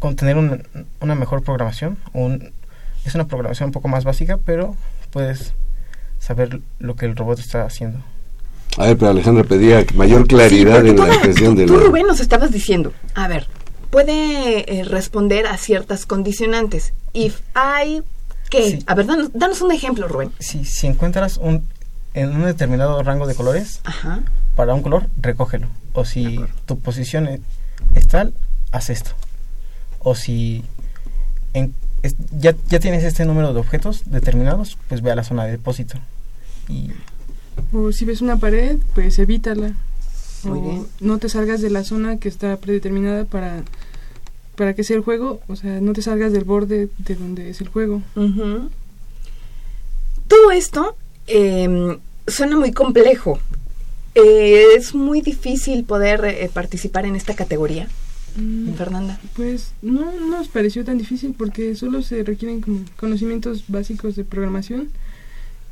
contener 0.00 0.36
un- 0.36 0.62
una 1.00 1.14
mejor 1.14 1.42
programación. 1.44 1.98
Un, 2.12 2.50
es 3.04 3.14
una 3.14 3.26
programación 3.28 3.68
un 3.68 3.72
poco 3.72 3.86
más 3.88 4.02
básica, 4.04 4.38
pero 4.44 4.74
puedes 5.10 5.52
saber 6.18 6.60
lo 6.80 6.96
que 6.96 7.06
el 7.06 7.14
robot 7.16 7.38
está 7.38 7.64
haciendo. 7.64 7.98
A 8.78 8.86
ver, 8.86 8.96
pero 8.96 9.10
Alejandra 9.10 9.44
pedía 9.44 9.84
mayor 9.94 10.22
Sí, 10.22 10.28
claridad 10.28 10.84
en 10.86 10.96
la 10.96 11.06
expresión 11.08 11.54
de 11.56 11.66
tú, 11.66 11.76
la... 11.76 11.84
Rubén, 11.84 12.06
nos 12.06 12.20
estabas 12.20 12.50
diciendo, 12.52 12.92
a 13.14 13.28
ver, 13.28 13.46
puede 13.90 14.78
eh, 14.80 14.84
responder 14.84 15.46
a 15.46 15.56
ciertas 15.58 16.06
condicionantes. 16.06 16.94
If 17.12 17.40
I, 17.54 18.02
¿qué? 18.50 18.70
Sí. 18.70 18.78
A 18.86 18.94
ver, 18.94 19.06
danos, 19.06 19.30
danos 19.34 19.60
un 19.60 19.72
ejemplo, 19.72 20.08
Rubén. 20.08 20.32
Si, 20.38 20.64
si 20.64 20.86
encuentras 20.86 21.36
un, 21.36 21.64
en 22.14 22.30
un 22.34 22.44
determinado 22.44 23.02
rango 23.02 23.26
de 23.26 23.34
colores, 23.34 23.80
Ajá. 23.84 24.20
para 24.56 24.72
un 24.74 24.82
color, 24.82 25.06
recógelo. 25.20 25.66
O 25.92 26.04
si 26.06 26.40
tu 26.64 26.78
posición 26.78 27.26
e- 27.28 27.40
es 27.94 28.06
tal, 28.08 28.32
haz 28.70 28.88
esto. 28.88 29.10
O 29.98 30.14
si 30.14 30.64
en- 31.52 31.74
es- 32.02 32.16
ya, 32.38 32.54
ya 32.68 32.80
tienes 32.80 33.04
este 33.04 33.26
número 33.26 33.52
de 33.52 33.60
objetos 33.60 34.04
determinados, 34.06 34.78
pues 34.88 35.02
ve 35.02 35.10
a 35.12 35.14
la 35.16 35.24
zona 35.24 35.44
de 35.44 35.52
depósito. 35.52 35.96
Y 36.68 36.90
O 37.72 37.92
si 37.92 38.04
ves 38.04 38.20
una 38.20 38.38
pared, 38.38 38.78
pues 38.94 39.18
evítala. 39.18 39.74
Muy 40.44 40.58
o 40.58 40.62
bien. 40.62 40.86
no 41.00 41.18
te 41.18 41.28
salgas 41.28 41.60
de 41.60 41.70
la 41.70 41.84
zona 41.84 42.18
que 42.18 42.28
está 42.28 42.56
predeterminada 42.56 43.24
para, 43.24 43.62
para 44.56 44.74
que 44.74 44.84
sea 44.84 44.96
el 44.96 45.02
juego. 45.02 45.40
O 45.48 45.56
sea, 45.56 45.80
no 45.80 45.92
te 45.92 46.02
salgas 46.02 46.32
del 46.32 46.44
borde 46.44 46.88
de 46.98 47.14
donde 47.14 47.50
es 47.50 47.60
el 47.60 47.68
juego. 47.68 48.02
Ujú. 48.16 48.68
Todo 50.28 50.50
esto 50.50 50.96
eh, 51.26 51.98
suena 52.26 52.56
muy 52.56 52.72
complejo. 52.72 53.38
Eh, 54.14 54.74
es 54.76 54.94
muy 54.94 55.22
difícil 55.22 55.84
poder 55.84 56.24
eh, 56.24 56.50
participar 56.52 57.06
en 57.06 57.16
esta 57.16 57.34
categoría. 57.34 57.88
Mm, 58.36 58.74
Fernanda. 58.74 59.20
Pues 59.34 59.72
no 59.82 60.12
nos 60.12 60.48
pareció 60.48 60.84
tan 60.84 60.98
difícil 60.98 61.34
porque 61.36 61.74
solo 61.76 62.02
se 62.02 62.22
requieren 62.22 62.60
como 62.60 62.80
conocimientos 62.96 63.64
básicos 63.68 64.16
de 64.16 64.24
programación 64.24 64.88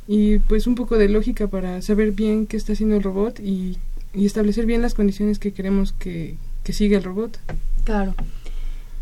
y 0.07 0.39
pues 0.39 0.67
un 0.67 0.75
poco 0.75 0.97
de 0.97 1.09
lógica 1.09 1.47
para 1.47 1.81
saber 1.81 2.11
bien 2.11 2.47
qué 2.47 2.57
está 2.57 2.73
haciendo 2.73 2.95
el 2.97 3.03
robot 3.03 3.39
y, 3.39 3.77
y 4.13 4.25
establecer 4.25 4.65
bien 4.65 4.81
las 4.81 4.93
condiciones 4.93 5.39
que 5.39 5.53
queremos 5.53 5.93
que, 5.93 6.35
que 6.63 6.73
siga 6.73 6.97
el 6.97 7.03
robot. 7.03 7.39
Claro. 7.83 8.13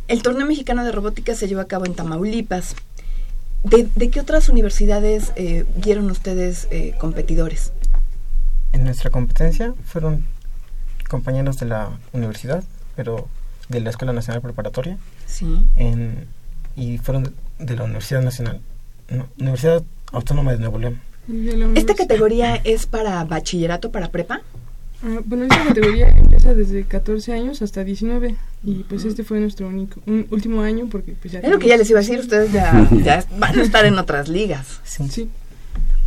El 0.07 0.21
torneo 0.23 0.45
mexicano 0.47 0.83
de 0.83 0.91
robótica 0.91 1.35
se 1.35 1.47
llevó 1.47 1.61
a 1.61 1.67
cabo 1.67 1.85
en 1.85 1.93
Tamaulipas. 1.93 2.75
¿De, 3.63 3.87
de 3.95 4.09
qué 4.09 4.21
otras 4.21 4.49
universidades 4.49 5.33
eh, 5.35 5.65
vieron 5.75 6.09
ustedes 6.09 6.67
eh, 6.71 6.95
competidores? 6.99 7.73
En 8.71 8.83
nuestra 8.85 9.09
competencia 9.09 9.73
fueron 9.85 10.25
compañeros 11.09 11.57
de 11.59 11.65
la 11.65 11.89
universidad, 12.13 12.63
pero 12.95 13.27
de 13.67 13.81
la 13.81 13.89
Escuela 13.89 14.13
Nacional 14.13 14.41
Preparatoria, 14.41 14.97
Sí. 15.25 15.65
en, 15.75 16.25
y 16.75 16.97
fueron 16.99 17.33
de 17.59 17.75
la 17.75 17.83
Universidad 17.83 18.21
Nacional, 18.21 18.61
no, 19.09 19.27
Universidad 19.37 19.83
Autónoma 20.11 20.51
de 20.53 20.59
Nuevo 20.59 20.79
León. 20.79 20.99
¿Esta 21.75 21.93
categoría 21.95 22.55
es 22.63 22.85
para 22.87 23.23
bachillerato, 23.23 23.91
para 23.91 24.09
prepa? 24.09 24.41
Ah, 25.03 25.19
bueno, 25.25 25.43
esta 25.43 25.63
categoría 25.63 26.09
empieza 26.09 26.53
desde 26.53 26.83
14 26.83 27.31
años 27.33 27.61
hasta 27.61 27.83
19 27.83 28.35
y 28.65 28.73
pues 28.83 29.05
este 29.05 29.23
fue 29.23 29.39
nuestro 29.39 29.67
único, 29.67 30.01
un 30.07 30.25
último 30.31 30.61
año 30.61 30.87
porque 30.91 31.13
pues 31.13 31.31
ya... 31.33 31.39
Es 31.39 31.49
lo 31.49 31.57
que 31.59 31.67
ya 31.67 31.77
les 31.77 31.89
iba 31.89 31.99
a 31.99 32.01
decir, 32.01 32.19
ustedes 32.19 32.51
ya, 32.51 32.89
ya 33.03 33.23
van 33.37 33.57
a 33.59 33.61
estar 33.61 33.85
en 33.85 33.97
otras 33.97 34.27
ligas. 34.27 34.81
Sí. 34.83 35.07
Sí, 35.09 35.29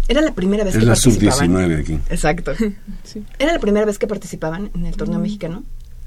Era 0.09 0.21
la 0.21 0.35
primera 0.35 0.65
vez 0.65 0.75
Es 0.75 0.81
que 0.81 0.87
la 0.87 0.93
participaban. 0.95 1.51
sub-19 1.53 1.81
aquí. 1.81 1.99
Exacto. 2.11 2.53
sí. 3.05 3.23
Era 3.39 3.53
la 3.55 3.61
primera 3.61 3.87
vez 3.87 3.99
que 3.99 4.07
participaban 4.09 4.71
en 4.75 4.85
el 4.87 4.97
torneo 4.97 5.21
Mm. 5.21 5.23
mexicano. 5.23 5.63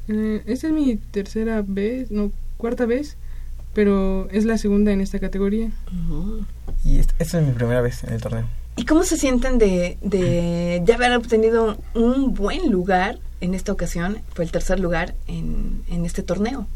Eh, 0.08 0.44
esta 0.46 0.68
es 0.68 0.74
mi 0.74 0.98
tercera 0.98 1.64
vez, 1.66 2.12
no, 2.12 2.32
cuarta 2.58 2.86
vez, 2.86 3.18
pero 3.76 4.28
es 4.32 4.46
la 4.46 4.58
segunda 4.58 4.92
en 4.92 5.02
esta 5.02 5.20
categoría. 5.20 5.70
Y 6.84 6.98
esta, 6.98 7.14
esta 7.20 7.40
es 7.40 7.46
mi 7.46 7.52
primera 7.52 7.82
vez 7.82 8.04
en 8.06 8.14
el 8.14 8.22
torneo. 8.22 8.46
¿Y 8.78 8.86
cómo 8.86 9.04
se 9.04 9.18
sienten 9.18 9.58
de, 9.58 9.98
de 10.02 10.82
ya 10.86 10.96
haber 10.96 11.14
obtenido 11.14 11.78
un 11.94 12.34
buen 12.34 12.72
lugar 12.72 13.20
en 13.42 13.54
esta 13.54 13.72
ocasión? 13.74 14.20
Fue 14.34 14.46
el 14.46 14.52
tercer 14.52 14.80
lugar 14.80 15.14
en, 15.28 15.84
en 15.90 16.06
este 16.06 16.24
torneo. 16.24 16.68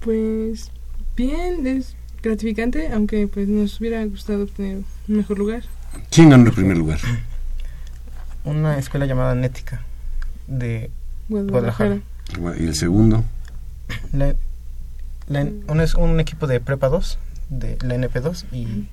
Pues 0.00 0.70
bien, 1.16 1.66
es 1.66 1.94
gratificante, 2.22 2.88
aunque 2.92 3.28
pues 3.28 3.46
nos 3.46 3.78
hubiera 3.80 4.04
gustado 4.06 4.44
obtener 4.44 4.78
un 5.08 5.16
mejor 5.16 5.38
lugar. 5.38 5.62
¿Quién 6.10 6.30
ganó 6.30 6.46
el 6.46 6.52
primer 6.52 6.76
lugar? 6.76 6.98
Una 8.44 8.78
escuela 8.78 9.06
llamada 9.06 9.34
Nética 9.34 9.84
de 10.46 10.90
Guadalajara. 11.28 12.00
Guadalajara. 12.38 12.62
¿Y 12.62 12.66
el 12.66 12.74
segundo? 12.74 13.24
La, 14.12 14.34
la- 15.28 15.48
uno 15.68 15.82
es 15.82 15.94
un 15.94 16.20
equipo 16.20 16.46
de 16.46 16.60
Prepa 16.60 16.88
2, 16.88 17.18
de 17.50 17.76
la 17.82 17.94
NP2, 17.96 18.44
y 18.52 18.86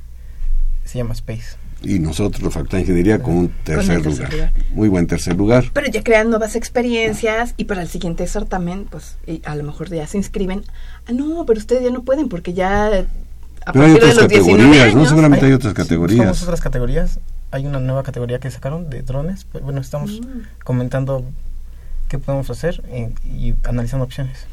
se 0.85 0.97
llama 0.97 1.13
Space. 1.13 1.57
Y 1.83 1.97
nosotros, 1.97 2.43
la 2.43 2.51
Facultad 2.51 2.77
de 2.77 2.81
Ingeniería, 2.81 3.23
con 3.23 3.35
un 3.35 3.49
tercer, 3.63 4.05
lugar. 4.05 4.31
lugar. 4.31 4.51
Muy 4.71 4.87
buen 4.87 5.07
tercer 5.07 5.35
lugar. 5.35 5.65
Pero 5.73 5.87
ya 5.89 6.03
crean 6.03 6.29
nuevas 6.29 6.55
experiencias 6.55 7.55
y 7.57 7.65
para 7.65 7.81
el 7.81 7.87
siguiente 7.87 8.27
certamen, 8.27 8.85
pues 8.89 9.17
y 9.25 9.41
a 9.45 9.55
lo 9.55 9.63
mejor 9.63 9.89
ya 9.89 10.05
se 10.05 10.17
inscriben. 10.17 10.63
Ah, 11.07 11.11
no, 11.11 11.43
pero 11.47 11.57
ustedes 11.59 11.83
ya 11.83 11.89
no 11.89 12.03
pueden 12.03 12.29
porque 12.29 12.53
ya 12.53 12.85
a 12.87 12.91
Pero 12.91 13.05
hay 13.65 13.73
partir 13.73 13.93
de 13.93 13.97
otras 13.97 14.15
los 14.17 14.27
19 14.27 14.57
categorías, 14.77 15.09
Seguramente 15.09 15.45
hay 15.47 15.51
otras 15.53 15.73
categorías. 16.61 17.19
Hay 17.49 17.65
una 17.65 17.79
nueva 17.79 18.03
categoría 18.03 18.39
que 18.39 18.51
sacaron 18.51 18.89
de 18.89 19.01
drones. 19.01 19.45
Pues, 19.51 19.63
Bueno, 19.63 19.81
estamos 19.81 20.21
Mm. 20.21 20.41
comentando 20.63 21.25
qué 22.09 22.17
podemos 22.19 22.49
hacer 22.51 22.83
eh, 22.89 23.11
y 23.25 23.55
analizando 23.63 24.05
opciones. 24.05 24.45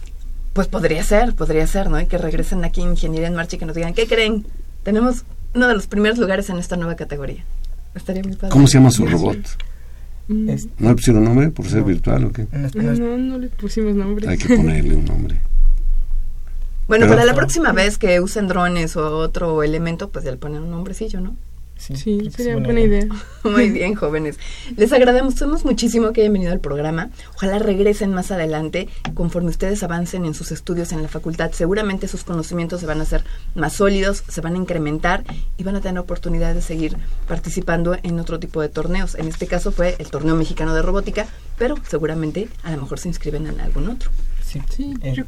Pues 0.58 0.66
podría 0.66 1.04
ser, 1.04 1.36
podría 1.36 1.64
ser, 1.68 1.88
¿no? 1.88 2.00
Y 2.00 2.06
que 2.06 2.18
regresen 2.18 2.64
aquí 2.64 2.82
en 2.82 2.88
Ingeniería 2.88 3.28
en 3.28 3.36
Marcha 3.36 3.54
y 3.54 3.58
que 3.60 3.64
nos 3.64 3.76
digan, 3.76 3.94
¿qué 3.94 4.08
creen? 4.08 4.44
Tenemos 4.82 5.22
uno 5.54 5.68
de 5.68 5.74
los 5.74 5.86
primeros 5.86 6.18
lugares 6.18 6.50
en 6.50 6.58
esta 6.58 6.76
nueva 6.76 6.96
categoría. 6.96 7.44
Estaría 7.94 8.24
muy 8.24 8.34
padre. 8.34 8.50
¿Cómo 8.50 8.66
se 8.66 8.78
llama 8.78 8.90
su 8.90 9.06
robot? 9.06 9.36
Mm, 10.26 10.50
¿No 10.80 10.88
le 10.88 10.94
pusieron 10.96 11.22
nombre 11.22 11.50
por 11.50 11.64
ser 11.66 11.82
No. 11.82 11.84
virtual 11.84 12.24
o 12.24 12.32
qué? 12.32 12.48
No, 12.74 13.16
no, 13.16 13.38
le 13.38 13.50
pusimos 13.50 13.94
nombre. 13.94 14.28
Hay 14.28 14.36
que 14.36 14.56
ponerle 14.56 14.96
un 14.96 15.04
nombre. 15.04 15.36
Bueno, 16.88 17.04
Pero- 17.06 17.12
para 17.14 17.24
la 17.24 17.34
próxima 17.34 17.70
vez 17.72 17.96
que 17.96 18.18
usen 18.20 18.48
drones 18.48 18.96
o 18.96 19.16
otro 19.18 19.62
elemento, 19.62 20.10
pues 20.10 20.24
ya 20.24 20.32
le 20.32 20.38
ponen 20.38 20.64
un 20.64 20.70
nombrecillo, 20.72 21.20
¿no? 21.20 21.36
Sí, 21.78 21.96
Sí, 21.96 22.30
sería 22.34 22.54
es 22.56 22.62
buena 22.62 22.80
idea. 22.80 23.06
Muy 23.44 23.70
bien, 23.70 23.94
jóvenes. 23.94 24.38
Les 24.76 24.92
agradecemos 24.92 25.64
muchísimo 25.64 26.12
que 26.12 26.20
hayan 26.22 26.32
venido 26.34 26.52
al 26.52 26.60
programa. 26.60 27.08
Ojalá 27.36 27.58
regresen 27.58 28.12
más 28.12 28.30
adelante. 28.30 28.88
Conforme 29.14 29.48
ustedes 29.48 29.82
avancen 29.82 30.24
en 30.26 30.34
sus 30.34 30.50
estudios 30.52 30.92
en 30.92 31.02
la 31.02 31.08
facultad, 31.08 31.52
seguramente 31.52 32.08
sus 32.08 32.24
conocimientos 32.24 32.80
se 32.80 32.86
van 32.86 33.00
a 33.00 33.04
hacer 33.04 33.24
más 33.54 33.72
sólidos, 33.74 34.24
se 34.28 34.40
van 34.40 34.54
a 34.54 34.58
incrementar 34.58 35.24
y 35.56 35.62
van 35.64 35.76
a 35.76 35.80
tener 35.80 35.98
oportunidad 35.98 36.54
de 36.54 36.62
seguir 36.62 36.96
participando 37.26 37.96
en 38.02 38.18
otro 38.20 38.38
tipo 38.38 38.60
de 38.60 38.68
torneos. 38.68 39.14
En 39.14 39.28
este 39.28 39.46
caso 39.46 39.72
fue 39.72 39.96
el 39.98 40.10
Torneo 40.10 40.34
Mexicano 40.34 40.74
de 40.74 40.82
Robótica, 40.82 41.26
pero 41.56 41.76
seguramente 41.88 42.48
a 42.62 42.72
lo 42.72 42.82
mejor 42.82 42.98
se 42.98 43.08
inscriben 43.08 43.46
en 43.46 43.60
algún 43.60 43.88
otro. 43.88 44.10
Sí, 44.44 44.60
Sí, 44.74 44.94
eh, 45.02 45.24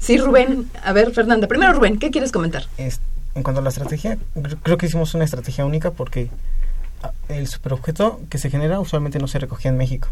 Sí, 0.00 0.18
Rubén. 0.18 0.68
A 0.82 0.92
ver, 0.92 1.12
Fernanda. 1.12 1.46
Primero, 1.46 1.72
Rubén, 1.74 1.98
¿qué 1.98 2.10
quieres 2.10 2.32
comentar? 2.32 2.66
es- 2.76 3.00
en 3.34 3.42
cuanto 3.42 3.60
a 3.60 3.62
la 3.64 3.70
estrategia, 3.70 4.18
cre- 4.34 4.58
creo 4.62 4.76
que 4.76 4.86
hicimos 4.86 5.14
una 5.14 5.24
estrategia 5.24 5.64
única 5.64 5.90
porque 5.90 6.28
ah, 7.02 7.12
el 7.28 7.46
superobjeto 7.48 8.20
que 8.30 8.38
se 8.38 8.50
genera 8.50 8.80
usualmente 8.80 9.18
no 9.18 9.26
se 9.28 9.38
recogía 9.38 9.70
en 9.70 9.76
México. 9.76 10.08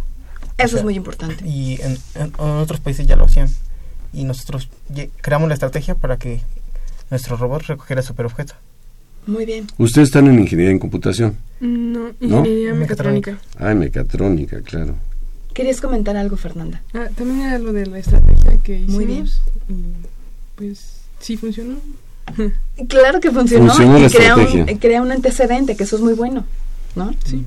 Eso 0.58 0.68
sea, 0.70 0.78
es 0.78 0.84
muy 0.84 0.94
importante. 0.94 1.46
Y 1.46 1.80
en, 1.82 1.92
en- 2.14 2.32
en 2.38 2.40
otros 2.40 2.80
países 2.80 3.06
ya 3.06 3.16
lo 3.16 3.24
hacían. 3.24 3.48
Y 4.12 4.24
nosotros 4.24 4.68
creamos 5.20 5.48
la 5.48 5.54
estrategia 5.54 5.94
para 5.94 6.16
que 6.16 6.40
nuestro 7.10 7.36
robot 7.36 7.62
recogiera 7.62 8.00
el 8.00 8.06
superobjeto. 8.06 8.54
Muy 9.26 9.44
bien. 9.44 9.66
Ustedes 9.78 10.08
están 10.08 10.26
en 10.26 10.38
Ingeniería 10.40 10.72
en 10.72 10.78
Computación. 10.78 11.36
no, 11.60 12.08
ingeniería 12.20 12.74
Mecatrónica. 12.74 13.32
mecatrónica. 13.32 13.38
Ah, 13.58 13.74
mecatrónica, 13.74 14.60
claro. 14.62 14.94
¿Querías 15.54 15.80
comentar 15.80 16.16
algo, 16.16 16.36
Fernanda? 16.36 16.80
Ah, 16.94 17.08
también 17.16 17.42
era 17.42 17.58
lo 17.58 17.72
de 17.72 17.86
la 17.86 17.98
estrategia 17.98 18.58
que 18.62 18.76
hicimos. 18.78 18.94
Muy 18.94 19.04
bien. 19.04 19.26
y, 19.68 19.74
pues 20.56 21.00
sí 21.20 21.36
funcionó. 21.36 21.76
Claro 22.88 23.20
que 23.20 23.30
funcionó, 23.30 23.66
Funcionó 23.68 23.98
y 24.06 24.08
crea 24.10 24.36
un, 24.36 24.66
crea 24.78 25.02
un 25.02 25.12
antecedente, 25.12 25.76
que 25.76 25.84
eso 25.84 25.96
es 25.96 26.02
muy 26.02 26.14
bueno, 26.14 26.44
¿no? 26.96 27.14
Sí. 27.24 27.44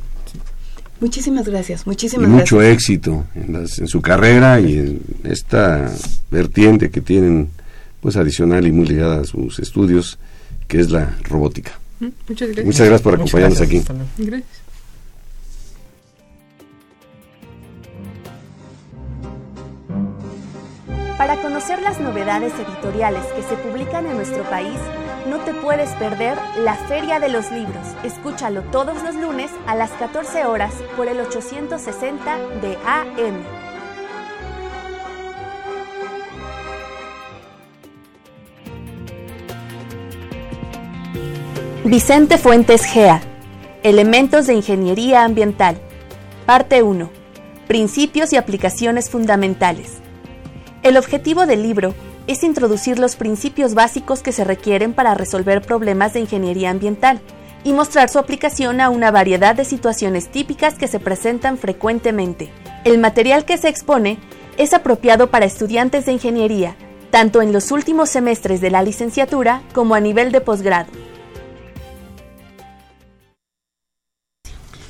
Muchísimas 1.00 1.48
gracias, 1.48 1.82
Y 1.86 1.90
muchísimas 1.90 2.30
mucho 2.30 2.58
gracias. 2.58 2.76
éxito 2.76 3.26
en, 3.36 3.54
las- 3.54 3.80
en 3.80 3.88
su 3.88 4.02
carrera 4.02 4.60
y 4.62 4.78
en 4.78 5.02
esta 5.24 5.92
vertiente 6.32 6.90
que 6.92 7.02
tienen, 7.02 7.50
pues 8.00 8.16
adicional 8.16 8.66
y 8.68 8.72
muy 8.72 8.86
ligada 8.88 9.22
a 9.22 9.24
sus 9.26 9.60
estudios, 9.60 10.18
que 10.68 10.80
es 10.80 10.92
la 10.92 11.18
robótica. 11.24 11.72
Mm, 12.00 12.08
Muchas 12.30 12.48
gracias. 12.50 12.66
Muchas 12.66 12.80
gracias 12.88 13.02
por 13.02 13.14
acompañarnos 13.16 13.58
gracias. 13.60 13.90
aquí. 13.90 14.04
Gracias. 14.18 14.50
Conocer 21.54 21.84
las 21.84 22.00
novedades 22.00 22.52
editoriales 22.56 23.24
que 23.28 23.44
se 23.44 23.56
publican 23.58 24.08
en 24.08 24.16
nuestro 24.16 24.42
país, 24.46 24.80
no 25.30 25.38
te 25.38 25.54
puedes 25.54 25.92
perder 25.98 26.36
la 26.58 26.74
Feria 26.74 27.20
de 27.20 27.30
los 27.30 27.52
Libros. 27.52 27.86
Escúchalo 28.04 28.64
todos 28.64 29.04
los 29.04 29.14
lunes 29.14 29.52
a 29.68 29.76
las 29.76 29.92
14 29.92 30.48
horas 30.48 30.74
por 30.98 31.08
el 31.08 31.20
860 31.20 32.40
de 32.60 32.76
AM. 32.88 33.44
Vicente 41.86 42.40
Fuentes 42.40 42.84
Gea. 42.84 43.22
Elementos 43.84 44.48
de 44.48 44.56
Ingeniería 44.56 45.24
Ambiental. 45.24 45.78
Parte 46.48 46.82
1. 46.82 47.12
Principios 47.68 48.34
y 48.34 48.38
aplicaciones 48.38 49.12
fundamentales. 49.12 50.03
El 50.84 50.98
objetivo 50.98 51.46
del 51.46 51.64
libro 51.64 51.94
es 52.28 52.44
introducir 52.44 53.00
los 53.00 53.16
principios 53.16 53.74
básicos 53.74 54.22
que 54.22 54.32
se 54.32 54.44
requieren 54.44 54.94
para 54.94 55.14
resolver 55.14 55.62
problemas 55.62 56.14
de 56.14 56.20
ingeniería 56.22 56.70
ambiental 56.70 57.22
y 57.64 57.72
mostrar 57.72 58.10
su 58.10 58.20
aplicación 58.20 58.82
a 58.82 58.90
una 58.90 59.10
variedad 59.10 59.56
de 59.56 59.64
situaciones 59.64 60.30
típicas 60.30 60.76
que 60.76 60.88
se 60.90 61.00
presentan 61.00 61.58
frecuentemente. 61.58 62.52
El 62.84 62.98
material 62.98 63.46
que 63.46 63.58
se 63.58 63.70
expone 63.70 64.18
es 64.58 64.74
apropiado 64.74 65.30
para 65.32 65.46
estudiantes 65.46 66.06
de 66.06 66.12
ingeniería, 66.14 66.76
tanto 67.12 67.42
en 67.42 67.54
los 67.54 67.72
últimos 67.72 68.10
semestres 68.10 68.60
de 68.60 68.70
la 68.72 68.84
licenciatura 68.84 69.62
como 69.74 69.96
a 69.96 70.02
nivel 70.02 70.32
de 70.34 70.42
posgrado. 70.42 70.92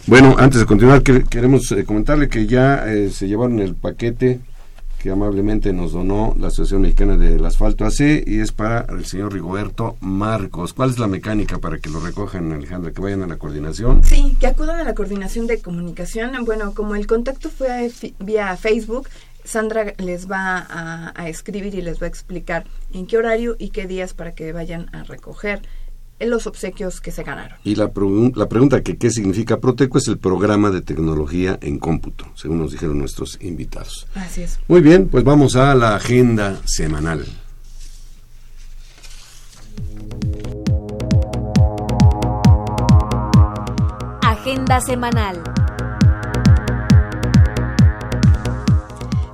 Bueno, 0.07 0.35
antes 0.37 0.59
de 0.59 0.65
continuar, 0.65 1.01
que- 1.03 1.23
queremos 1.23 1.71
eh, 1.71 1.85
comentarle 1.85 2.27
que 2.27 2.45
ya 2.45 2.85
eh, 2.87 3.09
se 3.09 3.27
llevaron 3.27 3.59
el 3.59 3.75
paquete 3.75 4.41
que 5.04 5.12
amablemente 5.12 5.74
nos 5.74 5.91
donó 5.91 6.34
la 6.39 6.47
Asociación 6.47 6.84
Mexicana 6.84 7.18
del 7.18 7.45
Asfalto 7.45 7.84
AC 7.84 8.24
y 8.26 8.39
es 8.39 8.54
para 8.54 8.86
el 8.88 9.04
señor 9.04 9.34
Rigoberto 9.34 9.97
Marcos. 9.99 10.72
¿Cuál 10.72 10.91
es 10.91 10.97
la 10.97 11.08
mecánica 11.08 11.58
para 11.58 11.78
que 11.80 11.89
lo 11.89 11.99
recojan, 11.99 12.54
Alejandra? 12.54 12.93
Que 12.93 13.01
vayan 13.01 13.22
a 13.22 13.28
la 13.28 13.36
coordinación. 13.36 14.01
Sí, 14.06 14.38
que 14.39 14.47
acudan 14.47 14.80
a 14.80 14.86
la 14.86 14.95
coordinación 14.95 15.45
de 15.45 15.62
comunicación. 15.62 16.32
Bueno, 16.45 16.74
como 16.74 16.95
el 16.95 17.06
contacto 17.06 17.49
fue 17.49 17.91
vía 18.20 18.56
Facebook, 18.56 19.10
Sandra 19.43 19.93
les 19.97 20.32
va 20.32 20.60
a, 20.60 21.12
a 21.22 21.28
escribir 21.28 21.76
y 21.76 21.82
les 21.82 22.01
va 22.01 22.06
a 22.06 22.10
explicar 22.10 22.64
en 22.93 23.06
qué 23.06 23.18
horario 23.18 23.58
y 23.60 23.72
qué 23.72 23.88
días 23.88 24.14
para 24.14 24.32
que 24.32 24.54
vayan 24.54 24.88
a 24.95 25.04
recoger 25.04 25.64
los 26.30 26.47
obsequios 26.47 27.01
que 27.01 27.11
se 27.11 27.24
ganaron. 27.24 27.57
Y 27.63 27.76
la, 27.76 27.91
pregun- 27.93 28.36
la 28.36 28.47
pregunta 28.49 28.82
que 28.82 28.97
qué 28.97 29.09
significa 29.09 29.59
Proteco 29.59 29.97
es 29.97 30.07
el 30.07 30.17
programa 30.17 30.71
de 30.71 30.82
tecnología 30.82 31.57
en 31.61 31.80
cómputo, 31.80 32.26
según 32.36 32.59
nos 32.59 32.71
dijeron 32.71 32.97
nuestros 32.99 33.38
invitados. 33.41 34.07
Así 34.15 34.41
es. 34.43 34.59
Muy 34.67 34.82
bien, 34.82 35.07
pues 35.09 35.24
vamos 35.24 35.55
a 35.55 35.74
la 35.76 35.95
agenda 35.95 36.59
semanal. 36.65 37.26
Agenda 44.21 44.80
semanal. 44.82 45.41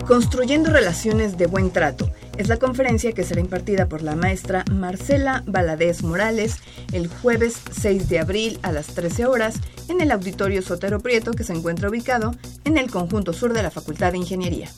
Construyendo 0.07 0.71
relaciones 0.71 1.37
de 1.37 1.45
buen 1.47 1.71
trato. 1.71 2.09
Es 2.39 2.47
la 2.47 2.55
conferencia 2.55 3.11
que 3.11 3.25
será 3.25 3.41
impartida 3.41 3.89
por 3.89 4.01
la 4.01 4.15
maestra 4.15 4.63
Marcela 4.71 5.43
Valadez 5.45 6.03
Morales 6.03 6.55
el 6.93 7.09
jueves 7.09 7.61
6 7.69 8.07
de 8.07 8.17
abril 8.17 8.59
a 8.61 8.71
las 8.71 8.87
13 8.87 9.25
horas 9.25 9.59
en 9.89 9.99
el 9.99 10.09
Auditorio 10.09 10.61
Sotero 10.61 11.01
Prieto 11.01 11.31
que 11.31 11.43
se 11.43 11.51
encuentra 11.51 11.89
ubicado 11.89 12.33
en 12.63 12.77
el 12.77 12.89
conjunto 12.89 13.33
sur 13.33 13.51
de 13.51 13.61
la 13.61 13.71
Facultad 13.71 14.13
de 14.13 14.19
Ingeniería. 14.19 14.69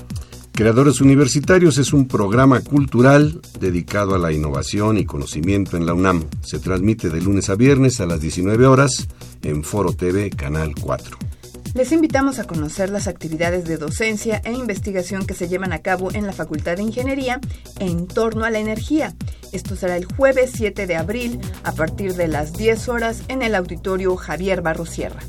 Creadores 0.54 1.02
Universitarios 1.02 1.78
es 1.78 1.94
un 1.94 2.08
programa 2.08 2.62
cultural 2.62 3.40
dedicado 3.60 4.16
a 4.16 4.18
la 4.18 4.32
innovación 4.32 4.98
y 4.98 5.06
conocimiento 5.06 5.78
en 5.78 5.86
la 5.86 5.94
UNAM. 5.94 6.26
Se 6.42 6.58
transmite 6.58 7.12
de 7.12 7.22
lunes 7.22 7.52
a 7.52 7.56
viernes 7.56 8.02
a 8.02 8.08
las 8.08 8.22
19 8.22 8.66
horas 8.66 9.08
en 9.44 9.64
Foro 9.64 9.94
TV 9.94 10.32
Canal 10.32 10.74
4. 10.82 11.31
Les 11.74 11.94
invitamos 11.94 12.38
a 12.38 12.44
conocer 12.44 12.90
las 12.90 13.08
actividades 13.08 13.64
de 13.64 13.78
docencia 13.78 14.42
e 14.44 14.52
investigación 14.52 15.26
que 15.26 15.34
se 15.34 15.48
llevan 15.48 15.72
a 15.72 15.80
cabo 15.80 16.12
en 16.14 16.26
la 16.26 16.34
Facultad 16.34 16.76
de 16.76 16.84
Ingeniería 16.84 17.40
en 17.80 18.08
torno 18.08 18.44
a 18.44 18.50
la 18.50 18.60
energía. 18.60 19.16
Esto 19.54 19.78
será 19.78 19.96
el 19.96 20.04
jueves 20.04 20.52
7 20.54 20.86
de 20.86 20.98
abril 20.98 21.40
a 21.64 21.72
partir 21.72 22.16
de 22.16 22.28
las 22.28 22.52
10 22.54 22.90
horas 22.90 23.24
en 23.30 23.42
el 23.42 23.56
auditorio 23.56 24.18
Javier 24.18 24.62
Barro 24.62 24.86
Sierra. 24.86 25.22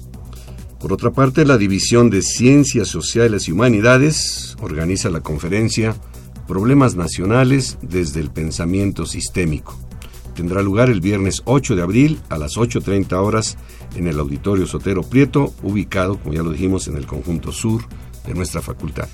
Por 0.80 0.92
otra 0.92 1.12
parte, 1.12 1.44
la 1.44 1.58
División 1.58 2.10
de 2.10 2.22
Ciencias 2.22 2.88
Sociales 2.88 3.46
y 3.46 3.52
Humanidades 3.52 4.56
organiza 4.60 5.10
la 5.10 5.20
conferencia 5.20 5.94
Problemas 6.48 6.96
Nacionales 6.96 7.78
desde 7.82 8.18
el 8.18 8.32
Pensamiento 8.32 9.06
Sistémico. 9.06 9.78
Tendrá 10.34 10.60
lugar 10.62 10.90
el 10.90 11.00
viernes 11.00 11.42
8 11.44 11.76
de 11.76 11.82
abril 11.82 12.20
a 12.30 12.38
las 12.38 12.56
8.30 12.56 13.12
horas 13.12 13.56
en 13.96 14.06
el 14.06 14.18
Auditorio 14.18 14.66
Sotero 14.66 15.02
Prieto, 15.02 15.54
ubicado, 15.62 16.18
como 16.18 16.34
ya 16.34 16.42
lo 16.42 16.50
dijimos, 16.50 16.88
en 16.88 16.96
el 16.96 17.06
conjunto 17.06 17.52
sur 17.52 17.82
de 18.26 18.34
nuestra 18.34 18.62
facultad. 18.62 19.08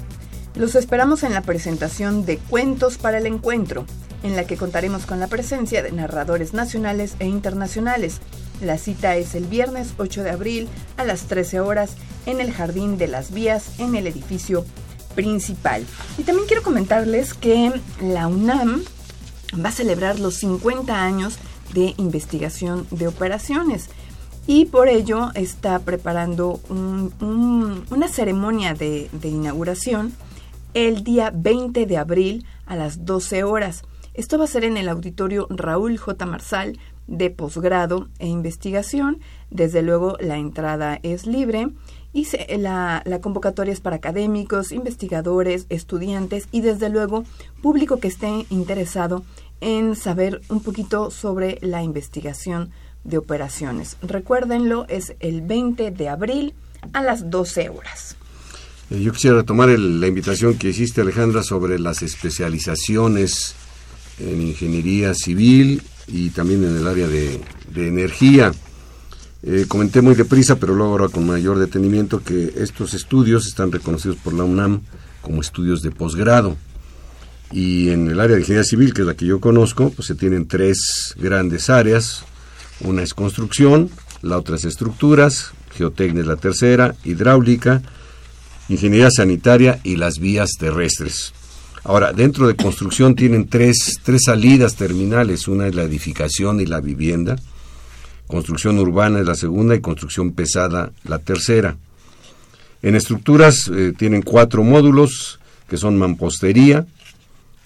Los 0.54 0.74
esperamos 0.74 1.22
en 1.22 1.34
la 1.34 1.42
presentación 1.42 2.24
de 2.24 2.38
Cuentos 2.38 2.98
para 2.98 3.18
el 3.18 3.26
Encuentro, 3.26 3.86
en 4.22 4.34
la 4.34 4.46
que 4.46 4.56
contaremos 4.56 5.06
con 5.06 5.20
la 5.20 5.28
presencia 5.28 5.82
de 5.82 5.92
narradores 5.92 6.52
nacionales 6.52 7.14
e 7.20 7.26
internacionales. 7.26 8.20
La 8.60 8.76
cita 8.76 9.16
es 9.16 9.34
el 9.34 9.44
viernes 9.44 9.94
8 9.98 10.24
de 10.24 10.30
abril 10.30 10.68
a 10.96 11.04
las 11.04 11.26
13 11.26 11.60
horas 11.60 11.92
en 12.26 12.40
el 12.40 12.52
Jardín 12.52 12.98
de 12.98 13.06
las 13.06 13.32
Vías 13.32 13.78
en 13.78 13.94
el 13.94 14.06
edificio 14.06 14.64
principal. 15.14 15.84
Y 16.18 16.24
también 16.24 16.48
quiero 16.48 16.62
comentarles 16.62 17.34
que 17.34 17.72
la 18.02 18.26
UNAM 18.26 18.82
va 19.64 19.68
a 19.68 19.72
celebrar 19.72 20.18
los 20.18 20.34
50 20.36 21.02
años 21.02 21.38
de 21.72 21.94
investigación 21.98 22.86
de 22.90 23.06
operaciones 23.08 23.90
y 24.48 24.64
por 24.64 24.88
ello 24.88 25.28
está 25.34 25.78
preparando 25.80 26.58
un- 26.70 27.12
un- 27.20 27.84
una 27.90 28.08
ceremonia 28.08 28.72
de, 28.72 29.10
inauguración 29.22 30.14
el 30.72 31.04
día 31.04 31.30
20 31.34 31.84
de 31.84 31.98
abril 31.98 32.46
a 32.66 32.74
las 32.74 33.04
12 33.04 33.44
horas. 33.44 33.82
Esto 34.14 34.38
va 34.38 34.44
a 34.44 34.48
ser 34.48 34.64
en 34.64 34.78
el 34.78 34.88
auditorio 34.88 35.46
Raúl 35.50 35.98
J. 35.98 36.24
Marsal 36.24 36.78
de 37.06 37.28
posgrado 37.28 38.08
e 38.18 38.26
investigación. 38.26 39.20
Desde 39.50 39.82
luego 39.82 40.16
la 40.18 40.38
entrada 40.38 40.98
es 41.02 41.26
libre 41.26 41.68
y 42.14 42.26
la 42.56 43.02
convocatoria 43.20 43.72
es 43.74 43.80
para 43.80 43.96
académicos, 43.96 44.72
investigadores, 44.72 45.66
estudiantes 45.68 46.48
y 46.52 46.62
desde 46.62 46.88
luego 46.88 47.24
público 47.60 47.98
que 47.98 48.08
esté 48.08 48.46
interesado 48.48 49.24
en 49.60 49.94
saber 49.94 50.40
un 50.48 50.60
poquito 50.62 51.10
sobre 51.10 51.58
la 51.60 51.82
investigación 51.82 52.70
de 53.04 53.18
operaciones. 53.18 53.96
Recuérdenlo, 54.02 54.86
es 54.88 55.14
el 55.20 55.42
20 55.42 55.90
de 55.90 56.08
abril 56.08 56.54
a 56.92 57.02
las 57.02 57.30
12 57.30 57.68
horas. 57.70 58.16
Eh, 58.90 59.00
Yo 59.02 59.12
quisiera 59.12 59.36
retomar 59.36 59.68
el- 59.70 60.00
la 60.00 60.06
invitación 60.06 60.56
que 60.58 60.70
hiciste, 60.70 61.00
Alejandra, 61.00 61.42
sobre 61.42 61.78
las 61.78 62.02
especializaciones 62.02 63.54
en 64.18 64.42
ingeniería 64.42 65.14
civil 65.14 65.82
y 66.06 66.30
también 66.30 66.64
en 66.64 66.76
el 66.76 66.86
área 66.86 67.06
de, 67.06 67.40
de 67.72 67.88
energía. 67.88 68.52
Eh, 69.42 69.66
comenté 69.68 70.00
muy 70.02 70.14
deprisa, 70.16 70.56
pero 70.56 70.74
luego 70.74 70.92
ahora 70.92 71.08
con 71.08 71.24
mayor 71.26 71.58
detenimiento, 71.58 72.22
que 72.24 72.54
estos 72.56 72.94
estudios 72.94 73.46
están 73.46 73.70
reconocidos 73.70 74.16
por 74.16 74.32
la 74.34 74.42
UNAM 74.44 74.80
como 75.22 75.40
estudios 75.40 75.82
de 75.82 75.90
posgrado. 75.92 76.56
Y 77.52 77.90
en 77.90 78.08
el 78.08 78.18
área 78.20 78.34
de 78.36 78.42
ingeniería 78.42 78.64
civil, 78.68 78.92
que 78.92 79.02
es 79.02 79.06
la 79.06 79.14
que 79.14 79.26
yo 79.26 79.40
conozco, 79.40 79.90
pues 79.90 80.08
se 80.08 80.14
tienen 80.14 80.48
tres 80.48 81.14
grandes 81.16 81.70
áreas. 81.70 82.24
Una 82.80 83.02
es 83.02 83.14
construcción, 83.14 83.90
la 84.22 84.38
otra 84.38 84.56
es 84.56 84.64
estructuras, 84.64 85.52
geotecnia 85.76 86.22
es 86.22 86.26
la 86.26 86.36
tercera, 86.36 86.94
hidráulica, 87.04 87.82
ingeniería 88.68 89.10
sanitaria 89.10 89.80
y 89.82 89.96
las 89.96 90.18
vías 90.18 90.50
terrestres. 90.58 91.32
Ahora, 91.84 92.12
dentro 92.12 92.46
de 92.46 92.56
construcción 92.56 93.14
tienen 93.14 93.48
tres, 93.48 93.98
tres 94.02 94.24
salidas 94.26 94.74
terminales. 94.76 95.48
Una 95.48 95.68
es 95.68 95.74
la 95.74 95.84
edificación 95.84 96.60
y 96.60 96.66
la 96.66 96.80
vivienda. 96.80 97.36
Construcción 98.26 98.78
urbana 98.78 99.20
es 99.20 99.26
la 99.26 99.34
segunda 99.34 99.74
y 99.74 99.80
construcción 99.80 100.32
pesada 100.32 100.92
la 101.04 101.18
tercera. 101.18 101.76
En 102.82 102.94
estructuras 102.94 103.70
eh, 103.74 103.94
tienen 103.96 104.22
cuatro 104.22 104.62
módulos 104.62 105.40
que 105.68 105.78
son 105.78 105.96
mampostería, 105.96 106.86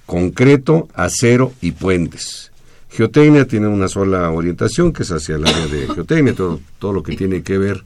concreto, 0.07 0.89
acero 0.95 1.53
y 1.61 1.73
puentes. 1.73 2.52
Geotecnia 2.95 3.47
tiene 3.47 3.69
una 3.69 3.89
sola 3.89 4.31
orientación 4.31 4.93
que 4.93 5.03
es 5.03 5.11
hacia 5.11 5.37
el 5.37 5.47
área 5.47 5.67
de 5.67 5.87
geotecnia, 5.87 6.35
todo, 6.35 6.61
todo 6.79 6.93
lo 6.93 7.03
que 7.03 7.17
tiene 7.17 7.43
que 7.43 7.57
ver 7.57 7.83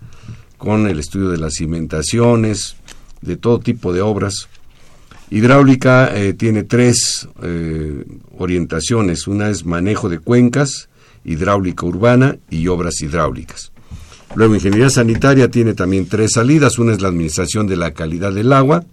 con 0.58 0.88
el 0.88 0.98
estudio 0.98 1.28
de 1.28 1.38
las 1.38 1.54
cimentaciones, 1.54 2.76
de 3.20 3.36
todo 3.36 3.60
tipo 3.60 3.92
de 3.92 4.00
obras. 4.00 4.48
Hidráulica 5.30 6.16
eh, 6.16 6.32
tiene 6.32 6.64
tres 6.64 7.28
eh, 7.42 8.04
orientaciones. 8.36 9.28
Una 9.28 9.48
es 9.48 9.64
manejo 9.64 10.08
de 10.08 10.18
cuencas, 10.18 10.88
hidráulica 11.24 11.86
urbana 11.86 12.36
y 12.50 12.66
obras 12.66 13.00
hidráulicas. 13.00 13.72
Luego, 14.34 14.54
ingeniería 14.54 14.90
sanitaria 14.90 15.50
tiene 15.50 15.74
también 15.74 16.08
tres 16.08 16.32
salidas. 16.34 16.78
Una 16.78 16.92
es 16.92 17.00
la 17.00 17.08
administración 17.08 17.68
de 17.68 17.76
la 17.76 17.92
calidad 17.92 18.32
del 18.32 18.52
agua, 18.52 18.84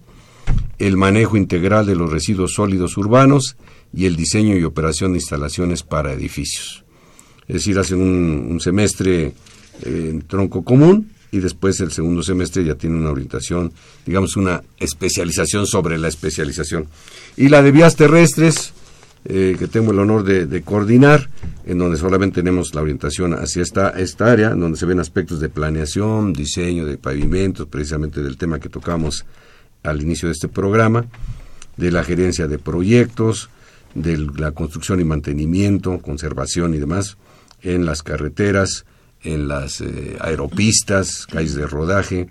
el 0.78 0.95
manejo 0.95 1.38
integral 1.38 1.88
de 1.88 1.95
los 1.95 2.11
residuos 2.11 2.53
sólidos 2.53 2.97
urbanos 2.97 3.57
y 3.93 4.05
el 4.05 4.15
diseño 4.15 4.57
y 4.57 4.63
operación 4.63 5.13
de 5.13 5.19
instalaciones 5.19 5.83
para 5.83 6.13
edificios. 6.13 6.83
Es 7.47 7.55
decir, 7.55 7.77
hacen 7.77 8.01
un, 8.01 8.59
semestre 8.59 9.25
eh, 9.25 9.33
en 9.83 10.21
tronco 10.23 10.63
común 10.63 11.11
y 11.31 11.39
después 11.39 11.79
el 11.79 11.91
segundo 11.91 12.23
semestre 12.23 12.63
ya 12.63 12.75
tiene 12.75 12.97
una 12.97 13.11
orientación, 13.11 13.73
digamos, 14.05 14.35
una 14.37 14.63
especialización 14.79 15.65
sobre 15.67 15.97
la 15.97 16.07
especialización. 16.07 16.87
Y 17.35 17.49
la 17.49 17.61
de 17.61 17.71
vías 17.71 17.95
terrestres, 17.95 18.73
eh, 19.25 19.55
que 19.57 19.67
tengo 19.67 19.91
el 19.91 19.99
honor 19.99 20.23
de, 20.23 20.61
coordinar, 20.61 21.29
en 21.65 21.79
donde 21.79 21.97
solamente 21.97 22.41
tenemos 22.41 22.75
la 22.75 22.81
orientación 22.81 23.33
hacia 23.33 23.63
esta, 23.63 23.89
esta 23.91 24.31
área, 24.31 24.51
donde 24.51 24.77
se 24.77 24.85
ven 24.85 24.99
aspectos 24.99 25.39
de 25.39 25.49
planeación, 25.49 26.33
diseño 26.33 26.85
de 26.85 26.97
pavimentos, 26.97 27.67
precisamente 27.67 28.21
del 28.21 28.37
tema 28.37 28.59
que 28.59 28.69
tocamos 28.69 29.25
al 29.81 30.01
inicio 30.01 30.27
de 30.27 30.33
este 30.33 30.49
programa, 30.49 31.05
de 31.77 31.91
la 31.91 32.03
gerencia 32.03 32.47
de 32.47 32.59
proyectos, 32.59 33.49
de 33.95 34.17
la 34.17 34.51
construcción 34.51 34.99
y 34.99 35.03
mantenimiento, 35.03 35.99
conservación 35.99 36.73
y 36.73 36.79
demás, 36.79 37.17
en 37.61 37.85
las 37.85 38.03
carreteras, 38.03 38.85
en 39.21 39.47
las 39.47 39.81
eh, 39.81 40.17
aeropistas, 40.19 41.27
calles 41.27 41.55
de 41.55 41.67
rodaje, 41.67 42.27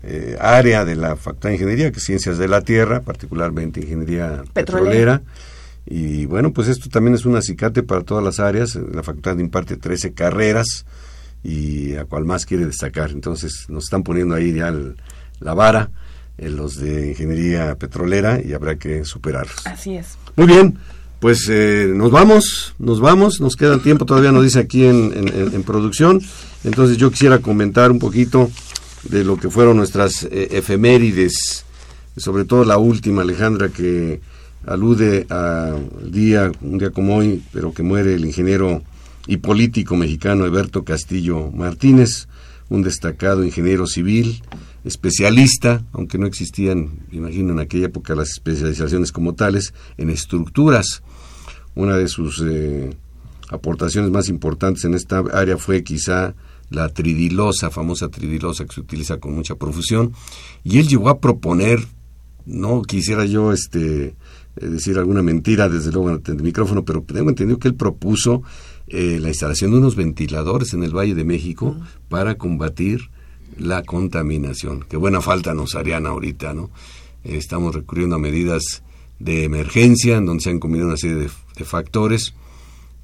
eh, 0.01 0.37
área 0.39 0.85
de 0.85 0.95
la 0.95 1.17
Facultad 1.17 1.49
de 1.49 1.55
Ingeniería, 1.55 1.91
que 1.91 1.97
es 1.97 2.05
Ciencias 2.05 2.37
de 2.37 2.47
la 2.47 2.61
Tierra, 2.61 3.01
particularmente 3.01 3.81
Ingeniería 3.81 4.43
Petrolera 4.53 5.21
y 5.85 6.25
bueno, 6.25 6.53
pues 6.53 6.67
esto 6.67 6.89
también 6.89 7.15
es 7.15 7.25
un 7.25 7.35
acicate 7.35 7.83
para 7.83 8.03
todas 8.03 8.23
las 8.23 8.39
áreas. 8.39 8.75
La 8.75 9.03
facultad 9.03 9.37
imparte 9.37 9.77
13 9.77 10.13
carreras 10.13 10.85
y 11.43 11.95
a 11.95 12.05
cual 12.05 12.25
más 12.25 12.45
quiere 12.45 12.65
destacar. 12.65 13.11
Entonces 13.11 13.65
nos 13.67 13.85
están 13.85 14.03
poniendo 14.03 14.35
ahí 14.35 14.53
ya 14.53 14.73
la 15.39 15.53
vara 15.53 15.91
en 16.37 16.55
los 16.55 16.77
de 16.77 17.09
ingeniería 17.09 17.75
petrolera 17.75 18.41
y 18.41 18.53
habrá 18.53 18.77
que 18.77 19.05
superarlos. 19.05 19.65
Así 19.65 19.95
es. 19.95 20.17
Muy 20.35 20.47
bien, 20.47 20.77
pues 21.19 21.47
eh, 21.49 21.91
nos 21.93 22.11
vamos, 22.11 22.73
nos 22.79 22.99
vamos, 22.99 23.39
nos 23.39 23.55
queda 23.55 23.77
tiempo, 23.79 24.05
todavía 24.05 24.31
nos 24.31 24.43
dice 24.43 24.59
aquí 24.59 24.85
en, 24.85 25.13
en, 25.15 25.63
producción. 25.63 26.21
Entonces 26.63 26.97
yo 26.97 27.11
quisiera 27.11 27.39
comentar 27.39 27.91
un 27.91 27.99
poquito 27.99 28.49
de 29.03 29.23
lo 29.23 29.37
que 29.37 29.49
fueron 29.49 29.77
nuestras 29.77 30.23
eh, 30.23 30.49
efemérides, 30.51 31.65
sobre 32.17 32.45
todo 32.45 32.65
la 32.65 32.77
última, 32.77 33.21
Alejandra, 33.21 33.69
que 33.69 34.21
alude 34.65 35.25
al 35.29 36.11
día, 36.11 36.51
un 36.61 36.77
día 36.77 36.91
como 36.91 37.17
hoy, 37.17 37.43
pero 37.51 37.73
que 37.73 37.83
muere 37.83 38.15
el 38.15 38.25
ingeniero 38.25 38.81
y 39.27 39.37
político 39.37 39.95
mexicano 39.95 40.45
Eberto 40.45 40.83
Castillo 40.83 41.51
Martínez, 41.51 42.27
un 42.69 42.81
destacado 42.81 43.43
ingeniero 43.43 43.87
civil, 43.87 44.41
especialista, 44.83 45.83
aunque 45.93 46.17
no 46.17 46.27
existían, 46.27 47.05
imagino, 47.11 47.53
en 47.53 47.59
aquella 47.59 47.87
época 47.87 48.15
las 48.15 48.31
especializaciones 48.31 49.11
como 49.11 49.33
tales, 49.33 49.73
en 49.97 50.09
estructuras. 50.09 51.03
Una 51.75 51.97
de 51.97 52.07
sus 52.07 52.43
eh, 52.45 52.95
aportaciones 53.49 54.11
más 54.11 54.29
importantes 54.29 54.85
en 54.85 54.93
esta 54.93 55.19
área 55.33 55.57
fue 55.57 55.83
quizá 55.83 56.35
la 56.69 56.89
tridilosa, 56.89 57.69
famosa 57.69 58.09
tridilosa 58.09 58.65
que 58.65 58.73
se 58.73 58.81
utiliza 58.81 59.17
con 59.17 59.33
mucha 59.33 59.55
profusión, 59.55 60.13
y 60.63 60.79
él 60.79 60.87
llegó 60.87 61.09
a 61.09 61.19
proponer, 61.19 61.79
no 62.45 62.81
quisiera 62.81 63.25
yo 63.25 63.53
este 63.53 64.15
decir 64.55 64.97
alguna 64.97 65.21
mentira 65.21 65.69
desde 65.69 65.91
luego 65.91 66.11
en 66.11 66.21
el 66.25 66.43
micrófono, 66.43 66.85
pero 66.85 67.01
tengo 67.01 67.29
entendido 67.29 67.59
que 67.59 67.67
él 67.67 67.75
propuso 67.75 68.43
eh, 68.87 69.19
la 69.19 69.29
instalación 69.29 69.71
de 69.71 69.77
unos 69.77 69.95
ventiladores 69.95 70.73
en 70.73 70.83
el 70.83 70.95
Valle 70.95 71.15
de 71.15 71.23
México 71.23 71.75
para 72.09 72.35
combatir 72.35 73.09
la 73.57 73.83
contaminación. 73.83 74.85
Qué 74.87 74.97
buena 74.97 75.21
falta 75.21 75.53
nos 75.53 75.75
harían 75.75 76.05
ahorita, 76.05 76.53
¿no? 76.53 76.69
Eh, 77.23 77.37
estamos 77.37 77.73
recurriendo 77.73 78.15
a 78.15 78.19
medidas 78.19 78.83
de 79.19 79.43
emergencia 79.43 80.17
en 80.17 80.25
donde 80.25 80.43
se 80.43 80.49
han 80.49 80.59
combinado 80.59 80.89
una 80.89 80.97
serie 80.97 81.17
de, 81.17 81.29
factores. 81.65 82.33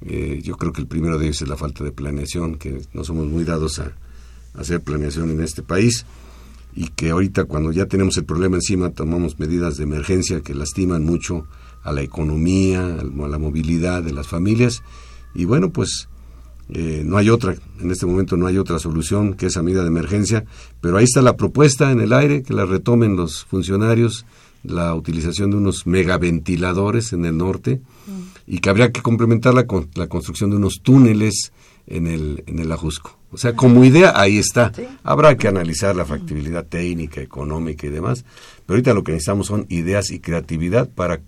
yo 0.02 0.56
creo 0.56 0.72
que 0.72 0.80
el 0.80 0.86
primero 0.86 1.18
de 1.18 1.26
ellos 1.26 1.40
es 1.40 1.48
la 1.48 1.56
falta 1.56 1.82
de 1.82 1.92
planeación, 1.92 2.56
que 2.56 2.82
no 2.92 3.04
somos 3.04 3.26
muy 3.26 3.44
dados 3.44 3.78
a 3.78 3.92
hacer 4.54 4.80
planeación 4.82 5.30
en 5.30 5.40
este 5.40 5.62
país 5.62 6.04
y 6.74 6.88
que 6.88 7.10
ahorita 7.10 7.44
cuando 7.44 7.72
ya 7.72 7.86
tenemos 7.86 8.16
el 8.16 8.24
problema 8.24 8.56
encima 8.56 8.90
tomamos 8.90 9.38
medidas 9.38 9.76
de 9.76 9.84
emergencia 9.84 10.40
que 10.40 10.54
lastiman 10.54 11.04
mucho 11.04 11.46
a 11.82 11.92
la 11.92 12.02
economía, 12.02 12.84
a 12.84 13.28
la 13.28 13.38
movilidad 13.38 14.02
de 14.02 14.12
las 14.12 14.28
familias. 14.28 14.82
Y 15.34 15.44
bueno 15.44 15.70
pues 15.70 16.08
eh, 16.68 17.02
no 17.04 17.16
hay 17.16 17.30
otra, 17.30 17.56
en 17.80 17.90
este 17.90 18.06
momento 18.06 18.36
no 18.36 18.46
hay 18.46 18.56
otra 18.56 18.78
solución 18.78 19.34
que 19.34 19.46
esa 19.46 19.62
medida 19.62 19.82
de 19.82 19.88
emergencia, 19.88 20.44
pero 20.80 20.98
ahí 20.98 21.04
está 21.04 21.20
la 21.20 21.36
propuesta 21.36 21.90
en 21.90 22.00
el 22.00 22.12
aire, 22.12 22.42
que 22.42 22.54
la 22.54 22.64
retomen 22.64 23.16
los 23.16 23.44
funcionarios, 23.44 24.24
la 24.62 24.94
utilización 24.94 25.50
de 25.50 25.56
unos 25.56 25.86
megaventiladores 25.86 27.12
en 27.12 27.24
el 27.24 27.36
norte 27.36 27.80
y 28.46 28.58
que 28.58 28.70
habría 28.70 28.92
que 28.92 29.02
complementarla 29.02 29.66
con 29.66 29.88
la 29.94 30.06
construcción 30.06 30.50
de 30.50 30.56
unos 30.56 30.80
túneles 30.82 31.52
en 31.90 32.06
el, 32.06 32.44
en 32.46 32.60
el 32.60 32.72
Ajusco. 32.72 33.18
O 33.32 33.36
sea, 33.36 33.54
como 33.54 33.84
idea 33.84 34.12
ahí 34.16 34.38
está. 34.38 34.72
Habrá 35.02 35.36
que 35.36 35.48
analizar 35.48 35.94
la 35.94 36.04
factibilidad 36.04 36.64
técnica, 36.64 37.20
económica 37.20 37.86
y 37.86 37.90
demás, 37.90 38.24
pero 38.64 38.76
ahorita 38.76 38.94
lo 38.94 39.04
que 39.04 39.12
necesitamos 39.12 39.48
son 39.48 39.66
ideas 39.68 40.10
y 40.10 40.20
creatividad 40.20 40.88
para 40.88 41.20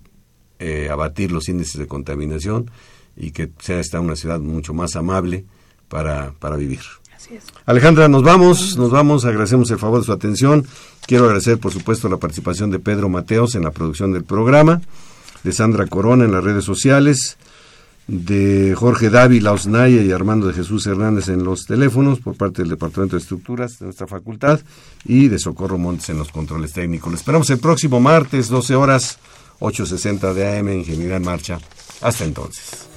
eh, 0.59 0.89
abatir 0.89 1.31
los 1.31 1.47
índices 1.49 1.77
de 1.77 1.87
contaminación 1.87 2.71
y 3.15 3.31
que 3.31 3.51
sea 3.59 3.79
esta 3.79 3.99
una 3.99 4.15
ciudad 4.15 4.39
mucho 4.39 4.73
más 4.73 4.95
amable 4.95 5.45
para, 5.87 6.33
para 6.39 6.55
vivir. 6.55 6.81
Así 7.15 7.35
es. 7.35 7.45
Alejandra, 7.65 8.07
nos 8.07 8.23
vamos, 8.23 8.77
nos 8.77 8.89
vamos, 8.89 9.23
agradecemos 9.25 9.69
el 9.71 9.79
favor 9.79 9.99
de 9.99 10.05
su 10.05 10.11
atención. 10.11 10.65
Quiero 11.05 11.25
agradecer, 11.25 11.59
por 11.59 11.71
supuesto, 11.71 12.09
la 12.09 12.17
participación 12.17 12.71
de 12.71 12.79
Pedro 12.79 13.07
Mateos 13.09 13.55
en 13.55 13.63
la 13.63 13.71
producción 13.71 14.11
del 14.11 14.23
programa, 14.23 14.81
de 15.43 15.51
Sandra 15.51 15.87
Corona 15.87 16.25
en 16.25 16.31
las 16.31 16.43
redes 16.43 16.65
sociales, 16.65 17.37
de 18.07 18.75
Jorge 18.75 19.09
Dávila 19.09 19.53
Osnaya 19.53 20.01
y 20.01 20.11
Armando 20.11 20.47
de 20.47 20.53
Jesús 20.53 20.85
Hernández 20.87 21.29
en 21.29 21.43
los 21.43 21.65
teléfonos 21.65 22.19
por 22.19 22.35
parte 22.35 22.61
del 22.61 22.69
Departamento 22.69 23.15
de 23.15 23.21
Estructuras 23.21 23.79
de 23.79 23.85
nuestra 23.85 24.07
facultad 24.07 24.59
y 25.05 25.29
de 25.29 25.39
Socorro 25.39 25.77
Montes 25.77 26.09
en 26.09 26.17
los 26.17 26.29
controles 26.29 26.73
técnicos. 26.73 27.11
Lo 27.11 27.17
esperamos 27.17 27.49
el 27.49 27.59
próximo 27.59 27.99
martes, 27.99 28.49
12 28.49 28.75
horas, 28.75 29.19
8.60 29.59 30.33
de 30.33 30.57
AM, 30.57 30.69
Ingeniería 30.69 31.17
en 31.17 31.23
Marcha. 31.23 31.59
Hasta 32.01 32.25
entonces. 32.25 32.87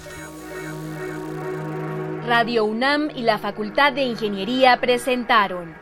Radio 2.26 2.64
UNAM 2.64 3.10
y 3.14 3.22
la 3.22 3.38
Facultad 3.38 3.92
de 3.92 4.02
Ingeniería 4.02 4.80
presentaron 4.80 5.72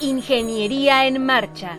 Ingeniería 0.00 1.06
en 1.06 1.24
Marcha 1.24 1.78